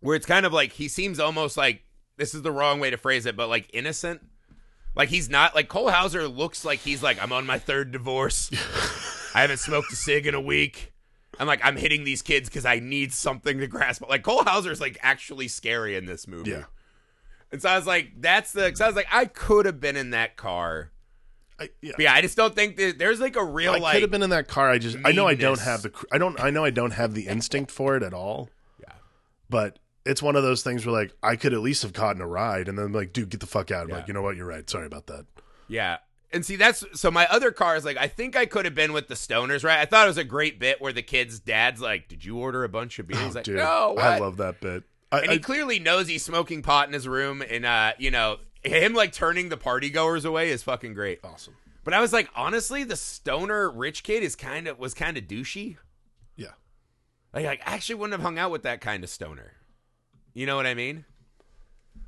Where 0.00 0.16
it's 0.16 0.26
kind 0.26 0.44
of 0.44 0.52
like 0.52 0.72
he 0.72 0.88
seems 0.88 1.20
almost 1.20 1.56
like 1.56 1.84
this 2.16 2.34
is 2.34 2.42
the 2.42 2.50
wrong 2.50 2.80
way 2.80 2.90
to 2.90 2.96
phrase 2.96 3.24
it, 3.26 3.36
but 3.36 3.48
like 3.48 3.70
innocent. 3.72 4.20
Like 4.94 5.08
he's 5.08 5.30
not 5.30 5.54
like 5.54 5.68
Cole 5.68 5.90
Hauser 5.90 6.28
looks 6.28 6.64
like 6.64 6.80
he's 6.80 7.02
like 7.02 7.22
I'm 7.22 7.32
on 7.32 7.46
my 7.46 7.58
third 7.58 7.92
divorce. 7.92 8.50
I 9.34 9.40
haven't 9.40 9.58
smoked 9.58 9.92
a 9.92 9.96
cig 9.96 10.26
in 10.26 10.34
a 10.34 10.40
week. 10.40 10.92
I'm 11.40 11.46
like 11.46 11.60
I'm 11.64 11.76
hitting 11.76 12.04
these 12.04 12.22
kids 12.22 12.48
because 12.48 12.66
I 12.66 12.78
need 12.78 13.12
something 13.12 13.58
to 13.58 13.66
grasp. 13.66 14.02
Like 14.08 14.22
Cole 14.22 14.44
Hauser's 14.44 14.80
like 14.80 14.98
actually 15.02 15.48
scary 15.48 15.96
in 15.96 16.04
this 16.04 16.28
movie. 16.28 16.50
yeah. 16.50 16.64
And 17.50 17.60
so 17.60 17.68
I 17.68 17.76
was 17.76 17.86
like, 17.86 18.12
that's 18.18 18.52
the. 18.52 18.70
Cause 18.70 18.80
I 18.80 18.86
was 18.86 18.96
like, 18.96 19.08
I 19.12 19.26
could 19.26 19.66
have 19.66 19.78
been 19.78 19.96
in 19.96 20.10
that 20.10 20.36
car. 20.36 20.90
I, 21.60 21.68
yeah. 21.82 21.92
Yeah, 21.98 22.14
I 22.14 22.22
just 22.22 22.36
don't 22.36 22.54
think 22.54 22.76
that 22.76 22.98
there's 22.98 23.20
like 23.20 23.36
a 23.36 23.44
real 23.44 23.72
like 23.72 23.80
I 23.80 23.84
like. 23.84 23.92
could 23.94 24.02
have 24.02 24.10
been 24.10 24.22
in 24.22 24.30
that 24.30 24.48
car. 24.48 24.70
I 24.70 24.78
just 24.78 24.96
I 25.04 25.12
know 25.12 25.26
I 25.26 25.34
don't 25.34 25.60
have 25.60 25.82
the 25.82 25.92
I 26.10 26.18
don't 26.18 26.40
I 26.40 26.50
know 26.50 26.64
I 26.64 26.70
don't 26.70 26.92
have 26.92 27.14
the 27.14 27.28
instinct 27.28 27.70
for 27.70 27.96
it 27.96 28.02
at 28.02 28.14
all. 28.14 28.48
Yeah. 28.80 28.94
But 29.48 29.78
it's 30.04 30.22
one 30.22 30.36
of 30.36 30.42
those 30.42 30.62
things 30.62 30.84
where 30.84 30.92
like 30.94 31.12
I 31.22 31.36
could 31.36 31.52
at 31.52 31.60
least 31.60 31.82
have 31.82 31.92
gotten 31.92 32.20
a 32.22 32.26
ride 32.26 32.68
and 32.68 32.78
then 32.78 32.92
like 32.92 33.12
dude 33.12 33.30
get 33.30 33.40
the 33.40 33.46
fuck 33.46 33.70
out. 33.70 33.84
I'm 33.84 33.88
Yeah. 33.90 33.96
like 33.96 34.08
you 34.08 34.14
know 34.14 34.22
what 34.22 34.36
you're 34.36 34.46
right. 34.46 34.68
Sorry 34.68 34.86
about 34.86 35.06
that. 35.06 35.26
Yeah. 35.68 35.98
And 36.34 36.46
see, 36.46 36.56
that's 36.56 36.82
so 36.94 37.10
my 37.10 37.26
other 37.28 37.50
car 37.50 37.76
is 37.76 37.84
like, 37.84 37.98
I 37.98 38.08
think 38.08 38.36
I 38.36 38.46
could 38.46 38.64
have 38.64 38.74
been 38.74 38.94
with 38.94 39.08
the 39.08 39.14
stoners, 39.14 39.64
right? 39.64 39.78
I 39.78 39.84
thought 39.84 40.06
it 40.06 40.08
was 40.08 40.16
a 40.18 40.24
great 40.24 40.58
bit 40.58 40.80
where 40.80 40.92
the 40.92 41.02
kid's 41.02 41.38
dad's 41.38 41.80
like, 41.80 42.08
Did 42.08 42.24
you 42.24 42.38
order 42.38 42.64
a 42.64 42.70
bunch 42.70 42.98
of 42.98 43.06
beers? 43.06 43.20
He's 43.20 43.34
like, 43.34 43.42
Oh, 43.42 43.52
Dude, 43.52 43.56
No, 43.56 43.92
what? 43.96 44.04
I 44.04 44.18
love 44.18 44.38
that 44.38 44.60
bit. 44.60 44.84
I, 45.12 45.18
and 45.20 45.30
he 45.30 45.36
I- 45.36 45.40
clearly 45.40 45.78
knows 45.78 46.08
he's 46.08 46.24
smoking 46.24 46.62
pot 46.62 46.86
in 46.88 46.94
his 46.94 47.06
room. 47.06 47.42
And, 47.48 47.66
uh, 47.66 47.92
you 47.98 48.10
know, 48.10 48.38
him 48.64 48.94
like 48.94 49.12
turning 49.12 49.50
the 49.50 49.58
party 49.58 49.90
goers 49.90 50.24
away 50.24 50.48
is 50.50 50.62
fucking 50.62 50.94
great. 50.94 51.20
awesome. 51.22 51.54
But 51.84 51.92
I 51.92 52.00
was 52.00 52.14
like, 52.14 52.30
honestly, 52.34 52.82
the 52.84 52.96
stoner 52.96 53.70
rich 53.70 54.02
kid 54.02 54.22
is 54.22 54.34
kind 54.34 54.66
of, 54.68 54.78
was 54.78 54.94
kind 54.94 55.18
of 55.18 55.24
douchey. 55.24 55.76
Yeah. 56.36 56.52
Like, 57.34 57.44
I 57.44 57.58
actually 57.62 57.96
wouldn't 57.96 58.12
have 58.12 58.22
hung 58.22 58.38
out 58.38 58.50
with 58.50 58.62
that 58.62 58.80
kind 58.80 59.04
of 59.04 59.10
stoner. 59.10 59.52
You 60.34 60.46
know 60.46 60.56
what 60.56 60.66
I 60.66 60.74
mean? 60.74 61.04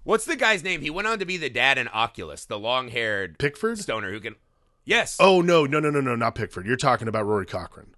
What's 0.02 0.24
the 0.24 0.36
guy's 0.36 0.62
name? 0.62 0.80
He 0.80 0.90
went 0.90 1.08
on 1.08 1.18
to 1.18 1.24
be 1.24 1.36
the 1.36 1.50
dad 1.50 1.78
in 1.78 1.88
Oculus, 1.88 2.44
the 2.44 2.58
long-haired 2.58 3.38
Pickford? 3.38 3.78
stoner 3.78 4.10
who 4.10 4.20
can. 4.20 4.36
Yes. 4.84 5.16
Oh 5.18 5.40
no, 5.40 5.64
no, 5.64 5.80
no, 5.80 5.90
no, 5.90 6.00
no, 6.00 6.14
not 6.14 6.34
Pickford. 6.34 6.66
You're 6.66 6.76
talking 6.76 7.08
about 7.08 7.26
Rory 7.26 7.46
Cochrane. 7.46 7.94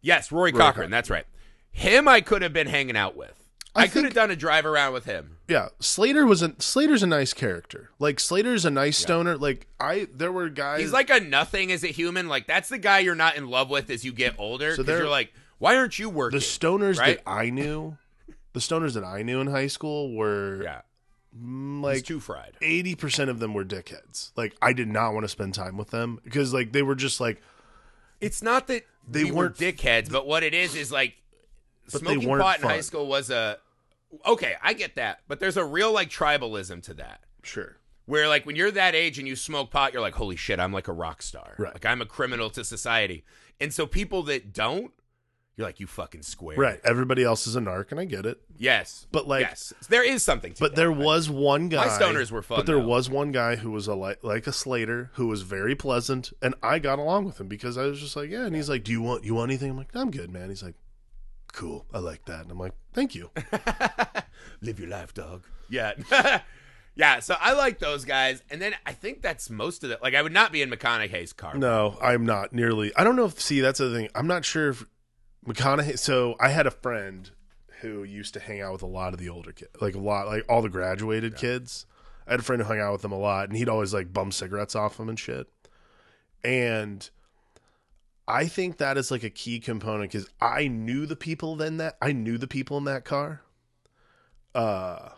Yes, 0.00 0.30
Rory, 0.30 0.52
Rory 0.52 0.52
Cochrane. 0.52 0.72
Cochrane. 0.72 0.90
That's 0.90 1.10
right. 1.10 1.26
Him, 1.72 2.06
I 2.06 2.20
could 2.20 2.42
have 2.42 2.52
been 2.52 2.68
hanging 2.68 2.96
out 2.96 3.16
with. 3.16 3.42
I, 3.74 3.84
I 3.84 3.88
could 3.88 4.04
have 4.04 4.12
done 4.12 4.30
a 4.30 4.36
drive 4.36 4.66
around 4.66 4.92
with 4.92 5.06
him. 5.06 5.38
Yeah, 5.48 5.68
Slater 5.80 6.26
was 6.26 6.42
a 6.42 6.54
Slater's 6.58 7.02
a 7.02 7.06
nice 7.06 7.32
character. 7.32 7.90
Like 7.98 8.20
Slater's 8.20 8.66
a 8.66 8.70
nice 8.70 8.98
stoner. 8.98 9.36
Like 9.38 9.66
I, 9.80 10.08
there 10.14 10.30
were 10.30 10.50
guys. 10.50 10.80
He's 10.80 10.92
like 10.92 11.08
a 11.08 11.20
nothing 11.20 11.72
as 11.72 11.82
a 11.82 11.88
human. 11.88 12.28
Like 12.28 12.46
that's 12.46 12.68
the 12.68 12.78
guy 12.78 12.98
you're 12.98 13.14
not 13.14 13.36
in 13.36 13.48
love 13.48 13.70
with 13.70 13.88
as 13.88 14.04
you 14.04 14.12
get 14.12 14.34
older. 14.38 14.76
So 14.76 14.82
you're 14.82 15.08
like, 15.08 15.32
why 15.58 15.76
aren't 15.76 15.98
you 15.98 16.10
working? 16.10 16.38
the 16.38 16.44
stoners 16.44 16.98
right? 16.98 17.24
that 17.24 17.30
I 17.30 17.48
knew. 17.48 17.96
The 18.52 18.60
stoners 18.60 18.94
that 18.94 19.04
I 19.04 19.22
knew 19.22 19.40
in 19.40 19.46
high 19.46 19.66
school 19.66 20.14
were 20.14 20.62
yeah, 20.62 20.80
mm, 21.38 21.80
like 21.82 22.04
too 22.04 22.20
fried. 22.20 22.52
eighty 22.60 22.94
percent 22.94 23.30
of 23.30 23.38
them 23.38 23.54
were 23.54 23.64
dickheads. 23.64 24.30
Like 24.36 24.54
I 24.60 24.72
did 24.72 24.88
not 24.88 25.14
want 25.14 25.24
to 25.24 25.28
spend 25.28 25.54
time 25.54 25.76
with 25.76 25.90
them 25.90 26.18
because 26.24 26.52
like 26.52 26.72
they 26.72 26.82
were 26.82 26.94
just 26.94 27.20
like 27.20 27.40
It's 28.20 28.42
not 28.42 28.66
that 28.66 28.84
They 29.08 29.24
we 29.24 29.30
were 29.30 29.36
weren't- 29.44 29.56
dickheads, 29.56 30.10
but 30.12 30.26
what 30.26 30.42
it 30.42 30.52
is 30.54 30.74
is 30.74 30.92
like 30.92 31.14
smoking 31.88 32.28
pot 32.28 32.56
in 32.56 32.62
fun. 32.62 32.70
high 32.70 32.80
school 32.80 33.06
was 33.06 33.30
a 33.30 33.58
okay. 34.26 34.54
I 34.62 34.74
get 34.74 34.96
that, 34.96 35.20
but 35.28 35.40
there's 35.40 35.56
a 35.56 35.64
real 35.64 35.92
like 35.92 36.10
tribalism 36.10 36.82
to 36.84 36.94
that. 36.94 37.20
sure. 37.42 37.76
Where 38.04 38.26
like 38.28 38.44
when 38.44 38.56
you're 38.56 38.72
that 38.72 38.94
age 38.96 39.18
and 39.20 39.28
you 39.28 39.36
smoke 39.36 39.70
pot, 39.70 39.92
you're 39.92 40.02
like, 40.02 40.14
holy 40.16 40.34
shit, 40.36 40.58
I'm 40.58 40.72
like 40.72 40.88
a 40.88 40.92
rock 40.92 41.22
star. 41.22 41.54
Right. 41.56 41.72
Like 41.72 41.86
I'm 41.86 42.02
a 42.02 42.06
criminal 42.06 42.50
to 42.50 42.64
society. 42.64 43.24
And 43.60 43.72
so 43.72 43.86
people 43.86 44.24
that 44.24 44.52
don't, 44.52 44.90
you're 45.56 45.66
like, 45.66 45.80
you 45.80 45.86
fucking 45.86 46.22
square. 46.22 46.56
Right. 46.56 46.80
Everybody 46.84 47.22
else 47.24 47.46
is 47.46 47.56
a 47.56 47.60
narc, 47.60 47.90
and 47.90 48.00
I 48.00 48.04
get 48.06 48.24
it. 48.24 48.40
Yes. 48.56 49.06
But, 49.12 49.28
like- 49.28 49.42
yes, 49.42 49.74
there 49.90 50.02
is 50.02 50.22
something 50.22 50.54
to 50.54 50.60
But 50.60 50.70
that, 50.70 50.76
there 50.76 50.90
right? 50.90 50.98
was 50.98 51.28
one 51.28 51.68
guy. 51.68 51.86
My 51.86 51.92
stoners 51.92 52.30
were 52.30 52.40
fun, 52.42 52.58
But 52.58 52.66
there 52.66 52.76
though. 52.78 52.86
was 52.86 53.10
one 53.10 53.32
guy 53.32 53.56
who 53.56 53.70
was 53.70 53.86
a 53.86 53.94
li- 53.94 54.14
like 54.22 54.46
a 54.46 54.52
Slater 54.52 55.10
who 55.14 55.26
was 55.26 55.42
very 55.42 55.74
pleasant, 55.74 56.32
and 56.40 56.54
I 56.62 56.78
got 56.78 56.98
along 56.98 57.26
with 57.26 57.38
him 57.40 57.48
because 57.48 57.76
I 57.76 57.84
was 57.84 58.00
just 58.00 58.16
like, 58.16 58.30
yeah. 58.30 58.46
And 58.46 58.56
he's 58.56 58.68
like, 58.70 58.82
"Do 58.84 58.92
you 58.92 59.02
want 59.02 59.24
you 59.24 59.34
want 59.34 59.50
anything?" 59.50 59.70
I'm 59.70 59.76
like, 59.76 59.94
"I'm 59.94 60.10
good, 60.10 60.30
man." 60.30 60.48
He's 60.48 60.62
like, 60.62 60.74
"Cool, 61.52 61.84
I 61.92 61.98
like 61.98 62.24
that." 62.24 62.40
And 62.42 62.50
I'm 62.50 62.58
like, 62.58 62.72
"Thank 62.94 63.14
you." 63.14 63.30
live 64.62 64.78
your 64.78 64.88
life, 64.88 65.12
dog. 65.14 65.44
Yeah. 65.68 65.92
yeah, 66.94 67.20
so 67.20 67.34
I 67.40 67.52
like 67.54 67.78
those 67.78 68.04
guys. 68.04 68.42
And 68.50 68.60
then 68.60 68.74
I 68.86 68.92
think 68.92 69.22
that's 69.22 69.50
most 69.50 69.84
of 69.84 69.90
it. 69.90 70.02
Like 70.02 70.14
I 70.14 70.22
would 70.22 70.32
not 70.32 70.52
be 70.52 70.62
in 70.62 70.70
McConaughey's 70.70 71.32
car. 71.32 71.54
no, 71.56 71.98
I'm 72.02 72.24
not 72.26 72.52
nearly. 72.52 72.92
I 72.96 73.04
don't 73.04 73.16
know 73.16 73.26
if. 73.26 73.40
See, 73.40 73.60
that's 73.60 73.78
the 73.78 73.92
thing. 73.92 74.08
I'm 74.14 74.26
not 74.26 74.44
sure 74.44 74.70
if 74.70 74.84
McConaughey. 75.46 75.98
So 75.98 76.36
I 76.40 76.48
had 76.48 76.66
a 76.66 76.70
friend 76.70 77.30
who 77.80 78.04
used 78.04 78.34
to 78.34 78.40
hang 78.40 78.60
out 78.60 78.72
with 78.72 78.82
a 78.82 78.86
lot 78.86 79.12
of 79.12 79.18
the 79.18 79.28
older 79.28 79.52
kids, 79.52 79.70
like 79.80 79.94
a 79.94 79.98
lot, 79.98 80.26
like 80.26 80.44
all 80.48 80.62
the 80.62 80.68
graduated 80.68 81.36
kids. 81.36 81.86
I 82.26 82.32
had 82.32 82.40
a 82.40 82.44
friend 82.44 82.62
who 82.62 82.68
hung 82.68 82.80
out 82.80 82.92
with 82.92 83.02
them 83.02 83.12
a 83.12 83.18
lot, 83.18 83.48
and 83.48 83.58
he'd 83.58 83.68
always 83.68 83.92
like 83.92 84.12
bum 84.12 84.30
cigarettes 84.30 84.76
off 84.76 84.96
them 84.96 85.08
and 85.08 85.18
shit. 85.18 85.48
And 86.44 87.08
I 88.28 88.46
think 88.46 88.78
that 88.78 88.96
is 88.96 89.10
like 89.10 89.24
a 89.24 89.30
key 89.30 89.58
component 89.58 90.12
because 90.12 90.28
I 90.40 90.68
knew 90.68 91.06
the 91.06 91.16
people 91.16 91.56
then 91.56 91.78
that 91.78 91.96
I 92.00 92.12
knew 92.12 92.38
the 92.38 92.46
people 92.46 92.78
in 92.78 92.84
that 92.84 93.04
car. 93.04 93.42
Uh, 94.54 95.10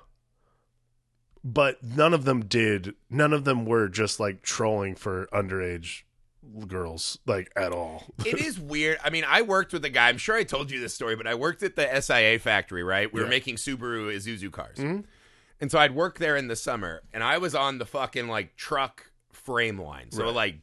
but 1.43 1.83
none 1.83 2.15
of 2.15 2.25
them 2.25 2.47
did. 2.47 2.95
None 3.11 3.35
of 3.35 3.45
them 3.45 3.67
were 3.67 3.89
just 3.89 4.19
like 4.19 4.43
trolling 4.43 4.95
for 4.95 5.29
underage 5.33 6.03
girls, 6.67 7.19
like 7.27 7.51
at 7.57 7.73
all. 7.73 8.05
it 8.25 8.39
is 8.41 8.59
weird. 8.61 8.99
I 9.05 9.11
mean, 9.11 9.25
I 9.27 9.43
worked 9.43 9.73
with 9.73 9.85
a 9.85 9.91
guy. 9.91 10.09
I'm 10.09 10.19
sure 10.19 10.37
I 10.37 10.45
told 10.45 10.71
you 10.71 10.81
this 10.81 10.95
story, 10.95 11.17
but 11.17 11.27
I 11.27 11.35
worked 11.35 11.63
at 11.63 11.77
the 11.77 12.01
SIA 12.01 12.39
factory, 12.39 12.83
right? 12.83 13.13
We 13.13 13.21
were 13.21 13.27
making 13.29 13.57
Subaru 13.57 14.15
Isuzu 14.15 14.51
cars. 14.53 14.79
Mhm. 14.79 15.05
And 15.61 15.71
so 15.71 15.79
I'd 15.79 15.95
work 15.95 16.19
there 16.19 16.37
in 16.37 16.49
the 16.49 16.57
summer, 16.57 17.03
and 17.13 17.23
I 17.23 17.39
was 17.39 17.55
on 17.55 17.79
the 17.79 17.87
fucking 17.87 18.29
like 18.29 18.57
truck 18.57 19.11
frame 19.33 19.81
line. 19.81 20.11
So 20.11 20.25
Right. 20.25 20.35
like 20.35 20.57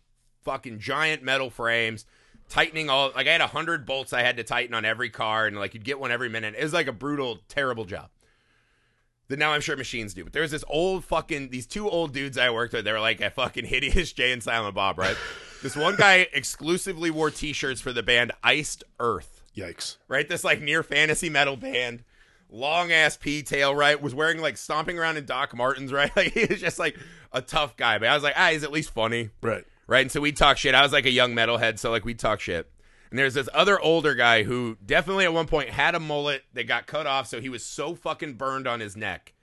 fucking 0.44 0.80
giant 0.80 1.24
metal 1.24 1.50
frames, 1.50 2.06
tightening 2.50 2.90
all 2.90 3.12
like 3.16 3.28
I 3.28 3.32
had 3.32 3.42
a 3.42 3.48
hundred 3.48 3.86
bolts 3.86 4.12
I 4.14 4.22
had 4.22 4.38
to 4.38 4.44
tighten 4.44 4.74
on 4.76 4.86
every 4.86 5.10
car, 5.10 5.48
and 5.48 5.58
like 5.58 5.74
you'd 5.74 5.84
get 5.86 6.00
one 6.00 6.12
every 6.12 6.30
minute. 6.30 6.56
It 6.58 6.64
was 6.64 6.74
like 6.74 6.88
a 6.88 6.92
brutal, 6.94 7.40
terrible 7.48 7.86
job. 7.86 8.10
That 9.30 9.40
now 9.40 9.54
I'm 9.54 9.62
sure 9.62 9.78
machines 9.78 10.14
do. 10.14 10.26
But 10.26 10.34
there 10.34 10.42
was 10.42 10.52
this 10.52 10.66
old 10.68 11.06
fucking 11.06 11.50
these 11.52 11.66
two 11.66 11.90
old 11.90 12.14
dudes 12.14 12.38
I 12.38 12.50
worked 12.50 12.74
with. 12.74 12.84
They 12.84 12.92
were 12.92 13.00
like 13.00 13.22
a 13.22 13.30
fucking 13.30 13.66
hideous 13.66 14.12
Jay 14.14 14.34
and 14.34 14.44
Silent 14.44 14.76
Bob, 14.76 14.98
right? 15.00 15.16
This 15.62 15.76
one 15.76 15.96
guy 15.96 16.28
exclusively 16.34 17.12
wore 17.12 17.30
T-shirts 17.32 17.82
for 17.82 17.94
the 17.94 18.04
band 18.04 18.32
Iced 18.44 18.84
Earth 19.00 19.44
Yikes! 19.56 19.98
right? 20.08 20.28
This 20.28 20.44
like 20.44 20.62
near 20.62 20.84
fantasy 20.84 21.30
metal 21.30 21.58
band, 21.58 22.04
long 22.50 22.92
ass 22.92 23.18
P 23.18 23.44
tail, 23.44 23.74
right? 23.76 24.02
Was 24.02 24.16
wearing 24.16 24.40
like 24.42 24.58
stomping 24.58 24.98
around 24.98 25.18
in 25.18 25.26
Doc 25.26 25.56
Martens, 25.56 25.92
right? 25.94 26.16
Like 26.16 26.34
he 26.34 26.46
was 26.46 26.60
just 26.60 26.80
like 26.80 26.98
a 27.32 27.42
tough 27.42 27.76
guy. 27.78 27.98
But 27.98 28.10
I 28.10 28.14
was 28.14 28.24
like, 28.24 28.36
ah, 28.38 28.50
he's 28.52 28.64
at 28.64 28.72
least 28.72 28.92
funny, 28.92 29.30
Right. 29.42 29.64
right? 29.88 30.02
And 30.02 30.12
so 30.12 30.22
we'd 30.22 30.38
talk 30.38 30.58
shit. 30.58 30.74
I 30.76 30.82
was 30.84 30.92
like 30.94 31.06
a 31.06 31.12
young 31.12 31.34
metalhead, 31.34 31.80
so 31.80 31.92
like 31.92 32.06
we'd 32.06 32.20
talk 32.20 32.40
shit. 32.40 32.70
And 33.10 33.20
there's 33.20 33.34
this 33.34 33.50
other 33.54 33.78
older 33.78 34.16
guy 34.16 34.44
who 34.44 34.78
definitely 34.86 35.26
at 35.26 35.34
one 35.34 35.46
point 35.48 35.70
had 35.70 35.96
a 35.96 36.00
mullet 36.00 36.44
that 36.54 36.66
got 36.66 36.88
cut 36.88 37.06
off, 37.08 37.28
so 37.28 37.42
he 37.42 37.50
was 37.50 37.66
so 37.66 37.94
fucking 37.94 38.36
burned 38.36 38.68
on 38.68 38.80
his 38.80 38.96
neck 38.96 39.34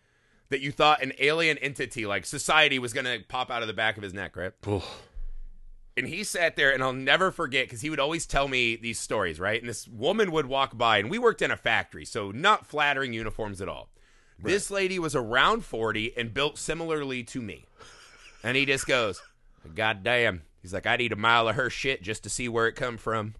that 0.49 0.61
you 0.63 0.73
thought 0.73 1.03
an 1.03 1.13
alien 1.19 1.59
entity 1.59 2.07
like 2.07 2.25
society 2.25 2.79
was 2.79 2.95
gonna 2.95 3.19
pop 3.29 3.51
out 3.51 3.61
of 3.61 3.69
the 3.69 3.75
back 3.75 3.99
of 3.99 4.03
his 4.03 4.15
neck, 4.15 4.37
right? 4.39 4.53
And 5.99 6.09
he 6.09 6.25
sat 6.25 6.57
there 6.57 6.73
and 6.73 6.83
i'll 6.83 6.93
never 6.93 7.31
forget 7.31 7.67
because 7.67 7.81
he 7.81 7.91
would 7.91 8.01
always 8.01 8.27
tell 8.27 8.49
me 8.49 8.77
these 8.77 8.99
stories 8.99 9.39
right? 9.41 9.61
And 9.61 9.69
this 9.69 9.87
woman 9.89 10.31
would 10.33 10.47
walk 10.47 10.77
by 10.79 10.99
and 10.99 11.11
we 11.11 11.19
worked 11.19 11.43
in 11.43 11.51
a 11.51 11.57
factory 11.57 12.05
so 12.05 12.31
not 12.31 12.67
flattering 12.67 13.13
uniforms 13.13 13.61
at 13.61 13.69
all. 13.69 13.89
This 14.41 14.71
lady 14.71 14.99
was 15.01 15.17
around 15.17 15.65
40 15.65 16.17
and 16.17 16.33
built 16.33 16.59
similarly 16.59 17.25
to 17.25 17.43
me. 17.43 17.65
And 18.45 18.57
he 18.57 18.65
just 18.65 18.87
goes 18.87 19.21
god 19.75 20.03
damn 20.03 20.43
he's 20.63 20.73
like 20.73 20.87
i'd 20.87 21.01
eat 21.01 21.13
a 21.13 21.17
mile 21.17 21.49
of 21.49 21.57
her 21.57 21.69
shit 21.69 22.03
just 22.03 22.23
to 22.23 22.31
see 22.31 22.49
where 22.49 22.69
it 22.69 22.73
come 22.77 22.97
from. 22.97 23.35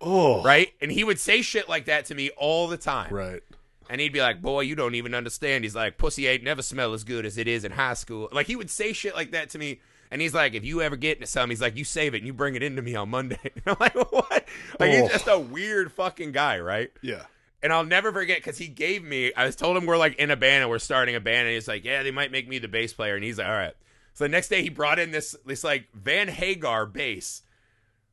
Oh, 0.00 0.42
right? 0.42 0.72
And 0.80 0.90
he 0.90 1.04
would 1.04 1.20
say 1.20 1.42
shit 1.42 1.68
like 1.68 1.84
that 1.84 2.06
to 2.06 2.14
me 2.16 2.30
all 2.36 2.66
the 2.66 2.76
time. 2.76 3.14
Right. 3.14 3.40
and 3.88 4.00
he'd 4.00 4.12
be 4.12 4.20
like, 4.20 4.42
"Boy, 4.42 4.62
you 4.62 4.74
don't 4.74 4.96
even 4.96 5.14
understand." 5.14 5.62
He's 5.62 5.76
like, 5.76 5.96
"Pussy 5.96 6.26
ain't 6.26 6.42
never 6.42 6.60
smell 6.62 6.92
as 6.92 7.04
good 7.04 7.24
as 7.24 7.38
it 7.38 7.46
is 7.46 7.64
in 7.64 7.72
high 7.72 7.94
school." 7.94 8.28
Like 8.32 8.48
he 8.48 8.56
would 8.56 8.68
say 8.70 8.92
shit 8.92 9.14
like 9.14 9.30
that 9.30 9.50
to 9.50 9.58
me, 9.58 9.80
and 10.12 10.22
he's 10.22 10.32
like, 10.34 10.54
"If 10.54 10.64
you 10.64 10.80
ever 10.82 10.94
get 10.94 11.16
into 11.16 11.26
something, 11.26 11.50
he's 11.50 11.60
like, 11.60 11.76
you 11.76 11.82
save 11.82 12.14
it 12.14 12.18
and 12.18 12.26
you 12.28 12.32
bring 12.32 12.54
it 12.54 12.62
into 12.62 12.82
me 12.82 12.94
on 12.94 13.08
Monday." 13.10 13.38
And 13.54 13.62
I'm 13.66 13.76
like, 13.80 13.94
"What?" 13.94 14.30
Like 14.30 14.44
Oh. 14.80 14.86
he's 15.02 15.10
just 15.10 15.26
a 15.26 15.38
weird 15.38 15.90
fucking 15.90 16.30
guy, 16.32 16.60
right? 16.60 16.92
Yeah. 17.02 17.22
And 17.64 17.72
I'll 17.72 17.84
never 17.84 18.12
forget 18.12 18.38
because 18.38 18.58
he 18.58 18.68
gave 18.68 19.02
me. 19.02 19.32
I 19.34 19.46
was 19.46 19.56
told 19.56 19.76
him 19.76 19.86
we're 19.86 19.96
like 19.96 20.16
in 20.16 20.30
a 20.30 20.36
band 20.36 20.62
and 20.62 20.70
we're 20.70 20.78
starting 20.78 21.14
a 21.16 21.20
band, 21.20 21.46
and 21.48 21.54
he's 21.54 21.66
like, 21.68 21.84
"Yeah, 21.84 22.02
they 22.04 22.10
might 22.12 22.30
make 22.30 22.46
me 22.48 22.58
the 22.58 22.68
bass 22.68 22.92
player," 22.92 23.14
and 23.16 23.24
he's 23.24 23.38
like, 23.38 23.46
"All 23.48 23.52
right." 23.52 23.74
So 24.14 24.24
the 24.24 24.28
next 24.28 24.48
day 24.48 24.62
he 24.62 24.68
brought 24.68 24.98
in 24.98 25.10
this 25.10 25.34
this 25.46 25.64
like 25.64 25.88
Van 25.94 26.28
Hagar 26.28 26.86
bass. 26.86 27.42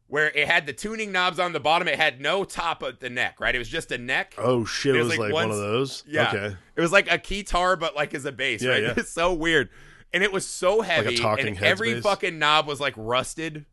Where 0.08 0.32
it 0.32 0.48
had 0.48 0.66
the 0.66 0.74
tuning 0.74 1.12
knobs 1.12 1.38
on 1.38 1.54
the 1.54 1.60
bottom, 1.60 1.88
it 1.88 1.96
had 2.00 2.20
no 2.20 2.44
top 2.44 2.82
at 2.82 3.00
the 3.00 3.12
neck, 3.12 3.40
right? 3.40 3.54
It 3.54 3.60
was 3.60 3.70
just 3.70 3.92
a 3.92 3.98
neck. 4.00 4.34
Oh 4.40 4.66
shit! 4.66 4.96
It 4.96 4.98
There's, 4.98 5.04
was 5.10 5.10
like, 5.12 5.20
like, 5.20 5.34
one 5.34 5.50
one- 5.50 5.58
of 5.58 5.64
those. 5.64 6.04
Yeah. 6.08 6.30
Okay. 6.30 6.56
It 6.76 6.82
was 6.82 6.92
like 6.92 7.12
a 7.12 7.20
guitar, 7.20 7.76
but 7.76 7.96
like 7.96 8.16
as 8.16 8.26
a 8.26 8.32
bass, 8.32 8.64
Yeah, 8.64 8.72
right? 8.72 8.84
yeah. 8.84 8.94
It's 8.98 9.12
so 9.12 9.34
weird. 9.34 9.70
And 10.14 10.24
it 10.24 10.32
was 10.32 10.46
so 10.46 10.82
heavy. 10.82 11.18
talking 11.18 11.48
and 11.48 11.64
every 11.64 12.02
fucking 12.02 12.40
knob 12.40 12.68
was 12.68 12.80
like 12.80 12.94
rusted. 12.98 13.66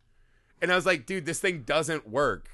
And 0.60 0.70
I 0.70 0.74
was 0.74 0.86
like, 0.86 1.06
dude, 1.06 1.26
this 1.26 1.40
thing 1.40 1.62
doesn't 1.62 2.08
work. 2.08 2.48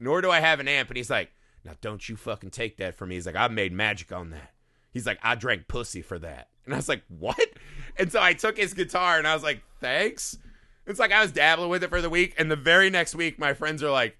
Nor 0.00 0.20
do 0.22 0.30
I 0.30 0.40
have 0.40 0.60
an 0.60 0.68
amp. 0.68 0.90
And 0.90 0.96
he's 0.96 1.10
like, 1.10 1.30
now 1.64 1.72
don't 1.80 2.08
you 2.08 2.16
fucking 2.16 2.50
take 2.50 2.76
that 2.78 2.94
from 2.94 3.10
me. 3.10 3.16
He's 3.16 3.26
like, 3.26 3.36
I 3.36 3.48
made 3.48 3.72
magic 3.72 4.12
on 4.12 4.30
that. 4.30 4.52
He's 4.90 5.06
like, 5.06 5.18
I 5.22 5.34
drank 5.34 5.68
pussy 5.68 6.02
for 6.02 6.18
that. 6.18 6.48
And 6.64 6.74
I 6.74 6.76
was 6.76 6.88
like, 6.88 7.02
what? 7.08 7.38
And 7.96 8.10
so 8.12 8.20
I 8.20 8.32
took 8.32 8.56
his 8.56 8.74
guitar 8.74 9.18
and 9.18 9.26
I 9.26 9.34
was 9.34 9.42
like, 9.42 9.62
thanks. 9.80 10.38
It's 10.86 10.98
like 10.98 11.12
I 11.12 11.22
was 11.22 11.32
dabbling 11.32 11.68
with 11.68 11.82
it 11.82 11.90
for 11.90 12.00
the 12.00 12.10
week. 12.10 12.34
And 12.38 12.50
the 12.50 12.56
very 12.56 12.90
next 12.90 13.14
week, 13.14 13.38
my 13.38 13.54
friends 13.54 13.82
are 13.82 13.90
like, 13.90 14.16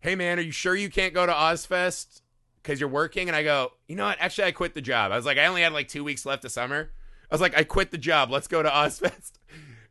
hey, 0.00 0.14
man, 0.14 0.38
are 0.38 0.42
you 0.42 0.50
sure 0.50 0.74
you 0.74 0.90
can't 0.90 1.14
go 1.14 1.26
to 1.26 1.32
Ozzfest 1.32 2.22
because 2.62 2.80
you're 2.80 2.88
working? 2.88 3.28
And 3.28 3.36
I 3.36 3.42
go, 3.42 3.72
you 3.86 3.96
know 3.96 4.04
what? 4.04 4.18
Actually, 4.20 4.48
I 4.48 4.52
quit 4.52 4.74
the 4.74 4.80
job. 4.80 5.12
I 5.12 5.16
was 5.16 5.26
like, 5.26 5.38
I 5.38 5.46
only 5.46 5.62
had 5.62 5.72
like 5.72 5.88
two 5.88 6.04
weeks 6.04 6.26
left 6.26 6.44
of 6.44 6.52
summer. 6.52 6.90
I 7.32 7.34
was 7.34 7.40
like, 7.40 7.56
I 7.56 7.64
quit 7.64 7.90
the 7.90 7.98
job. 7.98 8.30
Let's 8.30 8.46
go 8.46 8.62
to 8.62 8.68
Ozzfest. 8.68 9.32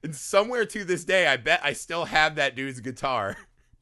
And 0.03 0.15
somewhere 0.15 0.65
to 0.65 0.83
this 0.83 1.03
day, 1.05 1.27
I 1.27 1.37
bet 1.37 1.61
I 1.63 1.73
still 1.73 2.05
have 2.05 2.33
that 2.37 2.55
dude's 2.55 2.79
guitar. 2.79 3.37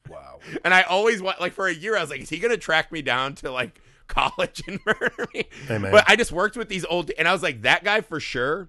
Wow. 0.08 0.40
And 0.64 0.74
I 0.74 0.82
always 0.82 1.22
want, 1.22 1.40
like, 1.40 1.54
for 1.54 1.66
a 1.66 1.72
year, 1.72 1.96
I 1.96 2.02
was 2.02 2.10
like, 2.10 2.20
is 2.20 2.28
he 2.28 2.38
going 2.38 2.50
to 2.50 2.58
track 2.58 2.92
me 2.92 3.00
down 3.00 3.34
to 3.36 3.50
like 3.50 3.80
college 4.06 4.62
and 4.66 4.78
murder 4.84 5.26
me? 5.32 5.44
Hey. 5.66 5.78
But 5.78 6.04
I 6.06 6.16
just 6.16 6.30
worked 6.30 6.58
with 6.58 6.68
these 6.68 6.84
old, 6.84 7.10
and 7.18 7.26
I 7.26 7.32
was 7.32 7.42
like, 7.42 7.62
that 7.62 7.84
guy 7.84 8.02
for 8.02 8.20
sure. 8.20 8.68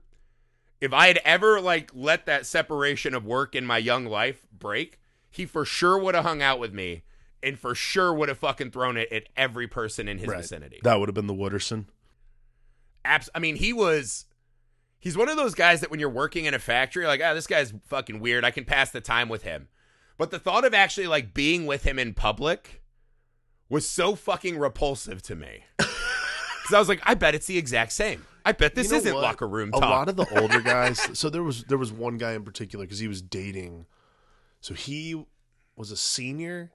If 0.80 0.94
I 0.94 1.08
had 1.08 1.20
ever 1.26 1.60
like 1.60 1.92
let 1.94 2.26
that 2.28 2.46
separation 2.46 3.14
of 3.14 3.26
work 3.26 3.54
in 3.54 3.66
my 3.66 3.78
young 3.80 4.06
life 4.06 4.48
break, 4.58 5.00
he 5.30 5.46
for 5.46 5.66
sure 5.66 5.98
would 5.98 6.16
have 6.16 6.24
hung 6.24 6.42
out 6.42 6.58
with 6.60 6.74
me, 6.74 7.04
and 7.44 7.60
for 7.60 7.76
sure 7.76 8.14
would 8.14 8.30
have 8.30 8.40
fucking 8.40 8.72
thrown 8.72 8.96
it 8.96 9.12
at 9.12 9.24
every 9.36 9.68
person 9.68 10.08
in 10.08 10.20
his 10.20 10.28
Right. 10.30 10.38
vicinity. 10.42 10.80
That 10.84 11.00
would 11.02 11.10
have 11.10 11.16
been 11.16 11.28
the 11.28 11.34
Wooderson. 11.34 11.86
Abs- 13.04 13.30
I 13.36 13.40
mean, 13.40 13.58
he 13.58 13.74
was. 13.74 14.26
He's 15.02 15.18
one 15.18 15.28
of 15.28 15.36
those 15.36 15.54
guys 15.56 15.82
that 15.82 15.92
when 15.92 16.00
you're 16.00 16.10
working 16.10 16.46
in 16.46 16.54
a 16.54 16.60
factory, 16.60 17.06
like, 17.06 17.20
ah, 17.22 17.34
this 17.34 17.48
guy's 17.48 17.74
fucking 17.88 18.20
weird. 18.22 18.46
I 18.46 18.52
can 18.52 18.64
pass 18.64 18.92
the 18.92 19.02
time 19.02 19.28
with 19.28 19.44
him. 19.44 19.68
But 20.18 20.32
the 20.32 20.40
thought 20.40 20.64
of 20.64 20.74
actually 20.74 21.08
like 21.08 21.34
being 21.34 21.66
with 21.66 21.84
him 21.84 21.98
in 22.00 22.14
public 22.14 22.82
was 23.68 23.86
so 23.90 24.16
fucking 24.16 24.58
repulsive 24.58 25.22
to 25.24 25.36
me. 25.36 25.66
Because 26.62 26.76
I 26.76 26.80
was 26.80 26.90
like, 26.90 27.02
I 27.04 27.16
bet 27.16 27.34
it's 27.34 27.48
the 27.48 27.58
exact 27.58 27.92
same. 27.92 28.24
I 28.46 28.52
bet 28.52 28.76
this 28.76 28.86
You 28.88 28.92
know 28.92 28.98
isn't 29.00 29.14
what? 29.16 29.24
locker 29.24 29.48
room 29.48 29.72
talk. 29.72 29.82
a 29.82 29.86
lot 29.88 30.10
of 30.10 30.16
the 30.16 30.28
older 30.40 30.62
guys. 30.62 31.10
So 31.18 31.28
there 31.32 31.42
was 31.42 31.64
there 31.64 31.78
was 31.80 31.92
one 31.92 32.18
guy 32.20 32.34
in 32.34 32.44
particular 32.44 32.86
because 32.86 33.00
he 33.00 33.08
was 33.08 33.20
dating. 33.22 33.88
So 34.62 34.76
he 34.76 35.26
was 35.76 35.90
a 35.90 35.98
senior 35.98 36.72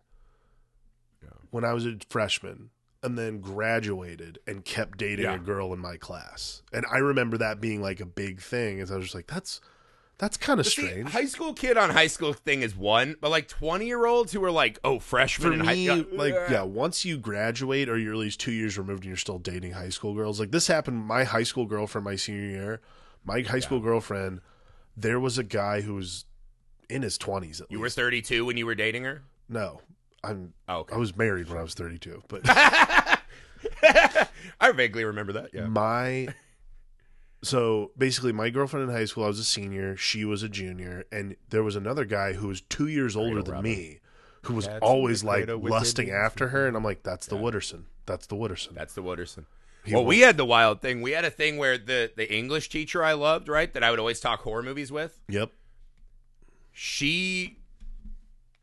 yeah. 1.23 1.29
when 1.51 1.65
I 1.65 1.73
was 1.73 1.87
a 1.87 1.97
freshman, 2.11 2.71
and 3.07 3.17
then 3.19 3.41
graduated 3.41 4.39
and 4.47 4.65
kept 4.65 4.99
dating 4.99 5.25
Yeah. 5.25 5.37
a 5.37 5.39
girl 5.39 5.73
in 5.73 5.79
my 5.79 5.97
class. 5.97 6.63
And 6.73 6.85
I 6.93 6.99
remember 6.99 7.39
that 7.39 7.61
being 7.61 7.81
like 7.81 8.01
a 8.01 8.07
big 8.07 8.41
thing. 8.43 8.81
As 8.81 8.91
I 8.93 8.97
was 8.97 9.07
just 9.07 9.15
like, 9.15 9.27
that's 9.29 9.61
that's 10.19 10.37
kind 10.39 10.59
of 10.59 10.65
But 10.65 10.73
see, 10.73 10.87
strange. 10.89 11.11
high 11.11 11.27
school 11.27 11.53
kid 11.53 11.77
on 11.77 11.91
high 11.91 12.07
school 12.07 12.33
thing 12.33 12.63
is 12.63 12.75
one, 12.75 13.17
but 13.21 13.31
like 13.31 13.49
twenty 13.49 13.87
year 13.87 14.07
olds 14.07 14.33
who 14.33 14.43
are 14.45 14.51
like, 14.51 14.79
oh, 14.83 14.99
freshman. 14.99 15.49
For 15.49 15.55
in 15.55 15.61
high 15.61 15.73
yeah, 15.73 16.03
like 16.13 16.35
yeah, 16.51 16.63
once 16.63 17.05
you 17.05 17.17
graduate 17.19 17.89
or 17.89 17.99
you're 17.99 18.15
at 18.15 18.19
least 18.19 18.41
two 18.41 18.53
years 18.53 18.77
removed 18.79 19.01
and 19.05 19.09
you're 19.09 19.17
still 19.17 19.39
dating 19.39 19.73
high 19.73 19.91
school 19.91 20.15
girls, 20.15 20.41
like 20.41 20.51
this 20.51 20.67
happened. 20.67 21.05
My 21.07 21.25
high 21.25 21.43
school 21.45 21.67
girlfriend, 21.67 22.05
my 22.05 22.17
senior 22.17 22.49
year, 22.49 22.81
my 23.25 23.43
high 23.43 23.61
school 23.61 23.81
girlfriend, 23.81 24.41
there 24.97 25.21
was 25.21 25.37
a 25.39 25.45
guy 25.45 25.83
who 25.83 25.95
was 25.95 26.25
in 26.89 27.03
his 27.03 27.19
twenties. 27.19 27.61
At 27.61 27.65
least. 27.69 27.73
You 27.73 27.81
were 27.81 27.91
thirty 27.91 28.23
two 28.23 28.47
when 28.47 28.57
you 28.57 28.65
were 28.67 28.75
dating 28.75 29.05
her. 29.05 29.23
no, 29.51 29.81
I'm. 30.25 30.53
Oh, 30.69 30.79
okay. 30.81 30.95
I 30.95 30.99
was 30.99 31.17
married 31.17 31.49
when 31.49 31.59
I 31.59 31.63
was 31.63 31.75
32, 31.75 32.23
but 32.29 32.43
I 32.47 33.19
vaguely 34.75 35.05
remember 35.05 35.33
that. 35.35 35.51
Yeah. 35.53 35.67
my 35.67 36.29
so 37.43 37.93
basically 37.97 38.33
my 38.33 38.51
girlfriend 38.51 38.89
in 38.89 38.97
high 38.97 39.05
school 39.05 39.23
i 39.23 39.27
was 39.29 39.39
a 39.39 39.45
senior 39.45 39.97
she 39.97 40.25
was 40.25 40.43
a 40.43 40.49
junior 40.49 41.05
and 41.13 41.37
there 41.51 41.63
was 41.63 41.77
another 41.77 42.05
guy 42.05 42.33
who 42.33 42.49
was 42.49 42.63
two 42.63 42.89
years 42.89 43.15
older 43.15 43.43
than 43.43 43.55
Robin. 43.57 43.71
me 43.71 44.01
who 44.43 44.55
was 44.55 44.67
That's 44.67 44.83
always 44.83 45.21
the 45.21 45.27
like 45.29 45.37
Credo 45.41 45.59
with 45.59 45.71
lusting 45.71 46.11
after 46.11 46.49
her 46.49 46.67
and 46.67 46.77
i'm 46.77 46.83
like 46.83 47.03
that's 47.03 47.27
the 47.27 47.37
wooderson 47.37 47.85
that's 48.07 48.27
the 48.27 48.37
wooderson 48.37 48.75
That's 48.75 48.95
the 48.95 49.03
Wooderson. 49.03 49.45
He 49.85 49.95
well, 49.95 50.05
we 50.05 50.21
had 50.21 50.37
the 50.37 50.45
wild 50.45 50.81
thing. 50.81 51.01
We 51.03 51.13
had 51.13 51.25
a 51.25 51.31
thing 51.31 51.59
where 51.59 51.79
the 51.79 52.11
the 52.17 52.33
English 52.33 52.71
teacher 52.71 53.05
I 53.05 53.13
loved, 53.13 53.49
right, 53.49 53.73
that 53.73 53.85
I 53.85 53.91
would 53.91 54.01
always 54.01 54.19
talk 54.19 54.41
horror 54.41 54.65
movies 54.65 54.91
with. 54.91 55.21
yep 55.29 55.53
She 56.73 57.59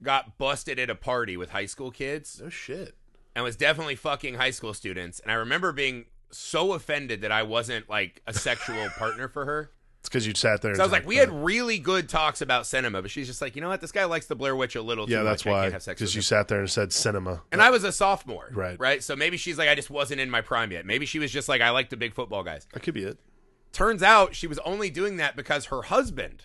got 0.03 0.37
busted 0.37 0.79
at 0.79 0.89
a 0.89 0.95
party 0.95 1.37
with 1.37 1.49
high 1.51 1.65
school 1.65 1.91
kids 1.91 2.39
no 2.43 2.49
shit 2.49 2.95
and 3.35 3.43
was 3.43 3.55
definitely 3.55 3.95
fucking 3.95 4.35
high 4.35 4.51
school 4.51 4.73
students. 4.73 5.19
And 5.19 5.31
I 5.31 5.35
remember 5.35 5.71
being 5.71 6.05
so 6.31 6.73
offended 6.73 7.21
that 7.21 7.31
I 7.31 7.43
wasn't 7.43 7.89
like 7.89 8.21
a 8.27 8.33
sexual 8.33 8.89
partner 8.97 9.27
for 9.27 9.45
her. 9.45 9.71
it's 9.99 10.09
because 10.09 10.27
you 10.27 10.33
sat 10.35 10.61
there 10.61 10.75
So 10.75 10.81
I 10.81 10.85
was 10.85 10.91
like, 10.91 11.07
we 11.07 11.15
had 11.15 11.29
uh, 11.29 11.33
really 11.33 11.79
good 11.79 12.09
talks 12.09 12.41
about 12.41 12.65
cinema, 12.65 13.01
but 13.01 13.11
she's 13.11 13.27
just 13.27 13.41
like, 13.41 13.55
you 13.55 13.61
know 13.61 13.69
what? 13.69 13.81
This 13.81 13.91
guy 13.91 14.05
likes 14.05 14.27
the 14.27 14.35
Blair 14.35 14.55
Witch 14.55 14.75
a 14.75 14.81
little 14.81 15.07
too 15.07 15.13
yeah 15.13 15.23
that's 15.23 15.45
much. 15.45 15.51
Why 15.51 15.69
have 15.69 15.81
sex 15.83 15.99
because 15.99 16.13
you 16.15 16.19
him. 16.19 16.23
sat 16.23 16.47
there 16.47 16.59
and 16.59 16.69
said 16.69 16.93
cinema 16.93 17.41
And 17.51 17.61
I 17.61 17.69
was 17.69 17.83
a 17.83 17.91
sophomore, 17.91 18.49
Right. 18.53 18.79
Right. 18.79 19.03
So 19.03 19.15
maybe 19.15 19.37
she's 19.37 19.57
like, 19.57 19.69
I 19.69 19.75
just 19.75 19.89
wasn't 19.89 20.21
in 20.21 20.29
my 20.29 20.41
prime 20.41 20.71
yet. 20.71 20.85
Maybe 20.85 21.05
she 21.05 21.19
was 21.19 21.31
just 21.31 21.49
like, 21.49 21.61
I 21.61 21.71
like 21.71 21.89
the 21.89 21.97
big 21.97 22.13
football 22.13 22.43
guys. 22.43 22.67
that 22.73 22.83
could 22.83 22.93
be 22.93 23.03
it 23.03 23.17
Turns 23.71 24.03
out 24.03 24.35
she 24.35 24.45
was 24.45 24.59
only 24.59 24.91
doing 24.91 25.17
that 25.17 25.35
because 25.35 25.65
her 25.65 25.81
husband, 25.83 26.43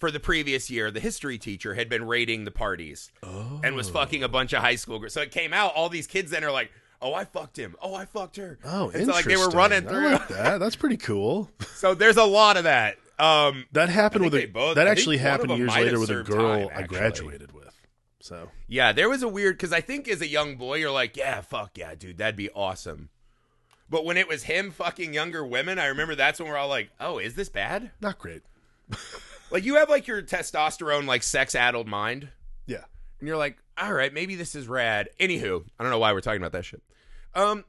for 0.00 0.10
the 0.10 0.18
previous 0.18 0.70
year, 0.70 0.90
the 0.90 1.00
history 1.00 1.38
teacher, 1.38 1.74
had 1.74 1.88
been 1.88 2.06
raiding 2.06 2.44
the 2.44 2.50
parties 2.50 3.12
oh 3.22 3.60
and 3.62 3.76
was 3.76 3.88
fucking 3.88 4.22
a 4.22 4.28
bunch 4.28 4.52
of 4.52 4.62
high 4.62 4.74
school 4.76 4.98
girls. 4.98 5.12
So 5.12 5.20
it 5.20 5.30
came 5.30 5.52
out, 5.52 5.74
all 5.74 5.88
these 5.88 6.06
kids 6.06 6.30
then 6.30 6.42
are 6.42 6.50
like, 6.50 6.72
oh, 7.00 7.14
I 7.14 7.24
fucked 7.24 7.58
him. 7.58 7.76
Oh, 7.80 7.94
I 7.94 8.06
fucked 8.06 8.36
her. 8.36 8.58
oh 8.64 8.90
and 8.90 9.06
so 9.06 9.12
like 9.12 9.26
they 9.26 9.36
were 9.36 9.50
running 9.50 9.86
I 9.86 9.90
through. 9.90 10.10
like 10.10 10.28
that 10.28 10.58
that's 10.58 10.76
pretty 10.76 10.96
cool 10.96 11.50
so 11.74 11.94
there's 11.94 12.16
a 12.16 12.24
lot 12.24 12.56
of 12.56 12.64
that. 12.64 12.96
Um, 13.18 13.66
that 13.72 13.90
happened 13.90 14.24
with 14.24 14.34
a 14.34 14.46
both- 14.46 14.76
that 14.76 14.88
I 14.88 14.90
actually 14.90 15.18
happened 15.18 15.56
years 15.58 15.74
later 15.74 16.00
with 16.00 16.08
a 16.08 16.22
girl 16.22 16.68
time, 16.68 16.70
i 16.74 16.82
graduated 16.82 17.52
with 17.52 17.60
so 18.20 18.48
Yeah, 18.68 18.92
there 18.92 19.08
was 19.08 19.22
a 19.22 19.28
weird 19.28 19.56
because 19.56 19.72
I 19.72 19.80
think 19.80 20.08
as 20.08 20.20
a 20.20 20.26
young 20.26 20.56
boy, 20.56 20.76
you're 20.76 20.90
like, 20.90 21.16
yeah, 21.16 21.40
fuck 21.40 21.76
yeah, 21.76 21.94
dude, 21.94 22.18
that'd 22.18 22.36
be 22.36 22.50
awesome. 22.50 23.08
But 23.88 24.04
when 24.04 24.16
it 24.16 24.28
was 24.28 24.44
him 24.44 24.70
fucking 24.70 25.12
younger 25.14 25.44
women, 25.44 25.78
I 25.78 25.86
remember 25.86 26.14
that's 26.14 26.38
when 26.38 26.48
we're 26.48 26.56
all 26.56 26.68
like, 26.68 26.90
oh, 27.00 27.18
is 27.18 27.34
this 27.34 27.48
bad? 27.48 27.90
not 28.00 28.18
great 28.18 28.42
Like 29.50 29.64
you 29.64 29.76
have 29.76 29.88
like 29.88 30.06
your 30.06 30.22
testosterone, 30.22 31.06
like 31.06 31.22
sex 31.22 31.54
addled 31.54 31.88
mind, 31.88 32.28
yeah 32.66 32.84
and 33.20 33.28
you're 33.28 33.36
like, 33.36 33.58
all 33.78 33.92
right, 33.92 34.12
maybe 34.12 34.34
this 34.34 34.54
is 34.54 34.66
rad. 34.66 35.10
Anywho, 35.20 35.64
I 35.78 35.82
don't 35.82 35.90
know 35.90 35.98
why 35.98 36.12
we're 36.12 36.20
talking 36.20 36.40
about 36.40 36.52
that 36.52 36.64
shit. 36.64 36.82
Um, 37.34 37.64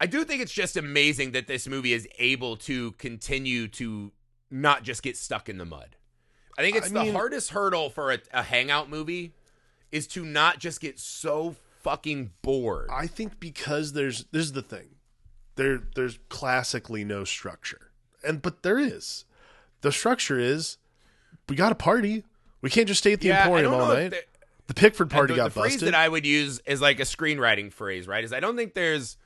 I 0.00 0.06
do 0.06 0.24
think 0.24 0.40
it's 0.40 0.52
just 0.52 0.76
amazing 0.76 1.32
that 1.32 1.46
this 1.46 1.68
movie 1.68 1.92
is 1.92 2.08
able 2.18 2.56
to 2.58 2.92
continue 2.92 3.68
to 3.68 4.12
not 4.50 4.82
just 4.82 5.02
get 5.02 5.16
stuck 5.16 5.48
in 5.48 5.58
the 5.58 5.64
mud. 5.64 5.96
I 6.56 6.62
think 6.62 6.76
it's 6.76 6.86
I 6.86 6.94
the 6.94 7.02
mean- 7.04 7.12
hardest 7.12 7.50
hurdle 7.50 7.90
for 7.90 8.12
a, 8.12 8.18
a 8.32 8.42
hangout 8.42 8.88
movie 8.88 9.34
is 9.90 10.06
to 10.08 10.24
not 10.24 10.58
just 10.58 10.80
get 10.80 10.98
so 10.98 11.56
fucking 11.82 12.30
bored. 12.42 12.88
I 12.92 13.06
think 13.06 13.40
because 13.40 13.92
there's 13.92 14.24
this 14.30 14.46
is 14.46 14.52
the 14.52 14.62
thing. 14.62 14.96
There 15.56 15.82
there's 15.94 16.18
classically 16.28 17.04
no 17.04 17.24
structure. 17.24 17.90
And 18.24 18.40
but 18.40 18.62
there 18.62 18.78
is. 18.78 19.24
The 19.84 19.92
structure 19.92 20.38
is 20.38 20.78
we 21.48 21.56
got 21.56 21.70
a 21.72 21.74
party. 21.74 22.24
We 22.62 22.70
can't 22.70 22.88
just 22.88 23.00
stay 23.00 23.12
at 23.12 23.20
the 23.20 23.28
Yeah, 23.28 23.42
Emporium 23.44 23.74
all 23.74 23.88
night. 23.88 24.10
the- 24.12 24.24
the 24.66 24.72
Pickford 24.72 25.10
party 25.10 25.34
the, 25.34 25.36
got 25.36 25.52
the 25.52 25.60
phrase 25.60 25.74
busted. 25.74 25.88
that 25.88 25.94
I 25.94 26.08
would 26.08 26.24
use 26.24 26.58
is 26.64 26.80
like 26.80 26.98
a 26.98 27.02
screenwriting 27.02 27.70
phrase, 27.70 28.08
right? 28.08 28.24
Is 28.24 28.32
I 28.32 28.40
don't 28.40 28.56
think 28.56 28.72
there's 28.72 29.18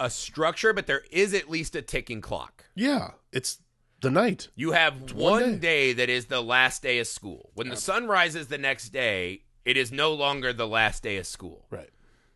a 0.00 0.10
structure, 0.10 0.72
but 0.72 0.88
there 0.88 1.02
is 1.12 1.32
at 1.34 1.48
least 1.48 1.76
a 1.76 1.82
ticking 1.82 2.20
clock. 2.20 2.64
yeah, 2.74 3.12
it's 3.30 3.60
the 4.00 4.10
night. 4.10 4.48
You 4.56 4.72
have 4.72 5.12
one 5.12 5.30
one, 5.42 5.42
day. 5.52 5.58
day. 5.58 5.92
that 5.92 6.08
is 6.10 6.26
the 6.26 6.42
last 6.42 6.82
day 6.82 6.98
of 6.98 7.06
school. 7.06 7.50
When 7.54 7.68
the 7.68 7.76
sun 7.76 8.08
rises 8.08 8.48
the 8.48 8.58
next 8.58 8.88
day, 8.88 9.44
it 9.64 9.76
is 9.76 9.92
no 9.92 10.12
longer 10.12 10.52
the 10.52 10.66
last 10.66 11.04
day 11.04 11.16
of 11.18 11.26
school. 11.28 11.64
Right. 11.70 11.90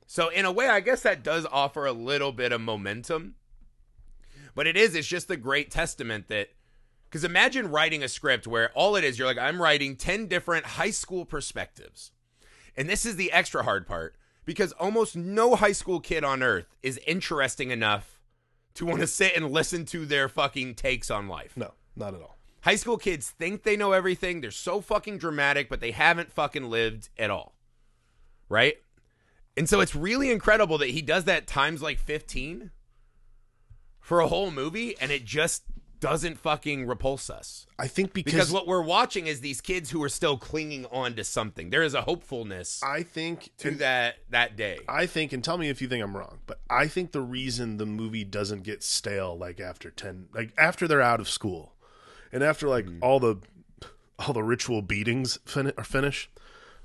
So 0.06 0.28
in 0.28 0.44
a 0.44 0.52
way, 0.52 0.68
I 0.68 0.78
guess 0.78 1.02
that 1.02 1.24
does 1.24 1.44
offer 1.50 1.84
a 1.84 1.92
little 1.92 2.30
bit 2.30 2.52
of 2.52 2.60
momentum. 2.60 3.34
But 4.54 4.68
it 4.68 4.76
is, 4.76 4.94
it's 4.94 5.08
just 5.08 5.28
a 5.32 5.36
great 5.36 5.72
testament 5.72 6.28
that 6.28 6.50
because 7.16 7.24
imagine 7.24 7.70
writing 7.70 8.02
a 8.02 8.08
script 8.08 8.46
where 8.46 8.70
all 8.74 8.94
it 8.94 9.02
is, 9.02 9.18
you're 9.18 9.26
like, 9.26 9.38
I'm 9.38 9.62
writing 9.62 9.96
10 9.96 10.26
different 10.26 10.66
high 10.66 10.90
school 10.90 11.24
perspectives. 11.24 12.12
And 12.76 12.90
this 12.90 13.06
is 13.06 13.16
the 13.16 13.32
extra 13.32 13.62
hard 13.62 13.86
part 13.86 14.16
because 14.44 14.72
almost 14.72 15.16
no 15.16 15.54
high 15.54 15.72
school 15.72 15.98
kid 15.98 16.24
on 16.24 16.42
earth 16.42 16.76
is 16.82 17.00
interesting 17.06 17.70
enough 17.70 18.20
to 18.74 18.84
want 18.84 19.00
to 19.00 19.06
sit 19.06 19.34
and 19.34 19.50
listen 19.50 19.86
to 19.86 20.04
their 20.04 20.28
fucking 20.28 20.74
takes 20.74 21.10
on 21.10 21.26
life. 21.26 21.56
No, 21.56 21.72
not 21.96 22.12
at 22.12 22.20
all. 22.20 22.36
High 22.60 22.76
school 22.76 22.98
kids 22.98 23.30
think 23.30 23.62
they 23.62 23.78
know 23.78 23.92
everything. 23.92 24.42
They're 24.42 24.50
so 24.50 24.82
fucking 24.82 25.16
dramatic, 25.16 25.70
but 25.70 25.80
they 25.80 25.92
haven't 25.92 26.30
fucking 26.30 26.68
lived 26.68 27.08
at 27.16 27.30
all. 27.30 27.54
Right? 28.50 28.76
And 29.56 29.70
so 29.70 29.80
it's 29.80 29.96
really 29.96 30.30
incredible 30.30 30.76
that 30.76 30.90
he 30.90 31.00
does 31.00 31.24
that 31.24 31.46
times 31.46 31.80
like 31.80 31.98
15 31.98 32.72
for 34.00 34.20
a 34.20 34.28
whole 34.28 34.50
movie 34.50 34.94
and 35.00 35.10
it 35.10 35.24
just 35.24 35.62
doesn't 36.11 36.38
fucking 36.38 36.86
repulse 36.86 37.28
us. 37.30 37.66
I 37.78 37.86
think 37.88 38.12
because, 38.12 38.32
Because 38.32 38.52
what 38.52 38.66
we're 38.66 38.82
watching 38.82 39.26
is 39.26 39.40
these 39.40 39.61
kids 39.61 39.90
who 39.90 40.02
are 40.02 40.09
still 40.09 40.36
clinging 40.38 40.86
on 40.86 41.14
to 41.16 41.24
something. 41.24 41.70
There 41.70 41.82
is 41.82 41.94
a 41.94 42.02
hopefulness 42.02 42.82
I 42.82 43.02
think 43.02 43.50
to 43.59 43.68
and 43.68 43.78
that 43.80 44.16
that 44.30 44.57
day. 44.57 44.78
I 44.88 45.07
think, 45.07 45.32
and 45.32 45.42
tell 45.44 45.59
me 45.59 45.68
if 45.68 45.82
you 45.82 45.88
think 45.88 46.02
I'm 46.02 46.16
wrong, 46.16 46.38
but 46.46 46.61
I 46.70 46.86
think 46.88 47.12
the 47.12 47.20
reason 47.20 47.76
the 47.76 47.86
movie 47.86 48.24
doesn't 48.24 48.62
get 48.62 48.82
stale 48.82 49.36
like 49.36 49.61
after 49.61 49.90
ten, 49.90 50.28
like 50.34 50.52
after 50.57 50.86
they're 50.88 51.02
out 51.02 51.20
of 51.20 51.28
school, 51.28 51.74
and 52.32 52.42
after 52.42 52.68
like 52.68 52.86
Mm. 52.86 52.98
all 53.02 53.20
the 53.20 53.36
all 54.18 54.32
the 54.32 54.42
ritual 54.42 54.80
beatings 54.82 55.38
fin- 55.44 55.72
are 55.76 55.84
finished, 55.84 56.30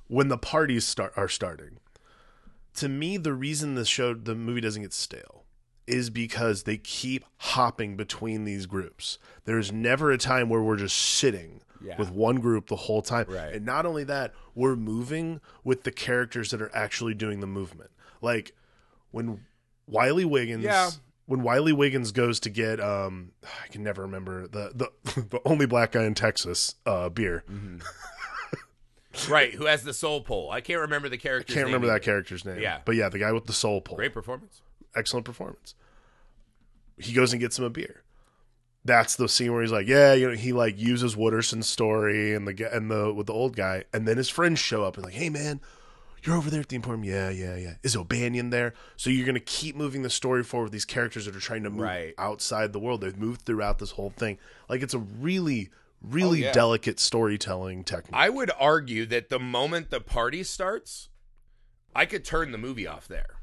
when 0.10 0.28
the 0.28 0.38
parties 0.38 0.86
start 0.86 1.14
are 1.16 1.30
starting. 1.30 1.78
To 2.76 2.90
me, 2.90 3.18
the 3.18 3.34
reason 3.34 3.76
the 3.76 3.86
show 3.86 4.14
the 4.14 4.36
movie 4.36 4.62
doesn't 4.62 4.82
get 4.82 4.94
stale 4.94 5.41
is 5.88 6.10
because 6.10 6.64
they 6.64 6.78
keep 6.78 7.26
hopping 7.38 7.96
between 7.98 8.44
these 8.46 8.66
groups. 8.66 9.18
There's 9.46 9.72
never 9.72 10.12
a 10.12 10.18
time 10.18 10.48
where 10.50 10.62
we're 10.62 10.78
just 10.78 10.96
sitting 10.96 11.62
Yeah. 11.84 11.98
with 11.98 12.12
one 12.12 12.36
group 12.38 12.68
the 12.68 12.76
whole 12.76 13.02
time. 13.02 13.26
Right. 13.28 13.54
And 13.54 13.66
not 13.66 13.86
only 13.86 14.04
that, 14.06 14.34
we're 14.56 14.76
moving 14.76 15.42
with 15.64 15.84
the 15.84 15.92
characters 15.92 16.52
that 16.52 16.62
are 16.62 16.72
actually 16.76 17.14
doing 17.16 17.40
the 17.40 17.48
movement. 17.48 17.90
Like 18.22 18.54
when 19.12 19.46
Wiley 19.88 20.24
Wiggins 20.26 20.64
Yeah. 20.64 20.92
when 21.26 21.42
Wiley 21.42 21.74
Wiggins 21.74 22.12
goes 22.12 22.40
to 22.42 22.50
get 22.50 22.80
um 22.80 23.32
I 23.64 23.68
can 23.68 23.84
never 23.84 24.04
remember 24.04 24.48
the 24.48 24.72
the, 25.04 25.22
the 25.30 25.42
only 25.46 25.66
black 25.66 25.94
guy 25.94 26.04
in 26.06 26.14
Texas 26.14 26.76
uh 26.86 27.10
beer. 27.10 27.44
right, 29.30 29.54
who 29.54 29.66
has 29.66 29.84
the 29.84 29.94
soul 29.94 30.22
pole. 30.22 30.52
I 30.52 30.62
can't 30.62 30.82
remember 30.82 31.10
the 31.10 31.18
character's 31.18 31.54
Can't 31.54 31.68
name 31.68 31.74
remember 31.74 31.92
that 31.94 32.02
character's 32.04 32.46
name. 32.46 32.60
Yeah. 32.62 32.80
But 32.86 32.96
yeah, 32.96 33.10
the 33.10 33.20
guy 33.20 33.32
with 33.32 33.46
the 33.46 33.54
soul 33.54 33.82
pole. 33.82 33.98
Great 33.98 34.14
performance. 34.14 34.62
Excellent 34.96 35.26
performance. 35.26 35.76
He 36.98 37.14
goes 37.14 37.34
and 37.34 37.40
gets 37.40 37.58
him 37.58 37.66
a 37.66 37.70
beer. 37.70 38.04
That's 38.84 39.16
the 39.16 39.30
scene 39.30 39.52
where 39.54 39.62
he's 39.62 39.72
like, 39.72 39.88
yeah, 39.88 40.14
you 40.14 40.30
know, 40.30 40.36
he 40.36 40.54
like 40.54 40.80
uses 40.80 41.16
Wooderson's 41.16 41.68
story 41.68 42.34
and 42.34 42.48
the 42.48 42.76
and 42.76 42.90
the 42.90 43.14
with 43.14 43.28
the 43.28 43.34
old 43.34 43.56
guy, 43.56 43.84
and 43.94 44.08
then 44.08 44.18
his 44.18 44.30
friends 44.30 44.60
show 44.60 44.84
up 44.84 44.96
and 44.98 45.06
like, 45.06 45.14
hey 45.14 45.30
man, 45.30 45.62
you're 46.24 46.36
over 46.36 46.50
there 46.50 46.62
at 46.62 46.70
the 46.70 46.76
Emporium. 46.76 47.04
Yeah, 47.04 47.30
yeah, 47.30 47.56
yeah. 47.56 47.74
Is 47.84 47.96
O'Bannon 47.96 48.50
there? 48.50 48.74
So 48.98 49.10
you're 49.12 49.26
gonna 49.26 49.40
keep 49.40 49.76
moving 49.76 50.02
the 50.02 50.10
story 50.10 50.44
forward 50.44 50.66
with 50.66 50.74
these 50.74 50.86
characters 50.86 51.26
that 51.26 51.36
are 51.36 51.40
trying 51.40 51.64
to 51.64 51.70
move 51.70 51.82
Right. 51.82 52.14
outside 52.18 52.74
the 52.74 52.80
world. 52.80 53.02
They've 53.02 53.16
moved 53.18 53.42
throughout 53.42 53.78
this 53.78 53.92
whole 53.92 54.10
thing. 54.10 54.40
Like 54.68 54.82
it's 54.82 54.96
a 54.96 55.00
really, 55.00 55.70
really 56.02 56.44
Oh, 56.44 56.48
yeah. 56.48 56.52
delicate 56.52 57.00
storytelling 57.00 57.84
technique. 57.84 58.14
I 58.16 58.30
would 58.30 58.50
argue 58.60 59.06
that 59.08 59.30
the 59.30 59.40
moment 59.40 59.92
the 59.92 60.02
party 60.02 60.42
starts, 60.44 61.10
I 61.96 62.08
could 62.08 62.26
turn 62.26 62.52
the 62.52 62.58
movie 62.58 62.88
off 62.88 63.08
there. 63.08 63.38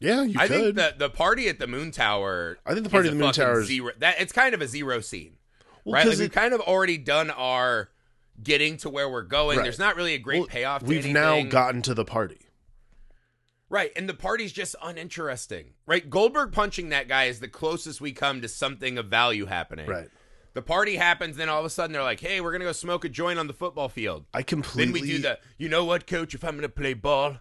Yeah, 0.00 0.22
you 0.22 0.34
I 0.40 0.48
could. 0.48 0.76
think 0.76 0.76
the 0.76 0.94
the 0.98 1.10
party 1.10 1.48
at 1.48 1.58
the 1.58 1.66
Moon 1.66 1.90
Tower. 1.90 2.58
I 2.66 2.72
think 2.72 2.84
the 2.84 2.90
party 2.90 3.08
at 3.08 3.12
the 3.14 3.20
Moon 3.22 3.32
Tower 3.32 3.60
is- 3.60 3.66
zero. 3.68 3.92
That 3.98 4.20
it's 4.20 4.32
kind 4.32 4.54
of 4.54 4.62
a 4.62 4.66
zero 4.66 5.00
scene, 5.00 5.36
Well, 5.84 5.94
right? 5.94 6.06
Like 6.06 6.18
we've 6.18 6.32
kind 6.32 6.54
of 6.54 6.60
already 6.62 6.96
done 6.98 7.30
our 7.30 7.90
getting 8.42 8.78
to 8.78 8.88
where 8.88 9.08
we're 9.10 9.22
going. 9.22 9.58
Right. 9.58 9.64
There's 9.64 9.78
not 9.78 9.96
really 9.96 10.14
a 10.14 10.18
great 10.18 10.38
Well, 10.40 10.48
payoff. 10.48 10.80
To 10.82 10.86
We've 10.86 11.06
now 11.06 11.42
gotten 11.42 11.82
to 11.82 11.92
the 11.94 12.06
party. 12.06 12.46
right, 13.68 13.92
and 13.96 14.08
the 14.08 14.14
party's 14.14 14.52
just 14.52 14.74
uninteresting. 14.82 15.74
Right, 15.86 16.08
Goldberg 16.08 16.52
punching 16.52 16.88
that 16.90 17.08
guy 17.08 17.24
is 17.24 17.40
the 17.40 17.48
closest 17.48 18.00
we 18.00 18.12
come 18.12 18.40
to 18.40 18.48
something 18.48 18.98
of 18.98 19.06
value 19.06 19.46
happening. 19.46 19.86
Right. 19.88 20.08
The 20.54 20.62
party 20.62 20.96
happens, 20.96 21.36
then 21.36 21.48
all 21.48 21.60
of 21.60 21.64
a 21.64 21.70
sudden 21.70 21.92
they're 21.92 22.02
like, 22.02 22.18
"Hey, 22.20 22.40
we're 22.40 22.50
gonna 22.52 22.64
go 22.64 22.72
smoke 22.72 23.04
a 23.04 23.08
joint 23.08 23.38
on 23.38 23.46
the 23.46 23.52
football 23.52 23.88
field." 23.88 24.24
I 24.34 24.42
completely. 24.42 24.84
Then 24.84 24.92
we 25.02 25.08
do 25.16 25.18
the, 25.22 25.38
you 25.58 25.68
know 25.68 25.84
what, 25.84 26.06
coach? 26.08 26.34
If 26.34 26.42
I'm 26.42 26.52
going 26.52 26.62
to 26.62 26.68
play 26.68 26.94
ball, 26.94 27.36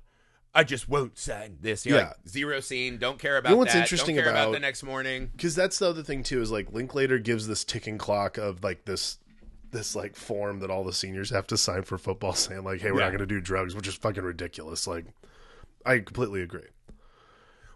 I 0.54 0.64
just 0.64 0.90
won't 0.90 1.18
sign 1.18 1.58
this. 1.62 1.86
You're 1.86 1.98
Yeah. 2.00 2.08
like, 2.08 2.16
zero 2.28 2.60
scene. 2.60 2.98
Don't 2.98 3.20
care 3.20 3.38
about 3.38 3.50
you 3.50 3.56
know 3.56 3.60
what's 3.60 3.74
that. 3.74 3.82
interesting 3.84 4.16
don't 4.16 4.24
care 4.26 4.32
about, 4.32 4.46
about- 4.50 4.54
the 4.54 4.60
next 4.60 4.84
morning. 4.84 5.30
because 5.36 5.56
that's 5.56 5.78
the 5.80 5.88
other 5.88 6.02
thing 6.04 6.24
too 6.24 6.42
is 6.42 6.50
like 6.52 6.72
Linklater 6.74 7.20
gives 7.20 7.48
this 7.48 7.64
ticking 7.64 7.98
clock 7.98 8.38
of 8.38 8.64
like 8.64 8.86
this 8.86 9.20
this 9.72 9.96
like 9.96 10.16
form 10.16 10.60
that 10.62 10.72
all 10.72 10.84
the 10.84 10.92
seniors 10.94 11.30
have 11.30 11.46
to 11.46 11.56
sign 11.58 11.84
for 11.84 11.98
football 12.00 12.34
saying 12.34 12.64
like 12.64 12.82
hey 12.82 12.92
we're 12.92 13.00
Yeah. 13.00 13.06
not 13.06 13.10
going 13.12 13.20
to 13.20 13.26
do 13.28 13.40
drugs 13.40 13.76
which 13.76 13.88
is 13.88 13.94
fucking 13.94 14.24
ridiculous 14.24 14.88
like 14.88 15.06
I 15.86 16.00
completely 16.00 16.42
agree 16.42 16.68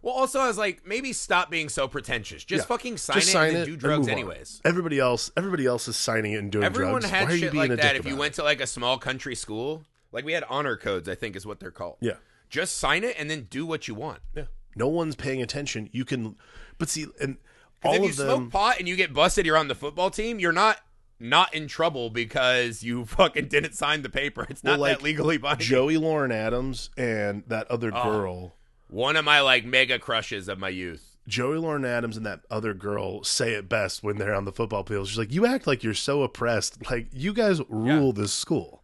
Well, 0.01 0.13
also, 0.15 0.39
I 0.39 0.47
was 0.47 0.57
like, 0.57 0.86
maybe 0.86 1.13
stop 1.13 1.49
being 1.49 1.69
so 1.69 1.88
pretentious. 1.88 2.43
Just 2.43 2.63
Yeah. 2.63 2.65
fucking 2.67 2.97
sign 2.97 3.15
just 3.15 3.30
it 3.30 3.32
sign 3.32 3.47
and 3.49 3.57
it 3.59 3.65
do 3.65 3.71
and 3.74 3.80
drugs 3.80 4.07
on. 4.07 4.11
anyways. 4.11 4.61
everybody 4.65 4.97
else 4.99 5.32
everybody 5.38 5.65
else 5.67 5.88
is 5.88 5.95
signing 5.95 6.34
it 6.34 6.38
and 6.38 6.51
doing 6.51 6.63
Everyone 6.65 6.93
drugs 7.01 7.09
had 7.11 7.30
why 7.30 7.38
shit 7.38 7.53
like 7.53 7.69
that. 7.76 7.95
If 7.95 8.05
you 8.07 8.15
went 8.17 8.34
it? 8.34 8.38
to 8.38 8.43
like 8.43 8.59
a 8.59 8.67
small 8.67 8.97
country 8.97 9.36
school, 9.36 9.84
like 10.11 10.26
we 10.26 10.34
had 10.34 10.43
honor 10.49 10.76
codes, 10.76 11.07
I 11.07 11.13
think 11.15 11.36
is 11.36 11.45
what 11.45 11.59
they're 11.59 11.71
called. 11.71 11.97
yeah 12.01 12.15
Just 12.53 12.77
sign 12.77 13.03
it 13.03 13.15
and 13.17 13.29
then 13.29 13.47
do 13.49 13.65
what 13.65 13.87
you 13.87 13.95
want. 13.95 14.19
yeah 14.35 14.43
no 14.75 14.87
one's 14.87 15.15
paying 15.15 15.41
attention 15.41 15.87
you 15.91 16.03
can 16.05 16.35
but 16.79 16.89
see 16.89 17.05
and 17.21 17.37
all 17.83 17.93
if 17.95 18.01
you 18.01 18.07
of 18.09 18.15
smoke 18.15 18.27
them 18.29 18.49
pot 18.51 18.75
and 18.79 18.87
you 18.87 18.95
get 18.95 19.13
busted, 19.13 19.45
you're 19.45 19.57
on 19.57 19.67
the 19.67 19.75
football 19.75 20.09
team. 20.09 20.39
You're 20.39 20.51
not 20.51 20.77
not 21.19 21.53
in 21.53 21.67
trouble 21.67 22.09
because 22.09 22.81
you 22.83 23.05
fucking 23.17 23.47
didn't 23.47 23.73
sign 23.73 24.01
the 24.03 24.09
paper. 24.09 24.45
It's 24.49 24.61
Well, 24.63 24.73
not 24.73 24.79
like, 24.79 24.97
that 24.97 25.03
legally 25.03 25.37
binding. 25.37 25.65
Joey 25.67 25.97
Lauren 25.97 26.31
Adams 26.31 26.89
and 26.97 27.43
that 27.47 27.69
other 27.71 27.91
Oh. 27.93 28.03
girl 28.03 28.55
One 28.87 29.15
of 29.15 29.25
my 29.25 29.41
like 29.41 29.65
mega 29.65 29.97
crushes 29.99 30.47
of 30.47 30.59
my 30.59 30.69
youth. 30.69 31.17
Joey 31.27 31.57
Lauren 31.57 31.85
Adams 31.85 32.17
and 32.17 32.25
that 32.25 32.41
other 32.51 32.73
girl 32.73 33.23
say 33.23 33.53
it 33.53 33.67
best 33.69 34.03
when 34.03 34.17
they're 34.17 34.33
on 34.35 34.45
the 34.45 34.51
football 34.51 34.83
field. 34.83 35.07
She's 35.07 35.17
like, 35.17 35.31
"You 35.31 35.45
act 35.45 35.65
like 35.67 35.83
you're 35.83 35.93
so 35.93 36.21
oppressed. 36.23 36.89
Like 36.91 37.07
you 37.13 37.33
guys 37.33 37.61
rule 37.69 38.11
this 38.11 38.33
school." 38.33 38.83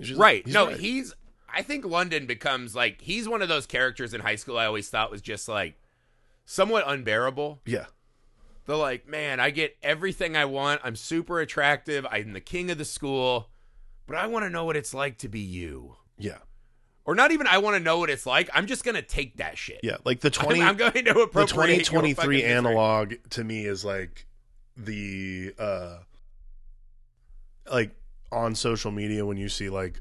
She's 0.00 0.14
Right. 0.16 0.44
"He's 0.44 0.54
no, 0.54 0.66
right." 0.68 0.76
he's. 0.78 1.14
I 1.54 1.62
think 1.62 1.84
London 1.84 2.26
becomes 2.26 2.74
like 2.74 3.00
he's 3.00 3.28
one 3.28 3.42
of 3.42 3.48
those 3.48 3.66
characters 3.66 4.14
in 4.14 4.20
high 4.20 4.36
school. 4.36 4.58
I 4.58 4.66
always 4.66 4.88
thought 4.88 5.10
was 5.10 5.22
just 5.22 5.48
like 5.48 5.74
somewhat 6.44 6.84
unbearable. 6.86 7.60
yeah, 7.66 7.86
They're 8.66 8.76
like, 8.76 9.06
man, 9.06 9.38
I 9.40 9.50
get 9.50 9.76
everything 9.82 10.36
I 10.36 10.44
want. 10.46 10.80
I'm 10.84 10.96
super 10.96 11.40
attractive. 11.40 12.06
I'm 12.10 12.32
the 12.32 12.40
king 12.40 12.70
of 12.70 12.78
the 12.78 12.84
school, 12.84 13.48
but 14.06 14.16
I 14.16 14.26
want 14.26 14.44
to 14.44 14.50
know 14.50 14.64
what 14.64 14.76
it's 14.76 14.94
like 14.94 15.18
to 15.18 15.28
be 15.28 15.40
you. 15.40 15.96
yeah, 16.18 16.38
Or 17.04 17.14
not 17.14 17.32
even 17.32 17.46
I 17.46 17.58
want 17.58 17.76
to 17.76 17.80
know 17.82 17.98
what 17.98 18.10
it's 18.10 18.26
like. 18.26 18.48
I'm 18.54 18.66
just 18.66 18.84
gonna 18.84 19.02
take 19.02 19.36
that 19.36 19.56
shit. 19.58 19.80
yeah. 19.82 19.96
Like 20.04 20.20
the 20.20 20.28
I'm, 20.38 20.44
twenty, 20.46 20.62
I'm 20.62 20.76
going 20.76 20.92
to 20.92 21.02
the 21.02 21.10
appropriate 21.20 21.48
twenty 21.48 21.74
your 21.76 21.84
twenty 21.84 22.14
fucking 22.14 22.26
three 22.28 22.36
misery. 22.42 22.52
analog 22.52 23.14
to 23.30 23.44
me 23.44 23.66
is 23.66 23.84
like 23.84 24.26
the 24.76 25.54
uh 25.58 25.98
like 27.70 27.94
on 28.30 28.54
social 28.54 28.90
media 28.90 29.24
when 29.26 29.36
you 29.36 29.48
see 29.48 29.68
like 29.68 30.00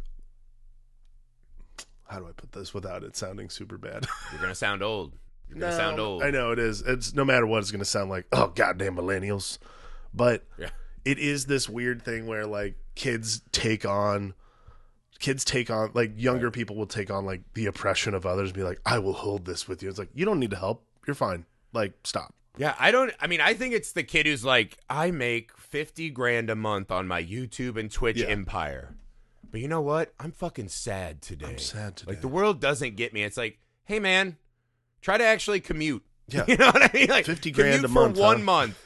how 2.11 2.19
do 2.19 2.27
I 2.27 2.31
put 2.31 2.51
this 2.51 2.73
without 2.73 3.03
it 3.03 3.15
sounding 3.15 3.49
super 3.49 3.77
bad? 3.77 4.05
You're 4.31 4.41
gonna 4.41 4.53
sound 4.55 4.83
old. 4.83 5.13
You're 5.49 5.59
gonna 5.59 5.75
sound 5.75 5.99
old. 5.99 6.23
I 6.23 6.29
know 6.31 6.51
it 6.51 6.59
is. 6.59 6.81
It's 6.81 7.13
no 7.13 7.25
matter 7.25 7.45
what, 7.47 7.59
it's 7.59 7.71
to 7.71 7.85
sound 7.85 8.09
like 8.09 8.25
oh 8.31 8.47
goddamn 8.47 8.95
millennials, 8.95 9.57
but 10.13 10.43
Yeah. 10.57 10.69
it 11.05 11.17
is 11.19 11.45
this 11.45 11.67
weird 11.69 12.01
thing 12.03 12.27
where 12.27 12.45
like 12.45 12.75
kids 12.95 13.41
take 13.51 13.85
on 13.85 14.33
kids 15.19 15.45
take 15.45 15.69
on 15.69 15.91
like 15.93 16.11
younger 16.15 16.49
people 16.49 16.75
will 16.75 16.87
take 16.87 17.11
on 17.11 17.25
like 17.25 17.41
the 17.53 17.65
oppression 17.67 18.13
of 18.13 18.25
others 18.25 18.49
and 18.49 18.55
be 18.55 18.63
like 18.63 18.81
I 18.85 18.99
will 18.99 19.13
hold 19.13 19.45
this 19.45 19.67
with 19.67 19.83
you. 19.83 19.89
It's 19.89 19.99
like 19.99 20.09
you 20.13 20.25
don't 20.25 20.39
need 20.39 20.51
to 20.51 20.57
help. 20.57 20.83
You're 21.07 21.15
fine. 21.15 21.45
Like 21.73 21.93
stop. 22.03 22.33
Yeah, 22.57 22.75
I 22.79 22.91
don't. 22.91 23.13
I 23.19 23.27
mean, 23.27 23.39
I 23.39 23.53
think 23.53 23.73
it's 23.73 23.93
the 23.93 24.03
kid 24.03 24.25
who's 24.25 24.43
like, 24.43 24.77
I 24.89 25.09
make 25.11 25.57
fifty 25.57 26.09
grand 26.09 26.49
a 26.49 26.55
month 26.55 26.91
on 26.91 27.07
my 27.07 27.23
YouTube 27.23 27.77
and 27.77 27.89
Twitch 27.89 28.17
Yeah. 28.17 28.27
empire, 28.27 28.93
but 29.51 29.61
you 29.61 29.67
know 29.67 29.81
what? 29.81 30.13
I'm 30.19 30.31
fucking 30.31 30.69
sad 30.69 31.21
today. 31.21 31.45
I'm 31.45 31.57
sad 31.57 31.97
today. 31.97 32.13
Like 32.13 32.21
the 32.21 32.27
world 32.27 32.59
doesn't 32.59 32.95
get 32.95 33.13
me. 33.13 33.23
It's 33.23 33.37
like, 33.37 33.59
hey 33.83 33.99
man, 33.99 34.37
try 35.01 35.17
to 35.17 35.23
actually 35.23 35.59
commute. 35.59 36.03
Yeah. 36.31 36.45
you 36.47 36.55
know 36.55 36.67
what 36.67 36.81
I 36.81 36.89
mean? 36.93 37.09
Like 37.09 37.25
50 37.25 37.51
grand 37.51 37.83
commute 37.83 37.83
a 37.83 37.87
for 37.89 37.93
month, 37.93 38.17
one 38.17 38.37
huh? 38.37 38.43
month. 38.43 38.79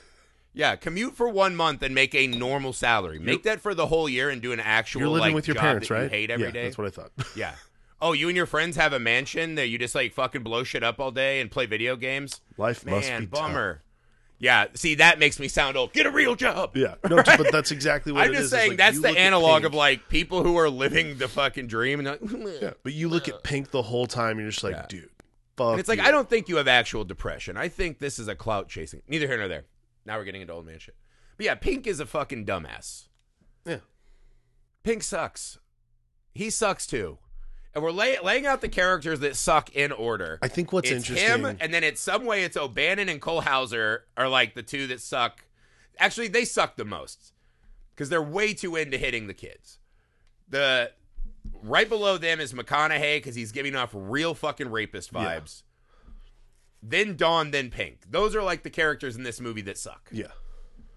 Yeah, 0.55 0.75
commute 0.77 1.15
for 1.15 1.29
one 1.29 1.55
month 1.55 1.83
and 1.83 1.93
make 1.93 2.15
a 2.15 2.25
normal 2.25 2.73
salary. 2.73 3.19
Make 3.19 3.43
that 3.43 3.61
for 3.61 3.75
the 3.75 3.85
whole 3.85 4.09
year 4.09 4.31
and 4.31 4.41
do 4.41 4.51
an 4.51 4.59
actual. 4.59 5.01
You're 5.01 5.09
living 5.09 5.27
like, 5.27 5.35
with 5.35 5.47
your 5.47 5.53
job 5.53 5.61
parents, 5.61 5.89
that 5.89 5.93
you 5.93 6.01
right? 6.01 6.09
hate 6.09 6.31
every 6.31 6.45
yeah, 6.47 6.51
day. 6.51 6.63
That's 6.63 6.77
what 6.77 6.87
I 6.87 6.89
thought. 6.89 7.11
Yeah. 7.35 7.53
Oh, 8.01 8.13
you 8.13 8.29
and 8.29 8.35
your 8.35 8.45
friends 8.45 8.77
have 8.77 8.93
a 8.93 8.99
mansion 8.99 9.55
that 9.55 9.67
you 9.67 9.77
just 9.77 9.93
like 9.93 10.13
fucking 10.13 10.43
blow 10.43 10.63
shit 10.63 10.83
up 10.83 10.99
all 10.99 11.11
day 11.11 11.39
and 11.39 11.51
play 11.51 11.65
video 11.65 11.95
games. 11.95 12.41
Life 12.57 12.85
must 12.85 13.07
Man, 13.07 13.21
be 13.21 13.25
bummer. 13.27 13.83
Yeah, 14.37 14.65
see 14.73 14.95
that 14.95 15.17
makes 15.17 15.39
me 15.39 15.47
sound 15.47 15.77
old. 15.77 15.93
Get 15.93 16.05
a 16.05 16.11
real 16.11 16.35
job. 16.35 16.75
Yeah, 16.75 16.95
no, 17.09 17.17
but 17.23 17.47
that's 17.51 17.71
exactly 17.71 18.11
what 18.11 18.25
I'm 18.25 18.33
just 18.33 18.45
is. 18.45 18.51
Saying 18.51 18.71
like, 18.71 18.77
that's 18.77 18.99
the 18.99 19.09
analog 19.09 19.63
of 19.63 19.73
like 19.73 20.09
people 20.09 20.43
who 20.43 20.57
are 20.57 20.69
living 20.69 21.17
the 21.17 21.27
fucking 21.29 21.67
dream 21.67 21.99
and, 21.99 22.07
like, 22.07 22.19
Yeah, 22.61 22.71
but 22.83 22.93
you 22.93 23.07
look 23.07 23.29
at 23.29 23.43
Pink 23.43 23.71
the 23.71 23.81
whole 23.81 24.07
time, 24.07 24.31
and 24.31 24.41
you're 24.41 24.51
just 24.51 24.63
like, 24.63 24.75
Yeah. 24.75 24.85
dude, 24.89 25.09
fuck. 25.55 25.71
and 25.71 25.79
it's 25.79 25.87
like 25.87 25.99
you. 25.99 26.05
I 26.05 26.11
don't 26.11 26.29
think 26.29 26.49
you 26.49 26.57
have 26.57 26.67
actual 26.67 27.05
depression. 27.05 27.55
I 27.55 27.69
think 27.69 27.99
this 27.99 28.19
is 28.19 28.27
a 28.27 28.35
clout 28.35 28.67
chasing. 28.67 29.01
Neither 29.07 29.25
here 29.27 29.37
nor 29.37 29.47
there. 29.47 29.63
Now 30.05 30.17
we're 30.17 30.25
getting 30.25 30.41
into 30.41 30.53
old 30.53 30.65
man 30.65 30.79
shit. 30.79 30.95
But 31.37 31.45
yeah, 31.45 31.55
Pink 31.55 31.87
is 31.87 31.99
a 32.01 32.05
fucking 32.05 32.45
dumbass. 32.45 33.07
Yeah. 33.65 33.77
Pink 34.83 35.01
sucks. 35.01 35.59
He 36.33 36.49
sucks 36.49 36.85
too. 36.85 37.17
And 37.75 37.83
we're 37.83 37.91
lay- 37.91 38.17
laying 38.23 38.45
out 38.45 38.61
the 38.61 38.69
characters 38.69 39.19
that 39.19 39.35
suck 39.35 39.69
in 39.75 39.91
order. 39.91 40.39
I 40.41 40.47
think 40.47 40.71
what's 40.71 40.89
it's 40.89 41.09
interesting. 41.09 41.43
him, 41.45 41.57
and 41.59 41.73
then 41.73 41.83
it's 41.83 41.99
some 41.99 42.25
way 42.25 42.43
it's 42.45 42.55
O'Bannon 42.55 43.09
and 43.09 43.19
Cole 43.21 43.41
Hauser 43.41 44.05
are 44.15 44.29
like 44.29 44.55
the 44.55 44.63
two 44.63 44.87
that 44.87 45.01
suck. 45.01 45.43
Actually, 45.99 46.29
they 46.29 46.45
suck 46.45 46.77
the 46.77 46.85
most 46.85 47.33
because 47.93 48.07
they're 48.09 48.21
way 48.23 48.53
too 48.53 48.77
into 48.77 48.97
hitting 48.97 49.27
the 49.27 49.33
kids. 49.33 49.77
The 50.47 50.91
right 51.63 51.87
below 51.89 52.17
them 52.17 52.39
is 52.39 52.53
McConaughey 52.53 53.17
because 53.17 53.35
he's 53.35 53.51
giving 53.51 53.75
off 53.75 53.89
real 53.93 54.33
fucking 54.33 54.71
rapist 54.71 55.11
Yeah. 55.13 55.39
vibes. 55.39 55.63
Then 56.81 57.15
Don, 57.17 57.51
then 57.51 57.71
Pink. 57.71 58.03
Those 58.09 58.35
are 58.35 58.43
like 58.43 58.63
the 58.63 58.69
characters 58.69 59.15
in 59.15 59.23
this 59.23 59.41
movie 59.41 59.61
that 59.63 59.77
suck. 59.77 60.09
yeah, 60.11 60.27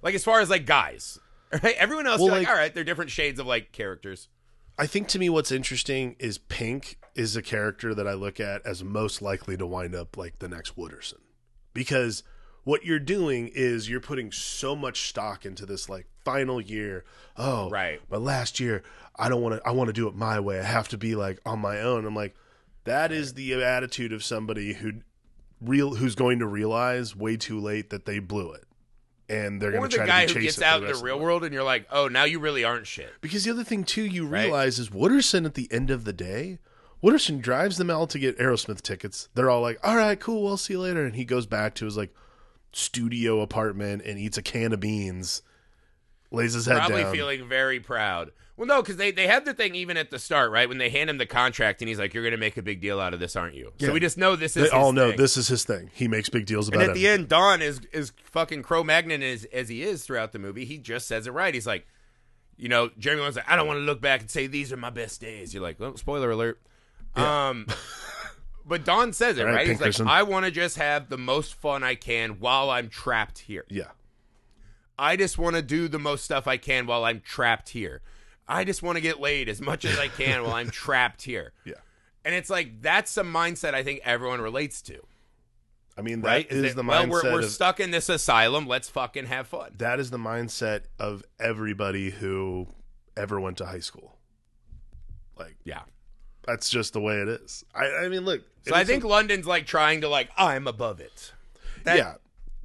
Like 0.03 0.15
as 0.15 0.23
far 0.23 0.41
as 0.41 0.51
like 0.51 0.67
guys, 0.67 1.19
right? 1.63 1.75
Everyone 1.79 2.07
else, 2.07 2.19
Well, 2.21 2.27
you're 2.29 2.37
like, 2.39 2.47
like- 2.47 2.55
all 2.55 2.61
right, 2.61 2.75
they're 2.75 2.85
different 2.85 3.11
shades 3.11 3.41
of 3.41 3.47
like 3.47 3.73
characters. 3.73 4.29
I 4.79 4.87
think 4.87 5.09
to 5.09 5.19
me 5.19 5.29
what's 5.29 5.51
interesting 5.51 6.15
is 6.21 6.39
Pink 6.39 6.99
is 7.17 7.35
a 7.37 7.43
character 7.43 7.95
that 7.95 8.07
I 8.07 8.13
look 8.13 8.39
at 8.39 8.65
as 8.65 8.85
most 8.85 9.21
likely 9.21 9.57
to 9.57 9.67
wind 9.67 9.95
up 9.95 10.17
like 10.17 10.39
the 10.39 10.49
next 10.49 10.77
Wooderson. 10.77 11.19
Because 11.75 12.23
what 12.63 12.85
you're 12.85 13.01
doing 13.01 13.51
is 13.53 13.89
you're 13.89 14.01
putting 14.01 14.31
so 14.31 14.77
much 14.77 15.09
stock 15.09 15.45
into 15.45 15.67
this 15.67 15.89
like 15.89 16.07
final 16.25 16.61
year. 16.61 17.05
Oh, 17.37 17.71
Right. 17.71 18.01
But 18.09 18.23
last 18.23 18.61
year, 18.61 18.85
I 19.17 19.29
don't 19.29 19.43
want 19.43 19.57
to 19.57 19.67
I 19.67 19.73
want 19.73 19.89
to 19.89 19.93
do 19.93 20.07
it 20.07 20.15
my 20.15 20.39
way. 20.39 20.61
I 20.61 20.65
have 20.65 20.89
to 20.89 20.99
be 20.99 21.17
like 21.17 21.41
on 21.45 21.59
my 21.59 21.81
own. 21.81 22.07
I'm 22.07 22.15
like 22.15 22.37
that 22.85 23.11
is 23.11 23.35
the 23.35 23.63
attitude 23.63 24.13
of 24.13 24.23
somebody 24.23 24.75
who 24.75 24.93
real 25.61 25.97
who's 25.97 26.15
going 26.15 26.39
to 26.39 26.47
realize 26.47 27.17
way 27.17 27.37
too 27.37 27.59
late 27.59 27.91
that 27.91 28.07
they 28.07 28.21
blew 28.21 28.53
it. 28.53 28.68
And 29.29 29.61
they're 29.61 29.73
going 29.73 29.91
to 29.91 29.97
the 29.99 30.05
try 30.05 30.07
guy 30.07 30.27
to 30.27 30.33
who 30.35 30.41
chase 30.41 30.45
gets 30.45 30.59
it 30.59 30.61
for 30.63 30.67
out 30.67 30.83
in 30.83 30.89
rest 30.89 31.01
the 31.01 31.05
real 31.05 31.21
world, 31.21 31.45
and 31.45 31.53
you're 31.53 31.63
like, 31.63 31.87
oh, 31.91 32.09
now 32.09 32.25
you 32.25 32.39
really 32.39 32.65
aren't 32.65 32.87
shit. 32.87 33.13
because 33.21 33.45
the 33.45 33.51
other 33.51 33.65
thing 33.65 33.85
too, 33.85 34.03
you 34.05 34.27
Right. 34.27 34.45
realize 34.45 34.79
is 34.79 34.89
Wooderson 34.91 35.45
at 35.45 35.55
the 35.55 35.69
end 35.71 35.91
of 35.91 36.05
the 36.05 36.13
day, 36.15 36.59
Wooderson 37.03 37.41
drives 37.43 37.77
them 37.77 37.91
out 37.91 38.11
to 38.11 38.19
get 38.19 38.39
Aerosmith 38.39 38.81
tickets. 38.81 39.29
They're 39.35 39.51
all 39.51 39.61
like, 39.61 39.79
"All 39.85 39.97
right, 39.97 40.19
cool, 40.19 40.43
we'll 40.43 40.57
see 40.57 40.73
you 40.73 40.81
later." 40.81 41.05
And 41.05 41.15
he 41.15 41.25
goes 41.25 41.47
back 41.47 41.75
to 41.77 41.85
his 41.85 41.97
like 41.97 42.13
studio 42.73 43.41
apartment 43.41 44.03
and 44.05 44.19
eats 44.19 44.37
a 44.39 44.43
can 44.43 44.73
of 44.73 44.81
beans, 44.81 45.43
lays 46.31 46.53
his 46.55 46.67
head 46.67 46.77
probably 46.79 47.03
down. 47.03 47.15
feeling 47.15 47.49
very 47.49 47.81
proud. 47.81 48.31
Well, 48.57 48.67
no, 48.67 48.83
because 48.83 48.97
they, 48.97 49.13
they 49.13 49.29
had 49.29 49.45
the 49.45 49.55
thing 49.55 49.77
even 49.77 49.97
at 49.97 50.11
the 50.11 50.19
start, 50.19 50.51
right? 50.51 50.69
When 50.69 50.79
they 50.79 50.91
hand 50.91 51.09
him 51.09 51.19
the 51.19 51.27
contract 51.27 51.81
and 51.81 51.89
he's 51.89 51.99
like, 52.01 52.13
"You're 52.13 52.25
going 52.25 52.33
to 52.33 52.39
make 52.39 52.57
a 52.57 52.63
big 52.63 52.81
deal 52.81 53.01
out 53.01 53.15
of 53.15 53.21
this, 53.21 53.37
aren't 53.37 53.55
you?" 53.55 53.73
Yeah. 53.79 53.87
So 53.89 53.93
we 53.93 54.01
just 54.01 54.19
know 54.19 54.35
this 54.35 54.53
is. 54.57 54.63
they 54.63 54.63
his 54.63 54.73
all 54.73 54.91
know 54.93 55.11
thing. 55.11 55.17
this 55.19 55.37
is 55.37 55.47
his 55.47 55.63
thing. 55.65 55.91
He 55.95 56.09
makes 56.09 56.29
big 56.29 56.45
deals 56.45 56.67
about 56.69 56.81
And 56.81 56.91
at 56.91 56.97
it. 56.97 56.99
the 57.01 57.07
end, 57.07 57.29
Don 57.29 57.63
is 57.63 57.81
is 57.93 58.13
fucking 58.25 58.65
Cro-Magnon 58.65 59.23
as 59.23 59.45
as 59.53 59.69
he 59.69 59.83
is 59.83 60.03
throughout 60.05 60.33
the 60.33 60.41
movie. 60.41 60.65
He 60.65 60.77
just 60.79 61.07
says 61.07 61.29
it 61.29 61.31
right. 61.33 61.55
He's 61.55 61.69
like, 61.69 61.87
you 62.57 62.69
know, 62.69 62.91
Jeremy 62.99 63.23
Lamb's 63.23 63.37
like, 63.37 63.49
"I 63.49 63.55
don't 63.55 63.69
want 63.69 63.77
to 63.79 63.83
look 63.85 64.01
back 64.01 64.23
and 64.23 64.31
say 64.31 64.49
these 64.49 64.73
are 64.73 64.77
my 64.77 64.91
best 64.91 65.21
days." 65.21 65.55
You're 65.55 65.63
like, 65.63 65.79
well, 65.79 65.97
spoiler 65.97 66.29
alert. 66.33 66.61
Um, 67.15 67.67
but 68.67 68.85
Don 68.85 69.13
says 69.13 69.39
it 69.39 69.45
right, 69.45 69.55
right. 69.55 69.69
He's 69.69 69.81
like, 69.81 70.01
"I 70.01 70.25
want 70.25 70.47
to 70.47 70.51
just 70.51 70.77
have 70.79 71.09
the 71.09 71.17
most 71.19 71.55
fun 71.55 71.85
I 71.85 71.95
can 71.95 72.41
while 72.41 72.71
I'm 72.71 72.89
trapped 72.89 73.39
here." 73.39 73.65
yeah, 73.69 73.91
I 74.99 75.17
just 75.17 75.39
want 75.39 75.57
to 75.57 75.63
do 75.63 75.89
the 75.89 75.99
most 75.99 76.25
stuff 76.25 76.47
I 76.47 76.57
can 76.57 76.87
while 76.87 77.05
I'm 77.05 77.21
trapped 77.21 77.69
here. 77.71 78.01
I 78.49 78.65
just 78.65 78.83
want 78.83 78.97
to 78.97 79.01
get 79.03 79.21
laid 79.21 79.49
as 79.49 79.61
much 79.61 79.85
as 79.85 79.99
I 79.99 80.09
can 80.09 80.43
while 80.43 80.55
I'm 80.55 80.71
trapped 80.71 81.23
here. 81.23 81.53
yeah, 81.65 81.75
And 82.25 82.35
it's 82.35 82.49
like 82.51 82.81
that's 82.83 83.17
a 83.17 83.23
mindset 83.23 83.75
I 83.75 83.83
think 83.83 84.01
everyone 84.05 84.41
relates 84.41 84.81
to. 84.83 85.01
I 85.97 86.01
mean, 86.03 86.23
that 86.23 86.29
right? 86.29 86.47
is 86.51 86.73
it- 86.73 86.77
the 86.77 86.83
well, 86.83 87.05
mindset. 87.05 87.09
we're, 87.11 87.33
we're 87.33 87.39
of, 87.41 87.51
stuck 87.51 87.79
in 87.81 87.91
this 87.91 88.09
asylum. 88.09 88.67
Let's 88.67 88.89
fucking 88.89 89.27
have 89.27 89.49
fun. 89.49 89.73
that 89.79 90.01
is 90.01 90.11
the 90.11 90.19
mindset 90.19 90.83
of 90.99 91.23
everybody 91.39 92.11
who 92.11 92.69
ever 93.17 93.39
went 93.41 93.59
to 93.59 93.67
high 93.67 93.81
school. 93.81 94.17
Like 95.39 95.57
Yeah. 95.65 95.83
that's 96.47 96.71
just 96.71 96.93
the 96.95 97.01
way 97.01 97.17
it 97.21 97.29
is. 97.29 97.65
I, 97.75 97.87
I 98.05 98.09
mean, 98.09 98.25
look. 98.25 98.43
So 98.67 98.75
I 98.75 98.85
think 98.85 99.05
a- 99.05 99.09
London's 99.09 99.47
like 99.47 99.67
trying 99.67 100.01
to 100.03 100.09
like 100.09 100.31
I'm 100.37 100.67
above 100.67 101.01
it. 101.01 101.33
That- 101.85 101.97
yeah, 101.99 102.15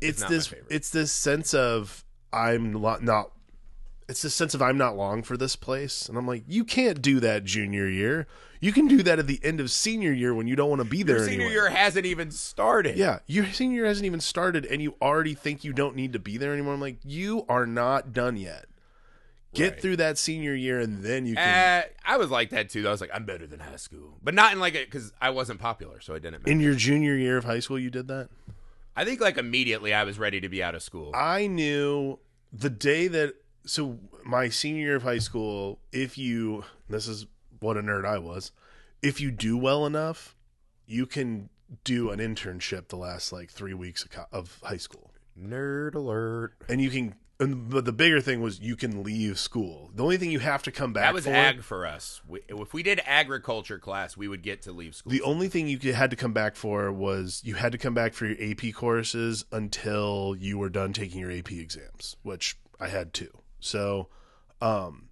it's 0.01 0.23
this. 0.23 0.53
It's 0.69 0.89
this 0.89 1.11
sense 1.11 1.53
of 1.53 2.03
I'm 2.33 2.71
not. 2.73 3.31
It's 4.09 4.21
this 4.21 4.33
sense 4.33 4.53
of 4.53 4.61
I'm 4.61 4.77
not 4.77 4.97
long 4.97 5.23
for 5.23 5.37
this 5.37 5.55
place, 5.55 6.09
and 6.09 6.17
I'm 6.17 6.27
like, 6.27 6.43
you 6.47 6.65
can't 6.65 7.01
do 7.01 7.19
that 7.21 7.45
junior 7.45 7.87
year. 7.87 8.27
You 8.59 8.71
can 8.73 8.87
do 8.87 9.01
that 9.03 9.17
at 9.19 9.27
the 9.27 9.39
end 9.43 9.59
of 9.59 9.71
senior 9.71 10.11
year 10.11 10.33
when 10.33 10.45
you 10.47 10.55
don't 10.55 10.69
want 10.69 10.81
to 10.81 10.87
be 10.87 11.03
there 11.03 11.17
Your 11.17 11.25
senior 11.25 11.45
anymore. 11.47 11.51
year 11.63 11.69
hasn't 11.69 12.05
even 12.05 12.29
started. 12.31 12.97
Yeah, 12.97 13.19
your 13.27 13.45
senior 13.47 13.77
year 13.77 13.85
hasn't 13.85 14.05
even 14.05 14.19
started, 14.19 14.65
and 14.65 14.81
you 14.81 14.95
already 15.01 15.33
think 15.33 15.63
you 15.63 15.71
don't 15.73 15.95
need 15.95 16.13
to 16.13 16.19
be 16.19 16.37
there 16.37 16.53
anymore. 16.53 16.73
I'm 16.73 16.81
like, 16.81 16.97
you 17.03 17.45
are 17.49 17.65
not 17.65 18.11
done 18.13 18.35
yet. 18.37 18.65
Get 19.53 19.73
Right. 19.73 19.81
through 19.81 19.95
that 19.97 20.17
senior 20.17 20.53
year, 20.55 20.79
and 20.79 21.03
then 21.03 21.25
you 21.25 21.35
can. 21.35 21.83
Uh, 21.83 21.87
I 22.05 22.17
was 22.17 22.29
like 22.29 22.49
that 22.49 22.69
too. 22.69 22.87
I 22.87 22.91
was 22.91 23.01
like, 23.01 23.11
I'm 23.13 23.23
better 23.25 23.45
than 23.47 23.59
high 23.59 23.75
school, 23.75 24.17
but 24.23 24.33
not 24.33 24.51
in 24.51 24.59
like 24.59 24.75
it 24.75 24.89
because 24.89 25.13
I 25.21 25.29
wasn't 25.29 25.59
popular, 25.59 26.01
so 26.01 26.13
I 26.13 26.19
didn't 26.19 26.41
matter. 26.43 26.51
in 26.51 26.59
your 26.59 26.73
junior 26.75 27.15
year 27.15 27.37
of 27.37 27.43
high 27.45 27.59
school, 27.59 27.77
you 27.79 27.89
did 27.89 28.07
that. 28.07 28.29
I 28.95 29.05
think 29.05 29.19
like 29.21 29.37
immediately 29.37 29.93
I 29.93 30.03
was 30.03 30.19
ready 30.19 30.39
to 30.41 30.49
be 30.49 30.61
out 30.63 30.75
of 30.75 30.83
school. 30.83 31.11
I 31.15 31.47
knew 31.47 32.19
the 32.51 32.69
day 32.69 33.07
that 33.07 33.33
so 33.65 33.99
my 34.23 34.49
senior 34.49 34.81
year 34.83 34.95
of 34.97 35.03
high 35.03 35.19
school, 35.19 35.79
if 35.91 36.17
you 36.17 36.65
this 36.89 37.07
is 37.07 37.25
what 37.59 37.77
a 37.77 37.81
nerd 37.81 38.05
I 38.05 38.17
was, 38.17 38.51
if 39.01 39.19
you 39.21 39.31
do 39.31 39.57
well 39.57 39.85
enough, 39.85 40.35
you 40.85 41.05
can 41.05 41.49
do 41.83 42.11
an 42.11 42.19
internship 42.19 42.89
the 42.89 42.97
last 42.97 43.31
like 43.31 43.49
three 43.49 43.73
weeks 43.73 44.03
of, 44.03 44.11
co- 44.11 44.25
of 44.31 44.59
high 44.63 44.77
school, 44.77 45.11
Nerd 45.39 45.95
alert. 45.95 46.53
and 46.69 46.81
you 46.81 46.89
can. 46.89 47.15
And, 47.39 47.69
but 47.69 47.85
the 47.85 47.91
bigger 47.91 48.21
thing 48.21 48.41
was 48.41 48.59
you 48.59 48.75
can 48.75 49.03
leave 49.03 49.39
school. 49.39 49.91
The 49.93 50.03
only 50.03 50.17
thing 50.17 50.31
you 50.31 50.39
have 50.39 50.63
to 50.63 50.71
come 50.71 50.93
back 50.93 51.05
That 51.05 51.13
was 51.13 51.25
for, 51.25 51.31
ag 51.31 51.63
for 51.63 51.85
us. 51.85 52.21
We, 52.27 52.41
if 52.47 52.73
we 52.73 52.83
did 52.83 53.01
agriculture 53.05 53.79
class, 53.79 54.15
we 54.15 54.27
would 54.27 54.43
get 54.43 54.61
to 54.63 54.71
leave 54.71 54.95
school. 54.95 55.11
The 55.11 55.21
only 55.23 55.49
thing 55.49 55.67
you 55.67 55.93
had 55.93 56.11
to 56.11 56.15
come 56.15 56.31
back 56.31 56.55
for 56.55 56.91
was 56.91 57.41
you 57.43 57.55
had 57.55 57.71
to 57.71 57.77
come 57.77 57.93
back 57.93 58.13
for 58.13 58.27
your 58.27 58.51
AP 58.51 58.73
courses 58.73 59.45
until 59.51 60.35
you 60.37 60.59
were 60.59 60.69
done 60.69 60.93
taking 60.93 61.19
your 61.19 61.31
AP 61.31 61.51
exams, 61.51 62.17
which 62.21 62.57
I 62.79 62.87
had 62.87 63.13
too. 63.13 63.31
So, 63.59 64.09
um, 64.61 65.09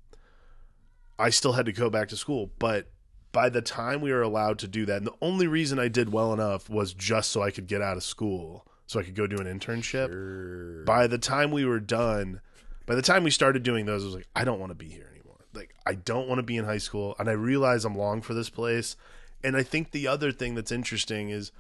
I 1.17 1.29
still 1.29 1.53
had 1.53 1.65
to 1.65 1.71
go 1.71 1.89
back 1.89 2.09
to 2.09 2.17
school, 2.17 2.51
but 2.59 2.91
by 3.31 3.49
the 3.49 3.61
time 3.61 4.01
we 4.01 4.11
were 4.11 4.21
allowed 4.21 4.59
to 4.59 4.67
do 4.67 4.85
that, 4.85 4.97
and 4.97 5.07
the 5.07 5.15
only 5.21 5.47
reason 5.47 5.79
I 5.79 5.87
did 5.87 6.11
well 6.11 6.33
enough 6.33 6.69
was 6.69 6.93
just 6.93 7.31
so 7.31 7.41
I 7.41 7.51
could 7.51 7.67
get 7.67 7.81
out 7.81 7.97
of 7.97 8.03
school, 8.03 8.65
so 8.91 8.99
I 8.99 9.03
could 9.03 9.15
go 9.15 9.25
do 9.25 9.37
an 9.37 9.47
internship. 9.47 10.85
By 10.85 11.07
the 11.07 11.17
time 11.17 11.51
we 11.51 11.63
were 11.63 11.79
done, 11.79 12.41
by 12.85 12.93
the 12.95 13.01
time 13.01 13.23
we 13.23 13.31
started 13.31 13.63
doing 13.63 13.85
those, 13.85 14.03
I 14.03 14.05
was 14.07 14.15
like, 14.15 14.27
I 14.35 14.43
don't 14.43 14.59
want 14.59 14.71
to 14.71 14.75
be 14.75 14.89
here 14.89 15.07
anymore. 15.09 15.37
Like, 15.53 15.73
I 15.85 15.93
don't 15.93 16.27
want 16.27 16.39
to 16.39 16.43
be 16.43 16.57
in 16.57 16.65
high 16.65 16.77
school, 16.77 17.15
and 17.17 17.29
I 17.29 17.31
realize 17.31 17.85
I'm 17.85 17.97
long 17.97 18.21
for 18.21 18.33
this 18.33 18.49
place. 18.49 18.97
And 19.45 19.55
I 19.55 19.63
think 19.63 19.91
the 19.91 20.09
other 20.09 20.33
thing 20.33 20.55
that's 20.55 20.73
interesting 20.73 21.29
is 21.29 21.53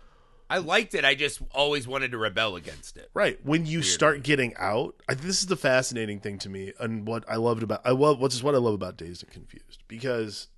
I 0.49 0.57
liked 0.57 0.93
it. 0.93 1.05
I 1.05 1.15
just 1.15 1.41
always 1.51 1.87
wanted 1.87 2.11
to 2.11 2.17
rebel 2.17 2.57
against 2.57 2.97
it. 2.97 3.09
right 3.13 3.39
when 3.45 3.65
you 3.65 3.81
start 3.81 4.23
getting 4.23 4.53
out. 4.57 4.95
I, 5.07 5.13
this 5.13 5.39
is 5.39 5.45
the 5.45 5.55
fascinating 5.55 6.19
thing 6.19 6.37
to 6.39 6.49
me, 6.49 6.73
and 6.81 7.07
what 7.07 7.23
I 7.29 7.37
loved 7.37 7.63
about 7.63 7.79
I 7.85 7.91
love 7.91 8.19
what's 8.19 8.43
what 8.43 8.55
I 8.55 8.57
love 8.57 8.73
about 8.73 8.97
Dazed 8.97 9.23
and 9.23 9.31
Confused 9.31 9.83
because 9.87 10.49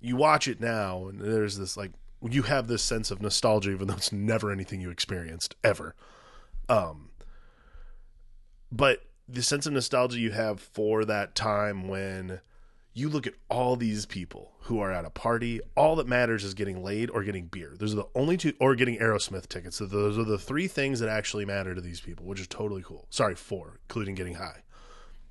you 0.00 0.16
watch 0.16 0.48
it 0.48 0.58
now, 0.58 1.06
and 1.06 1.20
there's 1.20 1.58
this 1.58 1.76
like 1.76 1.92
you 2.22 2.42
have 2.44 2.66
this 2.66 2.82
sense 2.82 3.10
of 3.10 3.20
nostalgia, 3.20 3.72
even 3.72 3.88
though 3.88 3.94
it's 3.94 4.10
never 4.10 4.50
anything 4.50 4.80
you 4.80 4.88
experienced 4.88 5.54
ever. 5.62 5.94
Um, 6.68 7.10
but 8.70 9.04
the 9.28 9.42
sense 9.42 9.66
of 9.66 9.72
nostalgia 9.72 10.18
you 10.18 10.32
have 10.32 10.60
for 10.60 11.04
that 11.04 11.34
time 11.34 11.88
when 11.88 12.40
you 12.92 13.08
look 13.08 13.26
at 13.26 13.34
all 13.50 13.74
these 13.74 14.06
people 14.06 14.52
who 14.60 14.78
are 14.78 14.92
at 14.92 15.04
a 15.04 15.10
party, 15.10 15.60
all 15.76 15.96
that 15.96 16.06
matters 16.06 16.44
is 16.44 16.54
getting 16.54 16.82
laid 16.82 17.10
or 17.10 17.24
getting 17.24 17.46
beer. 17.46 17.74
Those 17.76 17.92
are 17.92 17.96
the 17.96 18.08
only 18.14 18.36
two, 18.36 18.52
or 18.60 18.76
getting 18.76 18.98
Aerosmith 18.98 19.48
tickets. 19.48 19.76
So 19.76 19.86
those 19.86 20.16
are 20.16 20.24
the 20.24 20.38
three 20.38 20.68
things 20.68 21.00
that 21.00 21.08
actually 21.08 21.44
matter 21.44 21.74
to 21.74 21.80
these 21.80 22.00
people, 22.00 22.24
which 22.24 22.40
is 22.40 22.46
totally 22.46 22.82
cool. 22.82 23.06
Sorry, 23.10 23.34
four, 23.34 23.80
including 23.88 24.14
getting 24.14 24.34
high. 24.34 24.62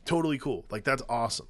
Totally 0.06 0.38
cool. 0.38 0.66
Like, 0.70 0.84
that's 0.84 1.04
awesome. 1.08 1.48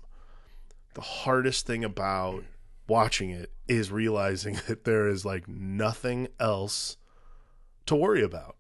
The 0.94 1.02
hardest 1.02 1.66
thing 1.66 1.84
about 1.84 2.44
watching 2.88 3.32
it 3.32 3.52
is 3.68 3.92
realizing 3.92 4.60
that 4.68 4.84
there 4.84 5.08
is 5.08 5.26
like 5.26 5.48
nothing 5.48 6.28
else 6.40 6.98
to 7.88 7.96
worry 7.96 8.22
about. 8.22 8.56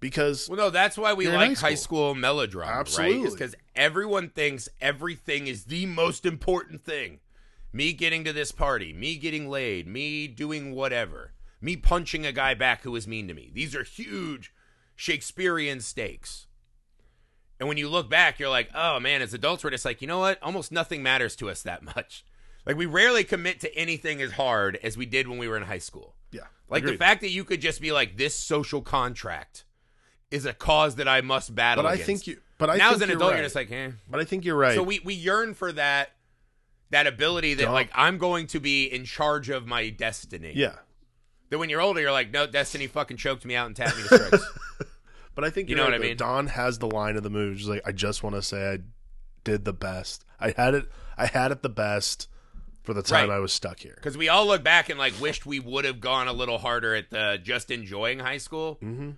Because 0.00 0.48
Well, 0.48 0.56
no, 0.58 0.70
that's 0.70 0.96
why 0.96 1.12
we 1.12 1.28
like 1.28 1.56
high 1.58 1.68
high 1.70 1.74
school. 1.74 2.12
school, 2.12 2.14
melodrama, 2.14 2.72
right? 2.72 2.80
Absolutely. 2.80 3.30
because 3.30 3.54
everyone 3.76 4.30
thinks 4.30 4.68
everything 4.80 5.46
is 5.46 5.64
the 5.64 5.86
most 5.86 6.24
important 6.24 6.82
thing. 6.84 7.20
Me 7.72 7.92
getting 7.92 8.24
to 8.24 8.32
this 8.32 8.50
party, 8.50 8.92
me 8.92 9.16
getting 9.16 9.48
laid, 9.48 9.86
me 9.86 10.26
doing 10.26 10.74
whatever, 10.74 11.32
me 11.60 11.76
punching 11.76 12.24
a 12.26 12.32
guy 12.32 12.54
back 12.54 12.82
who 12.82 12.90
was 12.90 13.06
mean 13.06 13.28
to 13.28 13.34
me. 13.34 13.50
These 13.54 13.76
are 13.76 13.84
huge 13.84 14.52
Shakespearean 14.96 15.80
stakes. 15.80 16.46
And 17.58 17.68
when 17.68 17.76
you 17.76 17.88
look 17.90 18.08
back, 18.08 18.38
you're 18.38 18.48
like, 18.48 18.70
oh 18.74 18.98
man, 19.00 19.20
as 19.22 19.34
adults, 19.34 19.62
we're 19.62 19.70
just 19.70 19.84
like, 19.84 20.00
you 20.00 20.08
know 20.08 20.18
what? 20.18 20.42
Almost 20.42 20.72
nothing 20.72 21.02
matters 21.02 21.36
to 21.36 21.50
us 21.50 21.62
that 21.62 21.82
much. 21.96 22.24
Like, 22.66 22.76
we 22.76 22.86
rarely 22.86 23.24
commit 23.24 23.60
to 23.60 23.74
anything 23.74 24.20
as 24.20 24.32
hard 24.32 24.78
as 24.82 24.96
we 24.96 25.06
did 25.06 25.26
when 25.28 25.38
we 25.38 25.48
were 25.48 25.56
in 25.56 25.62
high 25.64 25.78
school. 25.78 26.14
yeah, 26.30 26.42
Like 26.68 26.82
agreed. 26.82 26.94
the 26.94 26.98
fact 26.98 27.20
that 27.22 27.30
you 27.30 27.42
could 27.44 27.60
just 27.60 27.80
be 27.80 27.90
like, 27.92 28.16
this 28.16 28.34
social 28.34 28.82
contract 28.82 29.64
is 30.30 30.46
a 30.46 30.52
cause 30.52 30.96
that 30.96 31.08
I 31.08 31.20
must 31.20 31.54
battle. 31.54 31.84
But 31.84 31.90
I 31.92 31.96
think 31.96 32.26
you. 32.26 32.38
But 32.58 32.70
I 32.70 32.76
now 32.76 32.90
think 32.90 32.96
as 32.96 33.02
an 33.02 33.08
you're 33.08 33.16
adult, 33.18 33.30
right. 33.32 33.36
you're 33.38 33.44
just 33.46 33.54
like, 33.56 33.70
eh. 33.72 33.90
But 34.08 34.20
I 34.20 34.24
think 34.24 34.44
you're 34.44 34.56
right. 34.56 34.74
So 34.74 34.82
we 34.82 35.00
we 35.00 35.14
yearn 35.14 35.54
for 35.54 35.72
that 35.72 36.10
that 36.90 37.06
ability 37.06 37.54
that 37.54 37.70
like 37.70 37.90
I'm 37.94 38.18
going 38.18 38.46
to 38.48 38.60
be 38.60 38.84
in 38.84 39.04
charge 39.04 39.48
of 39.50 39.66
my 39.66 39.88
destiny. 39.90 40.52
yeah. 40.54 40.76
That 41.50 41.58
when 41.58 41.68
you're 41.68 41.80
older, 41.80 42.00
you're 42.00 42.12
like, 42.12 42.30
no, 42.30 42.46
destiny 42.46 42.86
fucking 42.86 43.16
choked 43.16 43.44
me 43.44 43.56
out 43.56 43.66
and 43.66 43.74
tapped 43.74 43.96
me 43.96 44.02
to 44.04 44.08
strikes. 44.08 44.44
But 45.34 45.44
I 45.44 45.50
think 45.50 45.68
You 45.68 45.76
know 45.76 45.84
right, 45.84 45.92
what 45.92 46.00
I 46.00 46.04
mean? 46.08 46.16
Don 46.16 46.48
has 46.48 46.78
the 46.78 46.88
line 46.88 47.16
of 47.16 47.22
the 47.22 47.30
movie, 47.30 47.56
She's 47.58 47.68
like, 47.68 47.82
"I 47.86 47.92
just 47.92 48.22
want 48.22 48.34
to 48.36 48.42
say 48.42 48.72
I 48.72 48.78
did 49.44 49.64
the 49.64 49.72
best. 49.72 50.24
I 50.40 50.52
had 50.56 50.74
it. 50.74 50.88
I 51.16 51.26
had 51.26 51.50
it 51.52 51.62
the 51.62 51.68
best 51.68 52.28
for 52.82 52.92
the 52.94 53.02
time 53.02 53.28
Right. 53.30 53.36
I 53.36 53.38
was 53.38 53.52
stuck 53.52 53.78
here." 53.78 53.94
Because 53.94 54.18
we 54.18 54.28
all 54.28 54.44
look 54.46 54.62
back 54.64 54.90
and 54.90 54.98
like 54.98 55.14
wished 55.20 55.46
we 55.46 55.60
would 55.60 55.84
have 55.84 56.00
gone 56.00 56.26
a 56.28 56.32
little 56.32 56.58
harder 56.58 56.94
at 56.96 57.10
the 57.10 57.38
just 57.42 57.70
enjoying 57.70 58.18
high 58.18 58.38
school 58.38 58.78
Mm-hmm. 58.82 59.10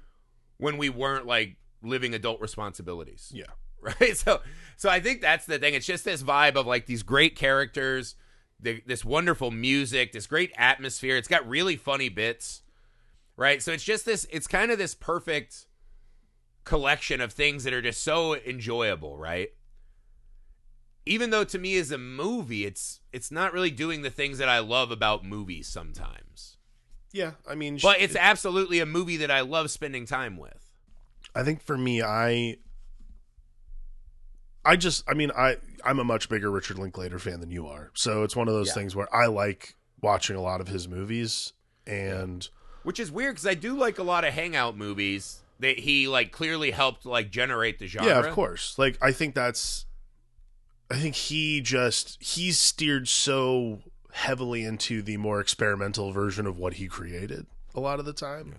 When 0.63 0.79
we 0.79 0.89
weren't 0.89 1.27
like 1.27 1.57
living 1.83 2.15
adult 2.15 2.41
responsibilities. 2.41 3.33
Yeah. 3.35 3.47
right? 3.81 4.17
So 4.17 4.41
so 4.77 4.89
i 4.89 5.01
think 5.01 5.21
that's 5.21 5.45
the 5.45 5.59
thing. 5.59 5.75
It's 5.75 5.87
just 5.87 6.05
this 6.05 6.23
vibe 6.23 6.55
of 6.55 6.69
like 6.69 6.87
these 6.87 7.03
great 7.03 7.35
characters 7.35 8.15
the, 8.61 8.81
this 8.87 9.05
wonderful 9.05 9.51
music 9.51 10.13
this 10.13 10.29
great 10.29 10.53
atmosphere. 10.57 11.17
It's 11.17 11.27
got 11.27 11.47
really 11.49 11.77
funny 11.77 12.09
bits 12.09 12.63
right? 13.37 13.61
So 13.61 13.73
it's 13.73 13.83
just 13.83 14.07
this 14.07 14.25
it's 14.31 14.47
kind 14.47 14.71
of 14.71 14.79
this 14.79 14.95
perfect 14.95 15.67
collection 16.63 17.21
of 17.21 17.33
things 17.33 17.65
that 17.65 17.73
are 17.73 17.83
just 17.83 18.03
so 18.03 18.37
enjoyable 18.37 19.19
right? 19.19 19.49
Even 21.05 21.31
though 21.31 21.43
to 21.43 21.59
me 21.59 21.77
as 21.77 21.91
a 21.91 21.99
movie 21.99 22.65
it's 22.65 23.01
it's 23.13 23.33
not 23.33 23.53
really 23.53 23.73
doing 23.73 24.03
the 24.03 24.11
things 24.11 24.39
that 24.39 24.49
i 24.49 24.61
love 24.61 24.93
about 24.93 25.25
movies 25.25 25.67
sometimes 25.67 26.52
Yeah. 27.13 27.33
I 27.49 27.55
mean, 27.55 27.79
but 27.83 28.01
it's 28.01 28.17
absolutely 28.17 28.79
a 28.81 28.87
movie 28.87 29.19
that 29.19 29.31
i 29.31 29.41
love 29.41 29.71
spending 29.71 30.07
time 30.07 30.37
with 30.37 30.57
I 31.35 31.43
think 31.45 31.63
for 31.63 31.79
me, 31.79 32.03
I, 32.03 32.57
I 34.65 34.77
just, 34.77 35.03
I 35.09 35.15
mean, 35.15 35.31
I, 35.37 35.57
I'm 35.85 35.99
a 35.99 36.05
much 36.05 36.29
bigger 36.29 36.51
Richard 36.51 36.79
Linklater 36.79 37.19
fan 37.19 37.41
than 37.41 37.51
you 37.51 37.67
are, 37.67 37.91
so 37.95 38.23
it's 38.23 38.37
one 38.37 38.49
of 38.49 38.55
those 38.55 38.69
Yeah. 38.69 38.75
things 38.75 38.95
where 38.95 39.13
I 39.15 39.27
like 39.27 39.75
watching 40.01 40.37
a 40.37 40.43
lot 40.43 40.61
of 40.61 40.69
his 40.69 40.87
movies, 40.89 41.53
and 41.87 42.49
which 42.83 43.01
is 43.01 43.11
weird 43.11 43.35
because 43.37 43.47
I 43.47 43.55
do 43.55 43.75
like 43.77 43.99
a 43.99 44.03
lot 44.03 44.25
of 44.25 44.35
hangout 44.35 44.77
movies 44.77 45.41
that 45.59 45.79
he 45.81 46.07
like 46.07 46.33
clearly 46.33 46.71
helped 46.71 47.07
like 47.07 47.31
generate 47.31 47.79
the 47.79 47.87
genre. 47.87 48.09
yeah, 48.11 48.19
of 48.21 48.35
course. 48.35 48.79
Like, 48.79 48.99
I 49.03 49.11
think 49.13 49.35
that's, 49.35 49.87
I 50.91 50.97
think 50.97 51.15
he 51.15 51.61
just 51.61 52.23
he's 52.23 52.59
steered 52.59 53.09
so 53.09 53.81
heavily 54.13 54.63
into 54.63 55.03
the 55.03 55.17
more 55.17 55.41
experimental 55.41 56.13
version 56.13 56.47
of 56.47 56.59
what 56.59 56.75
he 56.75 56.87
created 56.87 57.47
a 57.75 57.81
lot 57.81 57.99
of 57.99 58.05
the 58.05 58.13
time, 58.13 58.55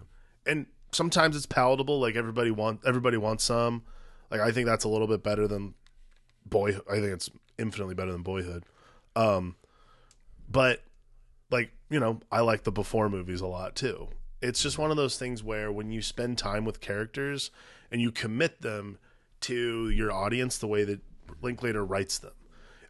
and 0.46 0.66
sometimes 0.92 1.36
it's 1.36 1.46
palatable. 1.46 2.00
Like 2.00 2.16
everybody 2.16 2.52
want 2.52 2.82
everybody 2.86 3.18
wants 3.18 3.44
some. 3.44 3.84
Like 4.32 4.42
I 4.42 4.52
think 4.52 4.66
that's 4.66 4.84
a 4.84 4.90
little 4.90 5.08
bit 5.08 5.24
better 5.24 5.48
than 5.48 5.76
boy. 6.46 6.78
I 6.90 6.96
think 6.96 7.14
it's 7.14 7.30
infinitely 7.58 7.96
better 7.96 8.12
than 8.12 8.24
Boyhood. 8.24 8.64
Um, 9.16 9.56
but 10.50 10.84
like 11.52 11.72
you 11.90 12.00
know, 12.00 12.20
I 12.32 12.42
like 12.42 12.64
the 12.64 12.72
before 12.72 13.10
movies 13.10 13.42
a 13.42 13.48
lot 13.48 13.76
too. 13.76 14.10
It's 14.42 14.62
just 14.62 14.78
one 14.78 14.92
of 14.92 14.98
those 14.98 15.18
things 15.18 15.44
where 15.44 15.72
when 15.72 15.92
you 15.92 16.02
spend 16.02 16.38
time 16.38 16.66
with 16.66 16.82
characters 16.82 17.52
and 17.92 18.02
you 18.02 18.12
commit 18.12 18.62
them 18.62 18.98
to 19.42 19.90
your 19.90 20.12
audience 20.12 20.58
the 20.58 20.68
way 20.68 20.84
that 20.84 21.00
Linklater 21.42 21.86
writes 21.86 22.18
them, 22.18 22.34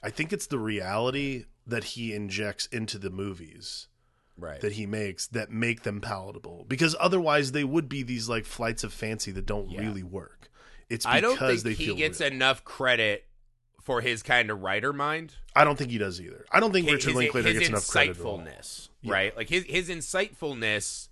I 0.02 0.10
think 0.10 0.34
it's 0.34 0.48
the 0.48 0.58
reality 0.58 1.46
that 1.66 1.84
he 1.84 2.14
injects 2.14 2.66
into 2.68 2.98
the 2.98 3.10
movies 3.10 3.88
Right. 4.38 4.60
that 4.62 4.74
he 4.74 4.86
makes 4.86 5.28
that 5.28 5.52
make 5.52 5.84
them 5.84 6.02
palatable 6.02 6.66
because 6.68 6.96
otherwise 7.00 7.52
they 7.52 7.64
would 7.64 7.88
be 7.88 8.02
these 8.04 8.28
like 8.28 8.46
flights 8.46 8.84
of 8.84 8.92
fancy 8.92 9.32
that 9.32 9.46
don't 9.46 9.70
Yeah. 9.70 9.82
really 9.82 10.04
work. 10.04 10.50
It's 10.90 11.06
I 11.06 11.22
because 11.22 11.38
don't 11.38 11.50
think 11.50 11.78
they 11.78 11.84
he 11.86 11.96
gets 11.96 12.20
real. 12.20 12.32
enough 12.32 12.64
credit 12.66 13.26
for 13.82 14.02
his 14.02 14.24
kind 14.24 14.50
of 14.50 14.62
writer 14.62 14.92
mind. 14.94 15.36
I 15.56 15.64
don't 15.64 15.78
think 15.78 15.92
he 15.92 15.98
does 15.98 16.20
either. 16.20 16.46
I 16.52 16.60
don't 16.60 16.72
think 16.72 16.86
his, 16.88 16.94
Richard 17.06 17.16
Linklater 17.16 17.50
his 17.50 17.60
gets 17.60 17.70
enough 17.70 17.88
credit 17.88 18.18
insightfulness, 18.18 18.90
Yeah. 19.02 19.14
right? 19.14 19.38
Like 19.38 19.50
his 19.50 19.64
his 19.66 19.90
insightfulness 19.90 21.10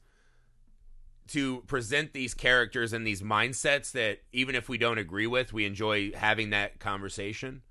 to 1.28 1.62
present 1.62 2.14
these 2.14 2.34
characters 2.34 2.91
and 2.91 3.06
these 3.08 3.22
mindsets 3.22 3.91
that 3.93 4.20
even 4.34 4.56
if 4.56 4.68
we 4.68 4.78
don't 4.78 4.97
agree 4.97 5.28
with, 5.28 5.54
we 5.54 5.66
enjoy 5.66 6.12
having 6.14 6.49
that 6.49 6.80
conversation. 6.80 7.62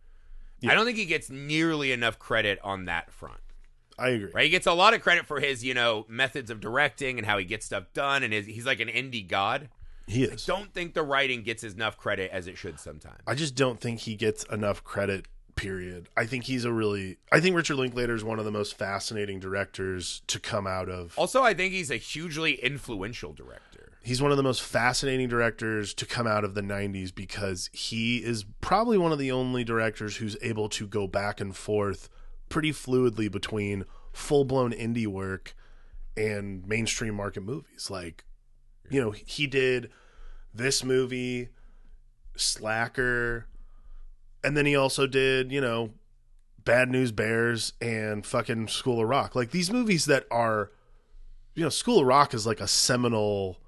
Yeah. 0.61 0.72
I 0.72 0.74
don't 0.74 0.84
think 0.84 0.98
he 0.98 1.06
gets 1.06 1.30
nearly 1.30 1.92
enough 1.92 2.18
credit 2.18 2.58
on 2.62 2.86
that 2.86 3.11
front. 3.11 3.40
I 3.98 4.08
agree. 4.11 4.30
Right? 4.32 4.44
He 4.44 4.50
gets 4.50 4.66
a 4.66 4.72
lot 4.72 4.94
of 4.94 5.02
credit 5.02 5.26
for 5.26 5.40
his, 5.40 5.64
you 5.64 5.74
know, 5.74 6.06
methods 6.08 6.50
of 6.50 6.61
directing 6.61 7.18
and 7.18 7.26
how 7.26 7.38
he 7.38 7.44
gets 7.44 7.66
stuff 7.66 7.84
done 7.92 8.22
and 8.22 8.32
his, 8.32 8.46
he's 8.46 8.66
like 8.66 8.80
an 8.80 8.88
indie 8.88 9.26
god. 9.26 9.68
He 10.06 10.24
is. 10.24 10.44
Don't 10.44 10.72
think 10.72 10.94
the 10.94 11.02
writing 11.02 11.42
gets 11.42 11.62
enough 11.62 11.96
credit 11.96 12.30
as 12.32 12.46
it 12.46 12.58
should 12.58 12.80
sometimes. 12.80 13.20
I 13.26 13.34
just 13.34 13.54
don't 13.54 13.80
think 13.80 14.00
he 14.00 14.16
gets 14.16 14.44
enough 14.44 14.82
credit. 14.82 15.26
Period. 15.56 16.08
I 16.16 16.24
think 16.24 16.44
he's 16.44 16.64
a 16.64 16.72
really. 16.72 17.18
I 17.30 17.40
think 17.40 17.54
Richard 17.54 17.76
Linklater 17.76 18.14
is 18.14 18.24
one 18.24 18.38
of 18.38 18.46
the 18.46 18.50
most 18.50 18.78
fascinating 18.78 19.40
directors 19.40 20.22
to 20.28 20.40
come 20.40 20.66
out 20.66 20.88
of. 20.88 21.12
Also, 21.18 21.42
I 21.42 21.52
think 21.52 21.74
he's 21.74 21.90
a 21.90 21.96
hugely 21.96 22.54
influential 22.54 23.34
director. 23.34 23.89
He's 24.03 24.22
one 24.22 24.30
of 24.30 24.38
the 24.38 24.42
most 24.42 24.62
fascinating 24.62 25.28
directors 25.28 25.92
to 25.94 26.07
come 26.07 26.26
out 26.26 26.44
of 26.44 26.55
the 26.55 26.62
90s 26.62 27.14
because 27.14 27.68
he 27.72 28.18
is 28.18 28.44
probably 28.61 28.96
one 28.96 29.12
of 29.12 29.18
the 29.18 29.30
only 29.30 29.62
directors 29.62 30.16
who's 30.16 30.36
able 30.40 30.68
to 30.70 30.86
go 30.86 31.07
back 31.07 31.40
and 31.40 31.55
forth 31.55 32.09
pretty 32.48 32.72
fluidly 32.72 33.30
between 33.30 33.84
full 34.12 34.44
blown 34.44 34.72
indie 34.72 35.07
work 35.07 35.55
and 36.16 36.66
mainstream 36.66 37.14
market 37.14 37.42
movies. 37.42 37.90
Like, 37.90 38.24
you 38.88 39.01
know, 39.01 39.11
he 39.11 39.46
did 39.46 39.90
this 40.55 40.82
movie, 40.82 41.51
Slacker, 42.36 43.46
and 44.42 44.57
then 44.57 44.66
he 44.66 44.74
also 44.74 45.07
did, 45.07 45.53
you 45.53 45.61
know, 45.61 45.90
Bad 46.64 46.88
News 46.88 47.12
Bears 47.12 47.72
and 47.80 48.24
fucking 48.24 48.68
School 48.68 49.01
of 49.01 49.09
Rock. 49.09 49.34
Like 49.34 49.51
these 49.51 49.70
movies 49.70 50.07
that 50.07 50.26
are, 50.30 50.70
you 51.55 51.62
know, 51.62 51.68
School 51.68 52.01
of 52.01 52.07
Rock 52.07 52.34
is 52.34 52.46
like 52.46 52.61
a 52.61 52.68
seminal 52.68 53.59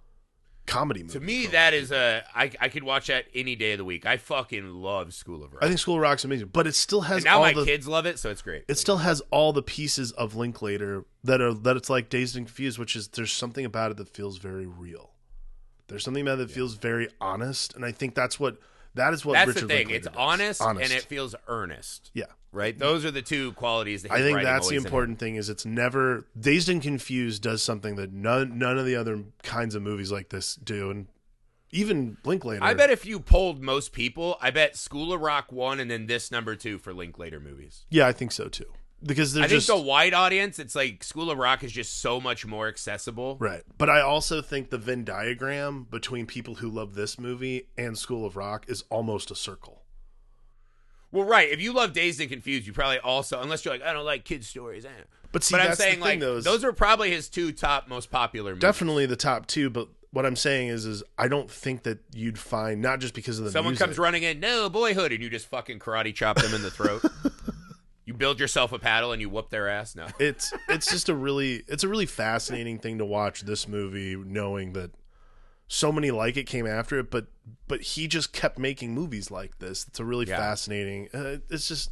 comedy 0.67 1.03
movie. 1.03 1.13
To 1.15 1.21
me, 1.21 1.47
that 1.47 1.75
is 1.75 1.91
a 1.93 2.25
I 2.35 2.51
I 2.61 2.69
could 2.69 2.83
watch 2.83 3.09
that 3.09 3.27
any 3.35 3.57
day 3.57 3.73
of 3.73 3.79
the 3.79 3.85
week. 3.85 4.07
I 4.07 4.17
fucking 4.17 4.75
love 4.75 5.13
School 5.15 5.43
of 5.43 5.53
Rock. 5.53 5.63
I 5.63 5.69
think 5.69 5.79
School 5.79 5.97
of 5.97 6.01
Rock's 6.01 6.25
amazing, 6.25 6.49
but 6.53 6.67
it 6.67 6.75
still 6.75 7.03
has 7.03 7.19
and 7.19 7.25
now 7.25 7.37
all 7.37 7.43
my 7.43 7.53
the 7.53 7.65
kids 7.65 7.89
love 7.89 8.07
it, 8.07 8.19
so 8.19 8.31
it's 8.31 8.43
great. 8.43 8.65
it 8.69 8.79
still 8.79 8.99
has 8.99 9.21
all 9.31 9.53
the 9.53 9.63
pieces 9.63 10.13
of 10.13 10.35
Linklater 10.35 11.05
that 11.25 11.41
are 11.41 11.55
that 11.55 11.77
it's 11.77 11.91
like 11.91 12.09
Dazed 12.09 12.37
and 12.37 12.47
Confused, 12.47 12.79
which 12.79 12.97
is 12.97 13.09
there's 13.09 13.33
something 13.33 13.65
about 13.65 13.91
it 13.91 13.97
that 13.97 14.09
feels 14.09 14.39
very 14.39 14.67
real. 14.67 15.11
There's 15.89 16.05
something 16.05 16.23
about 16.23 16.35
it 16.41 16.49
that 16.49 16.51
feels 16.51 16.75
very 16.75 17.09
honest, 17.21 17.75
and 17.75 17.85
I 17.85 17.93
think 17.93 18.15
that's 18.15 18.41
what 18.41 18.57
that 18.95 19.14
is 19.14 19.24
what 19.24 19.34
That's 19.34 19.49
Richard 19.49 19.62
the 19.62 19.68
thing. 19.68 19.88
Linklater 19.88 20.09
It's 20.09 20.16
honest, 20.16 20.61
honest, 20.61 20.90
and 20.90 20.99
it 20.99 21.05
feels 21.05 21.34
earnest. 21.49 22.11
yeah. 22.14 22.26
Right? 22.55 22.78
Those 22.78 23.07
are 23.07 23.11
the 23.11 23.22
two 23.22 23.53
qualities 23.53 24.03
that 24.03 24.12
I 24.12 24.20
think 24.20 24.43
that's 24.43 24.68
the 24.68 24.76
important 24.76 25.18
thing 25.18 25.36
is 25.36 25.49
it's 25.49 25.64
never 25.64 26.26
Dazed 26.38 26.68
and 26.68 26.82
Confused 26.82 27.43
does 27.43 27.62
something 27.62 27.97
that 27.97 28.12
none 28.12 28.59
none 28.59 28.76
of 28.78 28.84
the 28.84 28.95
other 28.95 29.24
kinds 29.43 29.74
of 29.74 29.82
movies 29.82 30.12
like 30.12 30.28
this 30.28 30.57
do, 30.57 30.90
and 30.90 31.07
even 31.70 32.18
Linklater. 32.24 32.62
I 32.62 32.74
bet 32.74 32.90
if 32.90 33.07
you 33.07 33.18
polled 33.18 33.62
most 33.62 33.93
people, 33.93 34.36
I 34.40 34.51
bet 34.51 34.76
School 34.76 35.14
of 35.14 35.22
Rock 35.22 35.51
one 35.51 35.80
and 35.80 35.90
then 35.90 36.07
this 36.07 36.30
number 36.30 36.55
two 36.55 36.76
for 36.76 36.93
Linklater 36.93 37.40
movies. 37.40 37.86
Yeah, 37.88 38.07
I 38.07 38.12
think 38.12 38.32
so 38.32 38.49
too. 38.49 38.66
Because 39.05 39.33
they're 39.33 39.45
I 39.45 39.49
think 39.49 39.65
the 39.65 39.77
wide 39.77 40.15
audience, 40.15 40.59
it's 40.59 40.75
like 40.77 41.03
School 41.03 41.31
of 41.31 41.39
Rock 41.39 41.65
is 41.65 41.73
just 41.73 42.01
so 42.01 42.21
much 42.21 42.47
more 42.47 42.69
accessible. 42.69 43.37
Right. 43.41 43.63
But 43.79 43.91
I 43.91 44.01
also 44.01 44.41
think 44.41 44.71
the 44.71 44.79
Venn 44.79 45.05
diagram 45.05 45.87
between 45.91 46.27
people 46.27 46.57
who 46.57 46.69
love 46.69 46.95
this 46.95 47.19
movie 47.19 47.69
and 47.77 47.99
School 47.99 48.25
of 48.25 48.37
Rock 48.37 48.65
is 48.69 48.85
almost 48.91 49.31
a 49.31 49.35
circle. 49.35 49.83
Well, 51.11 51.25
right. 51.25 51.51
If 51.51 51.61
you 51.61 51.73
love 51.73 51.93
Dazed 51.93 52.21
and 52.21 52.31
Confused, 52.31 52.67
you 52.67 52.73
probably 52.73 52.99
also, 52.99 53.41
unless 53.41 53.65
you're 53.65 53.75
like, 53.75 53.83
I 53.83 53.93
don't 53.93 54.05
like 54.07 54.25
kids' 54.25 54.49
stories. 54.49 54.85
eh. 54.85 54.89
But 55.33 55.43
see, 55.43 55.55
but 55.55 55.61
I'm 55.63 55.75
saying 55.75 56.01
like 56.01 56.21
is 56.21 56.45
those 56.45 56.63
are 56.63 56.73
probably 56.73 57.11
his 57.11 57.29
two 57.29 57.53
top 57.53 57.89
most 57.89 58.11
popular 58.11 58.51
movies. 58.51 58.61
definitely 58.61 59.07
the 59.07 59.17
top 59.17 59.47
two. 59.47 59.71
But 59.71 59.89
what 60.11 60.27
I'm 60.27 60.37
saying 60.37 60.69
is, 60.69 60.85
is 60.85 61.03
I 61.19 61.29
don't 61.29 61.51
think 61.51 61.85
that 61.85 62.01
you'd 62.15 62.39
find 62.39 62.83
not 62.83 63.01
just 63.01 63.15
because 63.15 63.39
of 63.39 63.47
the 63.47 63.51
Someone 63.51 63.73
music. 63.73 63.87
comes 63.87 63.99
running 63.99 64.23
in, 64.25 64.41
no 64.41 64.69
boyhood, 64.69 65.11
and 65.11 65.23
you 65.23 65.31
just 65.31 65.47
fucking 65.47 65.79
karate 65.79 66.15
chop 66.15 66.37
them 66.37 66.53
in 66.55 66.61
the 66.63 66.71
throat. 66.71 67.03
build 68.23 68.39
yourself 68.41 68.73
a 68.73 68.79
paddle 68.79 69.11
and 69.12 69.20
you 69.20 69.29
whoop 69.29 69.51
their 69.51 69.68
ass. 69.68 69.97
No, 69.97 70.07
It's 70.20 70.53
it's 70.68 70.89
just 70.91 71.09
a 71.09 71.14
really 71.14 71.64
it's 71.66 71.83
a 71.85 71.89
really 71.89 72.07
fascinating 72.07 72.79
thing 72.79 72.99
to 72.99 73.05
watch 73.05 73.41
this 73.43 73.66
movie, 73.66 74.14
knowing 74.16 74.73
that 74.75 74.93
so 75.66 75.91
many 75.91 76.11
like 76.11 76.37
it 76.37 76.45
came 76.45 76.66
after 76.66 76.99
it, 77.01 77.11
but 77.11 77.27
but 77.66 77.81
he 77.83 78.07
just 78.07 78.33
kept 78.33 78.59
making 78.59 78.95
movies 78.95 79.31
like 79.31 79.59
this. 79.59 79.87
It's 79.89 79.99
a 80.01 80.05
really 80.05 80.27
Yeah. 80.27 80.37
fascinating. 80.37 81.09
Uh, 81.12 81.39
it's 81.51 81.66
just 81.66 81.91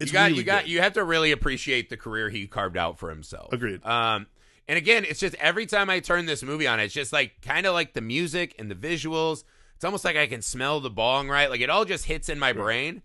it's 0.00 0.10
you 0.10 0.12
got 0.12 0.24
really 0.26 0.38
you 0.38 0.42
got 0.44 0.64
good. 0.64 0.70
you 0.72 0.80
have 0.80 0.92
to 0.94 1.04
really 1.04 1.30
appreciate 1.32 1.88
the 1.88 1.96
career 1.96 2.28
he 2.30 2.46
carved 2.46 2.76
out 2.76 2.98
for 2.98 3.10
himself. 3.10 3.52
Agreed. 3.52 3.84
Um, 3.86 4.26
and 4.68 4.76
again, 4.76 5.04
it's 5.08 5.20
just 5.20 5.34
every 5.36 5.66
time 5.66 5.88
I 5.88 6.00
turn 6.00 6.26
this 6.26 6.42
movie 6.42 6.66
on, 6.66 6.80
it's 6.80 6.92
just 6.92 7.12
like 7.12 7.40
kind 7.42 7.66
of 7.66 7.72
like 7.74 7.94
the 7.94 8.00
music 8.00 8.54
and 8.58 8.70
the 8.70 8.74
visuals. 8.74 9.44
It's 9.76 9.84
almost 9.84 10.04
like 10.04 10.16
I 10.16 10.26
can 10.26 10.42
smell 10.42 10.80
the 10.80 10.90
bong, 10.90 11.28
right? 11.28 11.48
Like 11.48 11.60
it 11.60 11.70
all 11.70 11.84
just 11.84 12.06
hits 12.06 12.28
in 12.28 12.38
my 12.38 12.52
brain, 12.52 13.02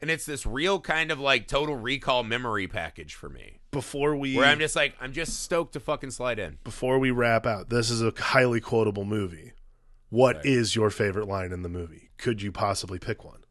and 0.00 0.10
it's 0.10 0.24
this 0.26 0.46
real 0.46 0.80
kind 0.80 1.10
of 1.10 1.20
like 1.20 1.46
total 1.48 1.76
recall 1.76 2.22
memory 2.22 2.66
package 2.66 3.14
for 3.14 3.28
me, 3.28 3.60
before 3.70 4.16
we 4.16 4.36
where 4.36 4.46
I'm 4.46 4.58
just 4.58 4.76
like 4.76 4.94
I'm 5.00 5.12
just 5.12 5.40
stoked 5.42 5.72
to 5.74 5.80
fucking 5.80 6.10
slide 6.12 6.38
in. 6.38 6.58
before 6.64 6.98
we 6.98 7.10
wrap 7.10 7.46
out, 7.46 7.68
this 7.70 7.90
is 7.90 8.02
a 8.02 8.12
highly 8.16 8.60
quotable 8.60 9.04
movie. 9.04 9.52
What 10.08 10.44
is 10.44 10.74
your 10.74 10.90
favorite 10.90 11.28
line 11.28 11.52
in 11.52 11.62
the 11.62 11.68
movie? 11.68 12.10
Could 12.18 12.42
you 12.42 12.50
possibly 12.50 12.98
pick 12.98 13.24
one? 13.24 13.44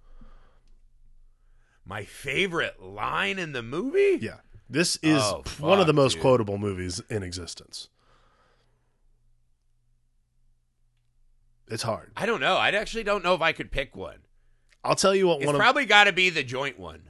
My 1.86 2.04
favorite 2.04 2.82
line 2.84 3.39
in 3.39 3.54
the 3.54 3.64
movie? 3.64 4.20
Yeah. 4.22 4.39
This 4.70 4.97
is 5.02 5.22
Oh, 5.24 5.43
one 5.60 5.80
of 5.80 5.88
the 5.88 5.93
most 5.93 6.14
dude. 6.14 6.22
quotable 6.22 6.58
movies 6.60 7.02
in 7.10 7.24
existence. 7.24 7.89
It's 11.68 11.84
hard. 11.84 12.12
I 12.18 12.26
don't 12.26 12.39
know. 12.41 12.56
I 12.58 12.70
actually 12.70 13.04
don't 13.04 13.24
know 13.24 13.36
if 13.36 13.41
I 13.41 13.52
could 13.52 13.72
pick 13.72 13.95
one. 13.95 14.20
I'll 14.84 14.96
tell 14.96 15.16
you 15.16 15.28
what 15.28 15.38
It's 15.40 15.48
one 15.48 15.56
probably 15.56 15.86
got 15.86 16.06
to 16.06 16.14
be 16.14 16.30
the 16.30 16.44
joint 16.44 16.80
one. 16.80 17.02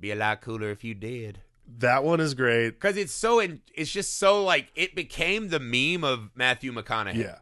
Be 0.00 0.10
a 0.10 0.14
lot 0.16 0.40
cooler 0.40 0.70
if 0.70 0.84
you 0.84 0.94
did. 0.94 1.40
that 1.78 2.04
one 2.04 2.20
is 2.20 2.34
great. 2.34 2.70
because 2.70 2.96
it's 2.96 3.12
so 3.14 3.40
in, 3.40 3.60
it's 3.74 3.90
just 3.90 4.18
so 4.18 4.42
like 4.44 4.70
it 4.74 4.94
became 4.94 5.48
the 5.48 5.58
meme 5.60 6.04
of 6.04 6.30
Matthew 6.34 6.72
McConaughey. 6.72 7.16
Yeah. 7.16 7.38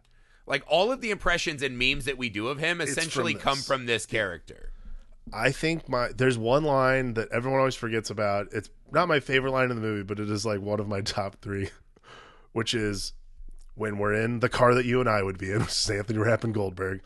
like 0.47 0.63
all 0.69 0.93
of 0.93 1.01
the 1.01 1.11
impressions 1.11 1.63
and 1.63 1.77
memes 1.79 2.05
that 2.05 2.17
we 2.19 2.29
do 2.29 2.49
of 2.49 2.59
him 2.59 2.81
essentially 2.81 3.33
from 3.33 3.41
come 3.43 3.59
from 3.59 3.87
this 3.87 4.07
character. 4.07 4.71
I 5.33 5.51
think 5.51 5.89
my 5.89 6.09
there's 6.17 6.39
one 6.39 6.65
line 6.65 7.15
that 7.15 7.31
everyone 7.33 7.59
always 7.61 7.75
forgets 7.75 8.11
about. 8.11 8.49
It's 8.53 8.71
not 8.93 9.09
my 9.09 9.19
favorite 9.21 9.53
line 9.53 9.71
in 9.71 9.77
the 9.77 9.83
movie, 9.83 10.03
but 10.05 10.21
it 10.21 10.31
is 10.31 10.45
like 10.47 10.61
one 10.61 10.79
of 10.81 10.87
my 10.89 11.01
top 11.01 11.37
three, 11.41 11.71
which 12.53 12.75
is 12.75 13.13
when 13.75 13.99
we're 13.99 14.15
in 14.15 14.41
the 14.41 14.49
car 14.49 14.75
that 14.75 14.85
you 14.85 15.01
and 15.01 15.09
I 15.09 15.23
would 15.23 15.39
be 15.39 15.51
in, 15.51 15.61
which 15.61 15.71
is 15.71 15.91
Anthony 15.91 16.19
Rapp 16.19 16.45
and 16.45 16.53
Goldberg, 16.53 17.01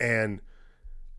and 0.00 0.40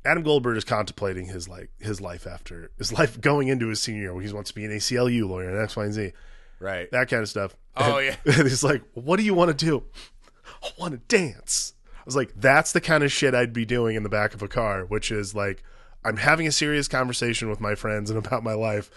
Adam 0.06 0.24
Goldberg 0.24 0.58
is 0.58 0.64
contemplating 0.64 1.26
his 1.26 1.48
like 1.50 1.70
his 1.80 2.00
life 2.00 2.26
after 2.26 2.72
his 2.78 2.92
life 2.94 3.20
going 3.20 3.48
into 3.50 3.68
his 3.68 3.82
senior 3.82 4.02
year. 4.02 4.14
Where 4.14 4.24
he 4.24 4.32
wants 4.34 4.50
to 4.52 4.56
be 4.56 4.66
an 4.66 4.72
ACLU 4.72 5.28
lawyer 5.28 5.50
and 5.50 5.62
X, 5.62 5.76
Y, 5.76 5.84
and 5.86 5.94
Z, 5.94 6.14
Right. 6.60 6.90
that 6.92 7.10
kind 7.10 7.22
of 7.22 7.30
stuff. 7.30 7.56
Oh, 7.76 7.98
And- 7.98 8.06
yeah. 8.26 8.34
and 8.38 8.48
he's 8.48 8.64
like, 8.64 8.82
"What 8.94 9.18
do 9.18 9.24
you 9.24 9.34
want 9.34 9.58
to 9.58 9.66
do? 9.66 9.84
I 10.64 10.70
want 10.78 10.94
to 10.94 11.00
dance." 11.16 11.74
I 11.98 12.02
was 12.06 12.16
like, 12.16 12.32
"That's 12.36 12.72
the 12.72 12.82
kind 12.82 13.04
of 13.04 13.12
shit 13.12 13.36
I'd 13.36 13.54
be 13.54 13.66
doing 13.66 13.96
in 13.96 14.04
the 14.04 14.10
back 14.10 14.34
of 14.34 14.42
a 14.42 14.48
car," 14.48 14.86
which 14.86 15.12
is 15.12 15.36
like, 15.36 15.64
I'm 16.04 16.18
having 16.18 16.48
a 16.48 16.52
serious 16.52 16.88
conversation 16.88 17.50
with 17.50 17.60
my 17.60 17.76
friends 17.76 18.10
and 18.10 18.18
about 18.26 18.42
my 18.44 18.54
life, 18.54 18.90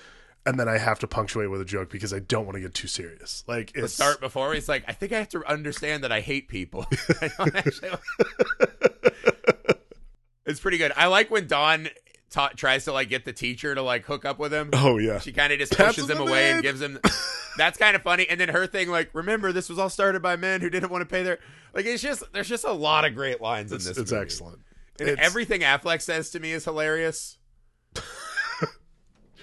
and 0.46 0.58
then 0.58 0.68
I 0.68 0.78
have 0.78 0.98
to 1.00 1.06
punctuate 1.08 1.50
with 1.50 1.60
a 1.60 1.64
joke 1.64 1.90
because 1.90 2.12
I 2.14 2.20
don't 2.20 2.44
want 2.46 2.54
to 2.54 2.60
get 2.60 2.74
too 2.74 2.86
serious. 2.88 3.42
Like, 3.48 3.72
The 3.72 3.84
it's 3.84 3.94
start 3.94 4.20
before 4.20 4.54
he's 4.54 4.68
like, 4.68 4.84
I 4.88 4.92
think 4.92 5.12
I 5.12 5.18
have 5.18 5.28
to 5.30 5.44
understand 5.50 6.04
that 6.04 6.12
I 6.12 6.20
hate 6.20 6.48
people. 6.48 6.86
I 7.20 7.30
don't 7.38 7.54
actually- 7.56 7.90
it's 10.46 10.60
pretty 10.60 10.78
good. 10.78 10.92
I 10.96 11.06
like 11.06 11.30
when 11.30 11.46
Don 11.46 11.88
ta- 12.30 12.50
tries 12.56 12.84
to 12.86 12.92
like 12.92 13.08
get 13.08 13.24
the 13.24 13.32
teacher 13.32 13.74
to 13.74 13.82
like 13.82 14.04
hook 14.04 14.24
up 14.24 14.38
with 14.38 14.52
him. 14.52 14.70
Oh 14.72 14.98
yeah, 14.98 15.18
She 15.18 15.32
kind 15.32 15.52
of 15.52 15.58
just 15.58 15.76
pushes 15.76 16.08
him 16.08 16.18
away 16.18 16.50
and 16.50 16.62
gives 16.62 16.80
him. 16.80 16.98
That's 17.58 17.76
kind 17.78 17.94
of 17.94 18.02
funny. 18.02 18.26
And 18.30 18.40
then 18.40 18.48
her 18.48 18.66
thing, 18.66 18.88
like, 18.88 19.10
remember 19.12 19.52
this 19.52 19.68
was 19.68 19.78
all 19.78 19.90
started 19.90 20.22
by 20.22 20.36
men 20.36 20.62
who 20.62 20.70
didn't 20.70 20.90
want 20.90 21.02
to 21.02 21.06
pay 21.06 21.22
their. 21.22 21.38
Like, 21.74 21.84
it's 21.84 22.02
just 22.02 22.22
there's 22.32 22.48
just 22.48 22.64
a 22.64 22.72
lot 22.72 23.04
of 23.04 23.14
great 23.14 23.40
lines 23.42 23.72
it's, 23.72 23.84
in 23.84 23.90
this. 23.90 23.98
it's 23.98 24.10
movie. 24.12 24.22
excellent. 24.22 24.58
And 25.00 25.08
It's- 25.10 25.26
everything 25.26 25.60
Affleck 25.60 26.00
says 26.00 26.30
to 26.30 26.40
me 26.40 26.52
is 26.52 26.64
hilarious. 26.64 27.36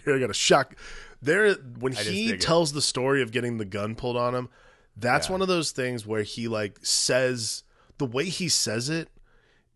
Here 0.06 0.16
I 0.16 0.20
got 0.20 0.30
a 0.30 0.34
shock. 0.34 0.76
There, 1.22 1.54
when 1.54 1.94
just 1.94 2.08
he 2.08 2.28
dig 2.28 2.36
it. 2.36 2.42
tells 2.42 2.72
the 2.72 2.82
story 2.82 3.22
of 3.22 3.32
getting 3.32 3.58
the 3.58 3.66
gun 3.66 3.96
pulled 3.96 4.16
on 4.16 4.34
him, 4.34 4.50
that's 4.96 5.28
Yeah. 5.28 5.34
one 5.34 5.42
of 5.42 5.48
those 5.48 5.72
things 5.72 6.06
where 6.08 6.24
he 6.24 6.48
like 6.48 6.80
says 6.82 7.64
the 7.98 8.06
way 8.06 8.26
he 8.26 8.48
says 8.50 8.90
it 8.90 9.10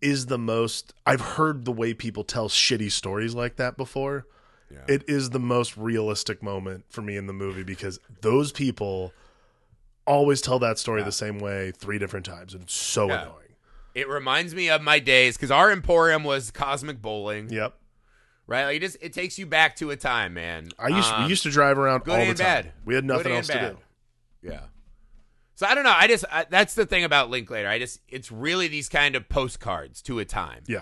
is 0.03 0.27
the 0.27 0.37
most. 0.37 0.93
I've 1.05 1.21
heard 1.21 1.65
the 1.65 1.71
way 1.71 1.93
people 1.93 2.23
tell 2.23 2.49
shitty 2.49 2.91
stories 2.91 3.33
like 3.33 3.55
that 3.55 3.77
before. 3.77 4.27
Yeah. 4.71 4.79
It 4.87 5.03
is 5.07 5.29
the 5.31 5.39
most 5.39 5.77
realistic 5.77 6.41
moment 6.43 6.85
for 6.89 7.01
me 7.01 7.15
in 7.17 7.27
the 7.27 7.33
movie 7.33 7.63
because 7.63 7.99
those 8.21 8.51
people 8.51 9.13
always 10.05 10.41
tell 10.41 10.59
that 10.59 10.77
story 10.79 11.03
the 11.03 11.11
same 11.11 11.39
way 11.39 11.71
three 11.71 11.97
different 11.99 12.25
times, 12.25 12.53
and 12.53 12.63
it's 12.63 12.73
so 12.73 13.07
Yeah. 13.07 13.21
annoying. 13.23 13.39
It 13.95 14.07
reminds 14.09 14.53
me 14.55 14.69
of 14.69 14.81
my 14.81 14.99
days 14.99 15.37
because 15.37 15.51
our 15.51 15.71
emporium 15.71 16.23
was 16.23 16.49
Cosmic 16.51 17.01
Bowling, 17.01 17.49
Yep. 17.51 17.75
right? 18.47 18.65
Like 18.65 18.77
it 18.77 18.79
just 18.81 18.97
it 19.01 19.13
takes 19.13 19.37
you 19.37 19.45
back 19.45 19.75
to 19.77 19.91
a 19.91 19.95
time, 19.95 20.33
man. 20.33 20.69
I 20.79 20.87
used 20.89 21.09
Um, 21.11 21.23
we 21.23 21.29
used 21.29 21.43
to 21.43 21.51
drive 21.51 21.77
around 21.77 22.03
good 22.03 22.11
all 22.13 22.17
the 22.19 22.29
and 22.29 22.37
time. 22.37 22.45
bad. 22.65 22.71
We 22.85 22.95
had 22.95 23.05
nothing 23.05 23.31
else 23.31 23.47
to 23.47 23.59
do. 23.71 23.77
Yeah. 24.49 24.61
So 25.63 25.69
I 25.69 25.75
don't 25.75 25.85
know. 25.85 25.93
I 25.95 26.07
just 26.07 26.25
I, 26.29 26.45
that's 26.49 26.75
the 26.75 26.85
thing 26.85 27.05
about 27.05 27.29
Linklater. 27.29 27.69
I 27.69 27.79
just 27.79 28.01
it's 28.09 28.29
really 28.33 28.67
these 28.67 28.89
kind 28.89 29.15
of 29.15 29.29
postcards 29.29 30.01
to 30.01 30.19
a 30.19 30.25
time. 30.25 30.63
Yeah. 30.67 30.81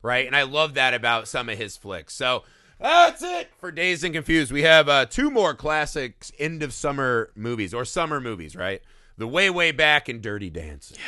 right? 0.00 0.24
And 0.28 0.36
I 0.36 0.42
love 0.44 0.74
that 0.74 0.94
about 0.94 1.26
some 1.26 1.48
of 1.48 1.58
his 1.58 1.76
flicks. 1.76 2.14
So 2.14 2.44
that's 2.78 3.20
it 3.20 3.50
for 3.58 3.72
Dazed 3.72 4.04
and 4.04 4.14
Confused. 4.14 4.52
We 4.52 4.62
have 4.62 4.88
uh, 4.88 5.06
two 5.06 5.28
more 5.28 5.54
classics 5.54 6.30
end 6.38 6.62
of 6.62 6.72
summer 6.72 7.32
movies 7.34 7.74
or 7.74 7.84
summer 7.84 8.20
movies, 8.20 8.54
right? 8.54 8.80
The 9.18 9.26
Way 9.26 9.50
Way 9.50 9.72
Back 9.72 10.08
and 10.08 10.22
Dirty 10.22 10.50
Dancing. 10.50 10.98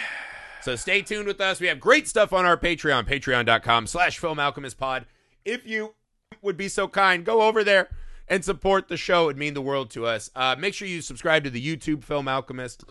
So 0.63 0.75
stay 0.75 1.03
tuned 1.03 1.29
with 1.29 1.41
us. 1.41 1.61
We 1.61 1.69
have 1.69 1.79
great 1.79 2.09
stuff 2.09 2.33
on 2.33 2.45
our 2.47 2.57
Patreon, 2.57 3.07
patreon.com 3.07 3.87
slash 3.87 4.19
Film 4.19 4.41
Alchemist 4.41 4.77
Pod. 4.77 5.07
If 5.45 5.65
you 5.69 5.95
would 6.43 6.57
be 6.57 6.69
so 6.69 6.89
kind, 6.89 7.25
go 7.25 7.43
over 7.43 7.63
there 7.63 7.91
and 8.29 8.45
support 8.45 8.89
the 8.89 8.97
show. 8.97 9.25
It 9.25 9.27
would 9.27 9.39
mean 9.39 9.55
the 9.55 9.63
world 9.63 9.91
to 9.91 10.07
us. 10.07 10.31
Uh, 10.35 10.57
make 10.59 10.75
sure 10.75 10.89
you 10.89 11.01
subscribe 11.01 11.45
to 11.45 11.51
the 11.51 11.65
YouTube 11.65 12.05
Film 12.05 12.29
Alchemist. 12.29 12.85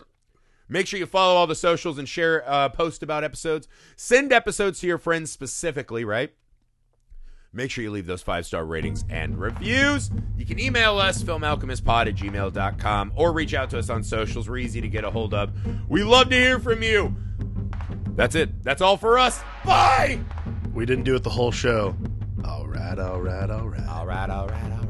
Make 0.68 0.86
sure 0.86 0.98
you 0.98 1.06
follow 1.06 1.34
all 1.34 1.46
the 1.46 1.54
socials 1.54 1.98
and 1.98 2.08
share 2.08 2.44
uh, 2.48 2.68
post 2.68 3.02
about 3.02 3.24
episodes. 3.24 3.68
Send 3.96 4.32
episodes 4.32 4.80
to 4.80 4.86
your 4.86 4.98
friends 4.98 5.32
specifically, 5.32 6.04
right? 6.04 6.32
Make 7.50 7.70
sure 7.70 7.82
you 7.82 7.90
leave 7.90 8.06
those 8.06 8.20
five 8.22 8.44
star 8.44 8.64
ratings 8.64 9.04
and 9.08 9.40
reviews. 9.40 10.10
You 10.36 10.44
can 10.44 10.60
email 10.60 10.98
us, 10.98 11.22
filmalchemistpod 11.22 12.08
at 12.08 12.14
gmail.com, 12.14 13.12
or 13.16 13.32
reach 13.32 13.54
out 13.54 13.70
to 13.70 13.78
us 13.78 13.88
on 13.88 14.02
socials. 14.02 14.48
We're 14.48 14.58
easy 14.58 14.82
to 14.82 14.88
get 14.88 15.04
a 15.04 15.10
hold 15.10 15.32
of. 15.32 15.50
We 15.88 16.04
love 16.04 16.28
to 16.28 16.36
hear 16.36 16.58
from 16.58 16.82
you. 16.82 17.16
That's 18.14 18.34
it. 18.34 18.62
That's 18.62 18.82
all 18.82 18.98
for 18.98 19.18
us. 19.18 19.40
Bye. 19.64 20.20
We 20.74 20.84
didn't 20.84 21.04
do 21.04 21.14
it 21.14 21.22
the 21.22 21.30
whole 21.30 21.52
show. 21.52 21.96
All 22.44 22.66
right, 22.66 22.98
all 22.98 23.20
right, 23.20 23.48
all 23.48 23.68
right. 23.68 23.88
All 23.88 24.06
right, 24.06 24.28
all 24.28 24.46
right, 24.46 24.72
all 24.72 24.82
right. 24.82 24.87